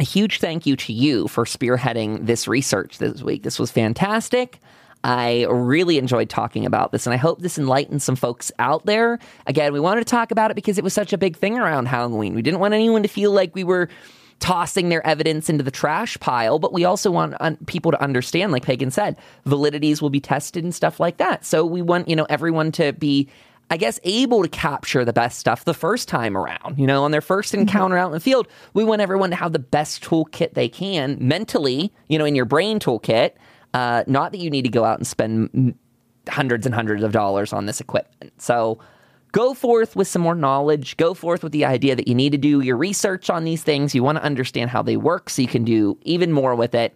a 0.00 0.04
huge 0.04 0.40
thank 0.40 0.66
you 0.66 0.74
to 0.74 0.92
you 0.92 1.28
for 1.28 1.44
spearheading 1.44 2.26
this 2.26 2.48
research 2.48 2.98
this 2.98 3.22
week. 3.22 3.44
This 3.44 3.60
was 3.60 3.70
fantastic. 3.70 4.58
I 5.04 5.44
really 5.50 5.98
enjoyed 5.98 6.30
talking 6.30 6.64
about 6.64 6.90
this, 6.90 7.06
and 7.06 7.12
I 7.12 7.18
hope 7.18 7.40
this 7.40 7.58
enlightens 7.58 8.02
some 8.02 8.16
folks 8.16 8.50
out 8.58 8.86
there. 8.86 9.18
Again, 9.46 9.72
we 9.74 9.78
wanted 9.78 10.00
to 10.00 10.10
talk 10.10 10.30
about 10.30 10.50
it 10.50 10.54
because 10.54 10.78
it 10.78 10.84
was 10.84 10.94
such 10.94 11.12
a 11.12 11.18
big 11.18 11.36
thing 11.36 11.58
around 11.58 11.86
Halloween. 11.86 12.34
We 12.34 12.40
didn't 12.40 12.60
want 12.60 12.72
anyone 12.72 13.02
to 13.02 13.08
feel 13.08 13.30
like 13.30 13.54
we 13.54 13.64
were 13.64 13.90
tossing 14.40 14.88
their 14.88 15.06
evidence 15.06 15.50
into 15.50 15.62
the 15.62 15.70
trash 15.70 16.18
pile, 16.20 16.58
but 16.58 16.72
we 16.72 16.86
also 16.86 17.10
want 17.10 17.34
un- 17.40 17.58
people 17.66 17.90
to 17.92 18.02
understand, 18.02 18.50
like 18.50 18.64
Pagan 18.64 18.90
said, 18.90 19.16
validities 19.46 20.00
will 20.00 20.10
be 20.10 20.20
tested 20.20 20.64
and 20.64 20.74
stuff 20.74 20.98
like 20.98 21.18
that. 21.18 21.44
So 21.44 21.66
we 21.66 21.82
want, 21.82 22.08
you 22.08 22.16
know, 22.16 22.26
everyone 22.28 22.72
to 22.72 22.94
be 22.94 23.28
I 23.70 23.78
guess, 23.78 23.98
able 24.04 24.42
to 24.42 24.48
capture 24.48 25.06
the 25.06 25.12
best 25.14 25.38
stuff 25.38 25.64
the 25.64 25.72
first 25.72 26.06
time 26.06 26.36
around. 26.36 26.78
You 26.78 26.86
know, 26.86 27.04
on 27.04 27.12
their 27.12 27.22
first 27.22 27.52
mm-hmm. 27.52 27.62
encounter 27.62 27.96
out 27.96 28.08
in 28.08 28.12
the 28.12 28.20
field, 28.20 28.46
we 28.74 28.84
want 28.84 29.00
everyone 29.00 29.30
to 29.30 29.36
have 29.36 29.52
the 29.52 29.58
best 29.58 30.04
toolkit 30.04 30.52
they 30.52 30.68
can 30.68 31.16
mentally, 31.18 31.90
you 32.08 32.18
know, 32.18 32.26
in 32.26 32.34
your 32.34 32.44
brain 32.44 32.78
toolkit. 32.78 33.32
Uh, 33.74 34.04
not 34.06 34.32
that 34.32 34.38
you 34.38 34.48
need 34.48 34.62
to 34.62 34.70
go 34.70 34.84
out 34.84 34.98
and 34.98 35.06
spend 35.06 35.74
hundreds 36.28 36.64
and 36.64 36.74
hundreds 36.74 37.02
of 37.02 37.12
dollars 37.12 37.52
on 37.52 37.66
this 37.66 37.80
equipment. 37.80 38.32
So 38.40 38.78
go 39.32 39.52
forth 39.52 39.96
with 39.96 40.08
some 40.08 40.22
more 40.22 40.36
knowledge. 40.36 40.96
Go 40.96 41.12
forth 41.12 41.42
with 41.42 41.52
the 41.52 41.64
idea 41.64 41.96
that 41.96 42.08
you 42.08 42.14
need 42.14 42.30
to 42.30 42.38
do 42.38 42.60
your 42.60 42.76
research 42.76 43.28
on 43.28 43.44
these 43.44 43.62
things. 43.62 43.94
You 43.94 44.02
want 44.02 44.16
to 44.16 44.24
understand 44.24 44.70
how 44.70 44.82
they 44.82 44.96
work 44.96 45.28
so 45.28 45.42
you 45.42 45.48
can 45.48 45.64
do 45.64 45.98
even 46.02 46.32
more 46.32 46.54
with 46.54 46.74
it. 46.74 46.94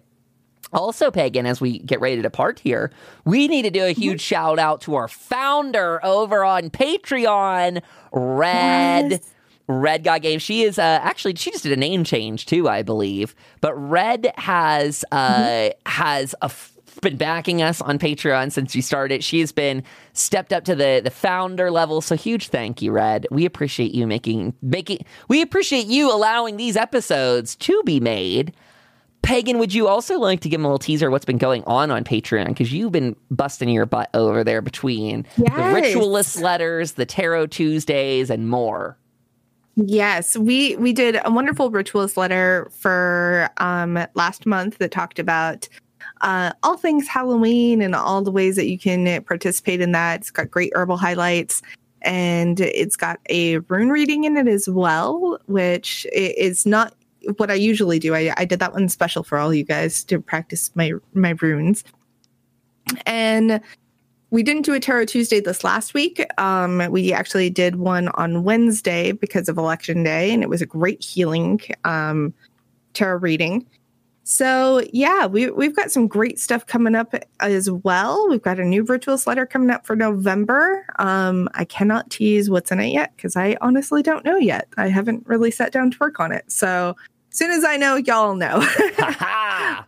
Also, 0.73 1.11
Pagan, 1.11 1.47
as 1.47 1.61
we 1.61 1.79
get 1.79 2.01
ready 2.01 2.17
to 2.17 2.23
depart 2.23 2.59
here, 2.59 2.93
we 3.25 3.49
need 3.49 3.63
to 3.63 3.71
do 3.71 3.85
a 3.85 3.93
huge 3.93 4.21
shout 4.21 4.59
out 4.59 4.83
to 4.83 4.95
our 4.97 5.09
founder 5.09 6.05
over 6.05 6.45
on 6.45 6.71
Patreon, 6.71 7.83
Red. 8.13 9.11
Yes. 9.13 9.35
Red 9.69 10.03
God 10.03 10.23
Game. 10.23 10.39
She 10.39 10.63
is 10.63 10.79
uh, 10.79 10.83
actually 11.03 11.35
she 11.37 11.51
just 11.51 11.63
did 11.63 11.73
a 11.73 11.77
name 11.77 12.03
change 12.03 12.47
too, 12.47 12.69
I 12.69 12.83
believe. 12.83 13.35
But 13.61 13.75
Red 13.75 14.33
has 14.37 15.05
uh, 15.13 15.71
has 15.87 16.35
a 16.43 16.47
f- 16.47 16.73
been 17.03 17.17
backing 17.17 17.63
us 17.63 17.81
on 17.83 17.99
Patreon 17.99 18.51
since 18.51 18.75
we 18.75 18.81
started. 18.81 19.23
She 19.23 19.41
has 19.41 19.53
been 19.53 19.85
stepped 20.15 20.53
up 20.53 20.65
to 20.65 20.75
the 20.75 21.01
the 21.05 21.11
founder 21.11 21.71
level. 21.71 22.01
So 22.01 22.17
huge 22.17 22.49
thank 22.49 22.81
you, 22.83 22.93
Red. 22.93 23.27
We 23.31 23.45
appreciate 23.45 23.95
you 23.95 24.07
making 24.07 24.55
making. 24.63 25.01
We 25.29 25.43
appreciate 25.43 25.87
you 25.87 26.11
allowing 26.13 26.57
these 26.57 26.77
episodes 26.77 27.55
to 27.57 27.83
be 27.85 28.01
made. 28.01 28.55
Pagan, 29.21 29.59
would 29.59 29.75
you 29.75 29.89
also 29.89 30.19
like 30.19 30.41
to 30.41 30.49
give 30.49 30.59
them 30.61 30.65
a 30.65 30.69
little 30.69 30.79
teaser 30.79 31.09
of 31.09 31.13
what's 31.13 31.25
been 31.27 31.39
going 31.39 31.63
on 31.67 31.91
on 31.91 32.05
Patreon? 32.05 32.47
Because 32.47 32.73
you've 32.73 32.93
been 32.93 33.15
busting 33.31 33.69
your 33.69 33.85
butt 33.85 34.09
over 34.15 34.43
there 34.45 34.63
between 34.63 35.27
the 35.37 35.43
Yes. 35.45 35.75
ritualist 35.75 36.41
letters, 36.41 36.93
the 36.93 37.05
tarot 37.05 37.49
Tuesdays, 37.49 38.31
and 38.31 38.49
more. 38.49 38.97
Yes, 39.87 40.37
we 40.37 40.75
we 40.77 40.93
did 40.93 41.21
a 41.25 41.31
wonderful 41.31 41.71
rituals 41.71 42.17
letter 42.17 42.69
for 42.73 43.49
um 43.59 44.07
last 44.15 44.45
month 44.45 44.79
that 44.79 44.91
talked 44.91 45.21
about 45.21 45.69
uh, 46.21 46.51
all 46.65 46.77
things 46.77 47.07
Halloween 47.07 47.81
and 47.81 47.95
all 47.95 48.23
the 48.23 48.33
ways 48.33 48.57
that 48.57 48.69
you 48.69 48.77
can 48.77 49.23
participate 49.23 49.81
in 49.81 49.93
that. 49.93 50.21
It's 50.21 50.31
got 50.31 50.51
great 50.51 50.73
herbal 50.75 50.97
highlights 50.97 51.63
and 52.03 52.59
it's 52.59 52.97
got 52.97 53.21
a 53.31 53.59
rune 53.59 53.91
reading 53.91 54.25
in 54.25 54.37
it 54.37 54.49
as 54.49 54.69
well, 54.69 55.39
which 55.47 56.09
is 56.13 56.67
not 56.67 56.95
what 57.37 57.51
I 57.51 57.55
usually 57.55 58.01
do. 58.01 58.17
I, 58.17 58.35
I 58.37 58.45
did 58.45 58.59
that 58.59 58.73
one 58.73 58.89
special 58.89 59.23
for 59.23 59.39
all 59.39 59.55
you 59.55 59.65
guys 59.65 60.03
to 60.05 60.21
practice 60.21 60.73
my 60.75 60.93
my 61.15 61.37
runes. 61.41 61.85
And 63.07 63.61
we 64.31 64.43
didn't 64.43 64.63
do 64.63 64.75
a 64.75 64.81
Tarot 64.81 65.07
Tuesday 65.07 65.41
this 65.41 65.65
last 65.65 65.95
week. 65.95 66.25
Um, 66.39 66.87
we 66.91 67.13
actually 67.13 67.51
did 67.51 67.77
one 67.77 68.09
on 68.09 68.45
Wednesday 68.45 69.13
because 69.13 69.49
of 69.49 69.57
Election 69.57 70.03
Day, 70.03 70.33
and 70.33 70.43
it 70.43 70.49
was 70.49 70.61
a 70.61 70.67
great 70.67 71.03
healing 71.03 71.61
um, 71.85 72.35
tarot 72.93 73.19
reading. 73.19 73.67
So 74.25 74.83
yeah, 74.93 75.25
we 75.25 75.51
we've 75.51 75.75
got 75.75 75.91
some 75.91 76.07
great 76.07 76.39
stuff 76.39 76.67
coming 76.67 76.95
up 76.95 77.15
as 77.41 77.71
well. 77.71 78.29
We've 78.29 78.43
got 78.43 78.61
a 78.61 78.65
new 78.65 78.85
Virtuous 78.85 79.27
Letter 79.27 79.47
coming 79.47 79.71
up 79.71 79.87
for 79.87 79.97
November. 79.97 80.85
Um, 80.99 81.49
I 81.55 81.65
cannot 81.65 82.11
tease 82.11 82.51
what's 82.51 82.71
in 82.71 82.79
it 82.79 82.89
yet 82.89 83.17
because 83.17 83.37
I 83.37 83.57
honestly 83.63 84.03
don't 84.03 84.27
know 84.27 84.37
yet. 84.37 84.69
I 84.77 84.89
haven't 84.89 85.27
really 85.27 85.51
sat 85.51 85.73
down 85.73 85.91
to 85.93 85.99
work 85.99 86.21
on 86.21 86.33
it. 86.33 86.53
So 86.53 86.95
as 87.33 87.39
soon 87.39 87.51
as 87.53 87.65
I 87.65 87.79
know, 87.79 87.97
y'all 87.97 88.35
know. 88.35 88.59
I 88.61 89.85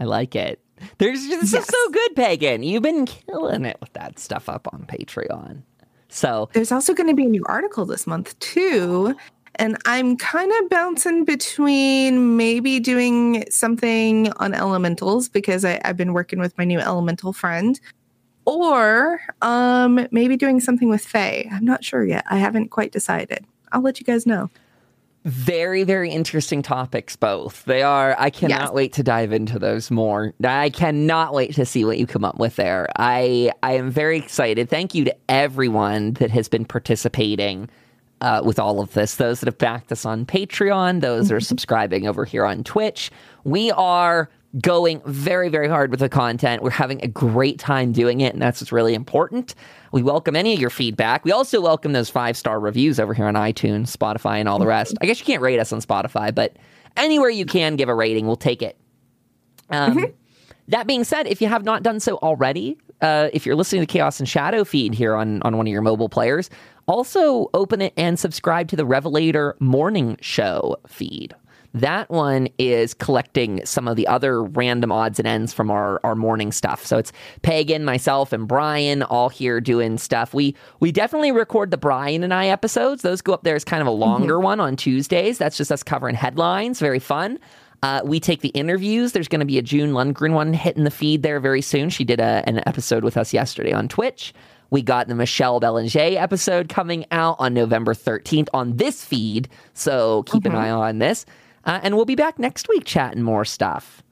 like 0.00 0.34
it. 0.34 0.60
There's 0.98 1.26
this 1.26 1.52
yes. 1.52 1.62
is 1.62 1.66
so 1.66 1.90
good, 1.90 2.16
Pagan. 2.16 2.62
You've 2.62 2.82
been 2.82 3.06
killing 3.06 3.64
it 3.64 3.76
with 3.80 3.92
that 3.94 4.18
stuff 4.18 4.48
up 4.48 4.68
on 4.72 4.86
Patreon. 4.86 5.62
So 6.08 6.48
there's 6.52 6.70
also 6.70 6.94
going 6.94 7.08
to 7.08 7.14
be 7.14 7.24
a 7.24 7.28
new 7.28 7.44
article 7.46 7.84
this 7.86 8.06
month 8.06 8.38
too 8.38 9.16
and 9.56 9.76
I'm 9.84 10.16
kind 10.16 10.52
of 10.60 10.68
bouncing 10.68 11.24
between 11.24 12.36
maybe 12.36 12.80
doing 12.80 13.44
something 13.50 14.32
on 14.34 14.54
elementals 14.54 15.28
because 15.28 15.64
I, 15.64 15.80
have 15.84 15.96
been 15.96 16.12
working 16.12 16.40
with 16.40 16.56
my 16.58 16.64
new 16.64 16.80
elemental 16.80 17.32
friend, 17.32 17.78
or 18.46 19.20
um, 19.42 20.08
maybe 20.10 20.36
doing 20.36 20.60
something 20.60 20.88
with 20.88 21.04
fae. 21.04 21.48
I'm 21.50 21.64
not 21.64 21.84
sure 21.84 22.04
yet. 22.04 22.24
I 22.28 22.38
haven't 22.38 22.68
quite 22.70 22.92
decided. 22.92 23.46
I'll 23.72 23.82
let 23.82 24.00
you 24.00 24.06
guys 24.06 24.26
know. 24.26 24.50
Very, 25.24 25.84
very 25.84 26.10
interesting 26.10 26.60
topics, 26.60 27.16
both. 27.16 27.64
They 27.64 27.82
are. 27.82 28.14
I 28.18 28.28
cannot 28.28 28.60
yes. 28.60 28.72
wait 28.72 28.92
to 28.94 29.02
dive 29.02 29.32
into 29.32 29.58
those 29.58 29.90
more. 29.90 30.34
I 30.44 30.68
cannot 30.68 31.32
wait 31.32 31.54
to 31.54 31.64
see 31.64 31.86
what 31.86 31.96
you 31.96 32.06
come 32.06 32.26
up 32.26 32.38
with 32.38 32.56
there. 32.56 32.88
I 32.96 33.50
I 33.62 33.72
am 33.72 33.90
very 33.90 34.18
excited. 34.18 34.68
Thank 34.68 34.94
you 34.94 35.04
to 35.06 35.16
everyone 35.30 36.12
that 36.14 36.30
has 36.30 36.48
been 36.48 36.66
participating 36.66 37.70
uh, 38.20 38.42
with 38.44 38.58
all 38.58 38.80
of 38.80 38.92
this. 38.92 39.14
Those 39.14 39.40
that 39.40 39.46
have 39.46 39.56
backed 39.56 39.90
us 39.90 40.04
on 40.04 40.26
Patreon, 40.26 41.00
those 41.00 41.28
that 41.28 41.34
are 41.34 41.40
subscribing 41.54 42.06
over 42.06 42.26
here 42.26 42.44
on 42.44 42.62
Twitch. 42.62 43.10
We 43.44 43.70
are 43.70 44.28
going 44.60 45.02
very, 45.04 45.48
very 45.48 45.68
hard 45.68 45.90
with 45.90 46.00
the 46.00 46.08
content. 46.08 46.62
We're 46.62 46.70
having 46.70 47.02
a 47.02 47.08
great 47.08 47.58
time 47.58 47.92
doing 47.92 48.20
it, 48.20 48.32
and 48.32 48.42
that's 48.42 48.60
what's 48.60 48.72
really 48.72 48.94
important. 48.94 49.54
We 49.92 50.02
welcome 50.02 50.36
any 50.36 50.54
of 50.54 50.60
your 50.60 50.70
feedback. 50.70 51.24
We 51.24 51.32
also 51.32 51.60
welcome 51.60 51.92
those 51.92 52.10
five 52.10 52.36
star 52.36 52.60
reviews 52.60 53.00
over 53.00 53.14
here 53.14 53.26
on 53.26 53.34
iTunes, 53.34 53.94
Spotify, 53.94 54.38
and 54.38 54.48
all 54.48 54.58
the 54.58 54.66
rest. 54.66 54.96
I 55.00 55.06
guess 55.06 55.18
you 55.18 55.26
can't 55.26 55.42
rate 55.42 55.58
us 55.58 55.72
on 55.72 55.80
Spotify, 55.80 56.34
but 56.34 56.56
anywhere 56.96 57.30
you 57.30 57.46
can 57.46 57.76
give 57.76 57.88
a 57.88 57.94
rating, 57.94 58.26
we'll 58.26 58.36
take 58.36 58.62
it. 58.62 58.78
Um, 59.70 59.96
mm-hmm. 59.96 60.12
That 60.68 60.86
being 60.86 61.04
said, 61.04 61.26
if 61.26 61.42
you 61.42 61.48
have 61.48 61.64
not 61.64 61.82
done 61.82 62.00
so 62.00 62.16
already, 62.16 62.78
uh, 63.00 63.28
if 63.32 63.44
you're 63.44 63.56
listening 63.56 63.82
to 63.82 63.86
Chaos 63.86 64.18
and 64.18 64.28
Shadow 64.28 64.64
feed 64.64 64.94
here 64.94 65.14
on, 65.14 65.42
on 65.42 65.56
one 65.56 65.66
of 65.66 65.72
your 65.72 65.82
mobile 65.82 66.08
players, 66.08 66.48
also, 66.86 67.48
open 67.54 67.80
it 67.80 67.94
and 67.96 68.18
subscribe 68.18 68.68
to 68.68 68.76
the 68.76 68.84
Revelator 68.84 69.56
Morning 69.58 70.18
Show 70.20 70.76
feed. 70.86 71.34
That 71.74 72.08
one 72.08 72.48
is 72.56 72.94
collecting 72.94 73.66
some 73.66 73.88
of 73.88 73.96
the 73.96 74.06
other 74.06 74.42
random 74.42 74.92
odds 74.92 75.18
and 75.18 75.26
ends 75.26 75.52
from 75.52 75.72
our, 75.72 76.00
our 76.04 76.14
morning 76.14 76.52
stuff. 76.52 76.86
So 76.86 76.98
it's 76.98 77.10
Pagan, 77.42 77.84
myself, 77.84 78.32
and 78.32 78.46
Brian 78.46 79.02
all 79.02 79.28
here 79.28 79.60
doing 79.60 79.98
stuff. 79.98 80.32
We 80.32 80.54
we 80.78 80.92
definitely 80.92 81.32
record 81.32 81.72
the 81.72 81.76
Brian 81.76 82.22
and 82.22 82.32
I 82.32 82.46
episodes. 82.46 83.02
Those 83.02 83.20
go 83.20 83.34
up 83.34 83.42
there 83.42 83.56
as 83.56 83.64
kind 83.64 83.80
of 83.80 83.88
a 83.88 83.92
longer 83.92 84.34
mm-hmm. 84.34 84.44
one 84.44 84.60
on 84.60 84.76
Tuesdays. 84.76 85.36
That's 85.36 85.56
just 85.56 85.72
us 85.72 85.82
covering 85.82 86.14
headlines. 86.14 86.78
Very 86.78 87.00
fun. 87.00 87.40
Uh, 87.82 88.00
we 88.04 88.18
take 88.18 88.40
the 88.40 88.48
interviews. 88.50 89.12
There's 89.12 89.28
going 89.28 89.40
to 89.40 89.46
be 89.46 89.58
a 89.58 89.62
June 89.62 89.92
Lundgren 89.92 90.32
one 90.32 90.54
hitting 90.54 90.84
the 90.84 90.90
feed 90.90 91.22
there 91.22 91.40
very 91.40 91.60
soon. 91.60 91.90
She 91.90 92.04
did 92.04 92.20
a, 92.20 92.42
an 92.46 92.62
episode 92.66 93.04
with 93.04 93.16
us 93.16 93.34
yesterday 93.34 93.72
on 93.72 93.88
Twitch. 93.88 94.32
We 94.70 94.80
got 94.80 95.08
the 95.08 95.14
Michelle 95.14 95.60
Belanger 95.60 96.18
episode 96.18 96.68
coming 96.68 97.04
out 97.10 97.36
on 97.38 97.52
November 97.52 97.94
13th 97.94 98.48
on 98.54 98.76
this 98.76 99.04
feed. 99.04 99.48
So 99.74 100.22
keep 100.22 100.44
mm-hmm. 100.44 100.56
an 100.56 100.62
eye 100.62 100.70
on 100.70 100.98
this. 100.98 101.26
Uh, 101.64 101.80
and 101.82 101.96
we'll 101.96 102.04
be 102.04 102.14
back 102.14 102.38
next 102.38 102.68
week 102.68 102.84
chatting 102.84 103.22
more 103.22 103.44
stuff. 103.44 104.02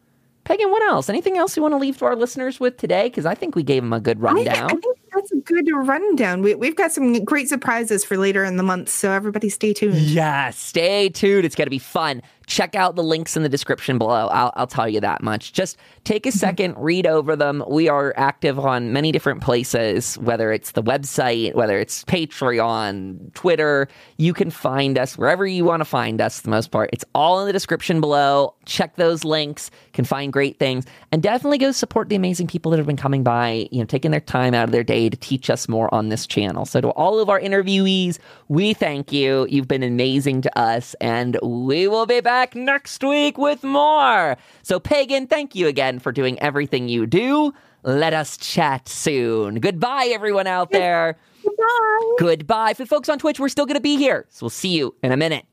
Pagan, 0.45 0.71
what 0.71 0.83
else? 0.83 1.09
Anything 1.09 1.39
else 1.39 1.57
you 1.57 1.63
want 1.63 1.73
to 1.73 1.79
leave 1.79 1.99
to 1.99 2.05
our 2.05 2.17
listeners 2.17 2.59
with 2.59 2.77
today? 2.77 3.09
Because 3.09 3.27
I 3.27 3.35
think 3.35 3.55
we 3.55 3.63
gave 3.63 3.83
them 3.83 3.93
a 3.93 4.01
good 4.01 4.21
rundown. 4.21 4.57
I, 4.63 4.65
I 4.65 4.69
think 4.69 4.99
that's 5.15 5.31
a 5.31 5.37
good 5.37 5.69
rundown. 5.71 6.43
We, 6.43 6.51
have 6.67 6.77
got 6.77 6.91
some 6.91 7.25
great 7.25 7.49
surprises 7.49 8.05
for 8.05 8.17
later 8.17 8.45
in 8.45 8.57
the 8.57 8.65
month, 8.65 8.89
so 8.89 9.13
everybody 9.13 9.49
stay 9.49 9.73
tuned. 9.73 9.97
Yeah, 9.99 10.51
stay 10.51 11.11
tuned. 11.11 11.45
It's 11.45 11.55
going 11.55 11.67
to 11.67 11.71
be 11.71 11.79
fun. 11.79 12.23
Check 12.47 12.75
out 12.75 12.97
the 12.97 13.03
links 13.03 13.37
in 13.37 13.43
the 13.43 13.49
description 13.49 13.99
below. 13.99 14.29
I'll, 14.29 14.53
I'll 14.57 14.67
tell 14.67 14.89
you 14.89 15.01
that 15.01 15.23
much. 15.23 15.53
Just 15.53 15.77
take 16.05 16.27
a 16.27 16.31
mm-hmm. 16.31 16.39
second, 16.39 16.75
read 16.79 17.07
over 17.07 17.37
them. 17.37 17.65
We 17.69 17.89
are 17.89 18.13
active 18.17 18.59
on 18.59 18.93
many 18.93 19.13
different 19.13 19.43
places, 19.43 20.19
whether 20.19 20.53
it's 20.53 20.73
the 20.73 20.83
website, 20.83 21.55
whether 21.55 21.79
it's 21.79 22.05
Patreon, 22.05 23.33
Twitter. 23.35 23.89
You 24.17 24.35
can 24.35 24.51
find 24.51 24.99
us 24.99 25.17
wherever 25.17 25.47
you 25.47 25.65
want 25.65 25.81
to 25.81 25.85
find 25.85 26.21
us, 26.21 26.41
for 26.41 26.45
the 26.45 26.51
most 26.51 26.71
part. 26.71 26.91
It's 26.93 27.05
all 27.15 27.41
in 27.41 27.47
the 27.47 27.53
description 27.53 28.01
below. 28.01 28.55
Check 28.65 28.97
those 28.97 29.25
links, 29.25 29.71
can 29.93 30.05
find 30.05 30.33
great 30.33 30.59
things, 30.59 30.85
and 31.11 31.23
definitely 31.23 31.59
go 31.59 31.73
support 31.73 32.09
the 32.09 32.17
amazing 32.17 32.47
people 32.47 32.71
that 32.71 32.79
have 32.79 32.87
been 32.87 32.97
coming 32.97 33.23
by, 33.23 33.69
you 33.71 33.79
know, 33.79 33.85
taking 33.85 34.11
their 34.11 34.21
time 34.21 34.55
out 34.55 34.65
of 34.65 34.73
their 34.73 34.85
day 34.85 35.09
to 35.09 35.17
teach 35.17 35.51
us 35.51 35.69
more 35.69 35.93
on 35.95 36.09
this 36.09 36.27
channel. 36.27 36.65
So, 36.65 36.81
to 36.81 36.89
all 36.91 37.19
of 37.19 37.29
our 37.29 37.41
interviewees, 37.41 38.19
we 38.49 38.75
thank 38.75 39.13
you. 39.13 39.47
You've 39.49 39.69
been 39.69 39.83
amazing 39.83 40.43
to 40.43 40.59
us, 40.59 40.95
and 41.01 41.39
we 41.43 41.89
will 41.89 42.07
be 42.07 42.21
back 42.33 42.55
next 42.55 43.05
week 43.05 43.37
with 43.37 43.63
more. 43.63 44.39
So, 44.63 44.81
Pagan, 44.81 45.27
thank 45.27 45.55
you 45.55 45.67
again 45.67 45.99
for 45.99 46.13
doing 46.13 46.39
everything 46.39 46.89
you 46.89 47.07
do. 47.07 47.53
Let 47.83 48.15
us 48.15 48.39
chat 48.39 48.89
soon. 48.89 49.57
Goodbye, 49.57 50.09
everyone 50.15 50.47
out 50.47 50.71
there. 50.71 51.19
Goodbye. 51.43 52.15
Goodbye. 52.19 52.73
For 52.73 52.87
folks 52.87 53.11
on 53.11 53.19
Twitch, 53.19 53.39
we're 53.39 53.51
still 53.51 53.67
going 53.67 53.75
to 53.75 53.83
be 53.83 53.97
here. 53.97 54.25
So, 54.31 54.45
we'll 54.45 54.51
see 54.51 54.71
you 54.71 54.95
in 55.03 55.13
a 55.13 55.17
minute. 55.19 55.45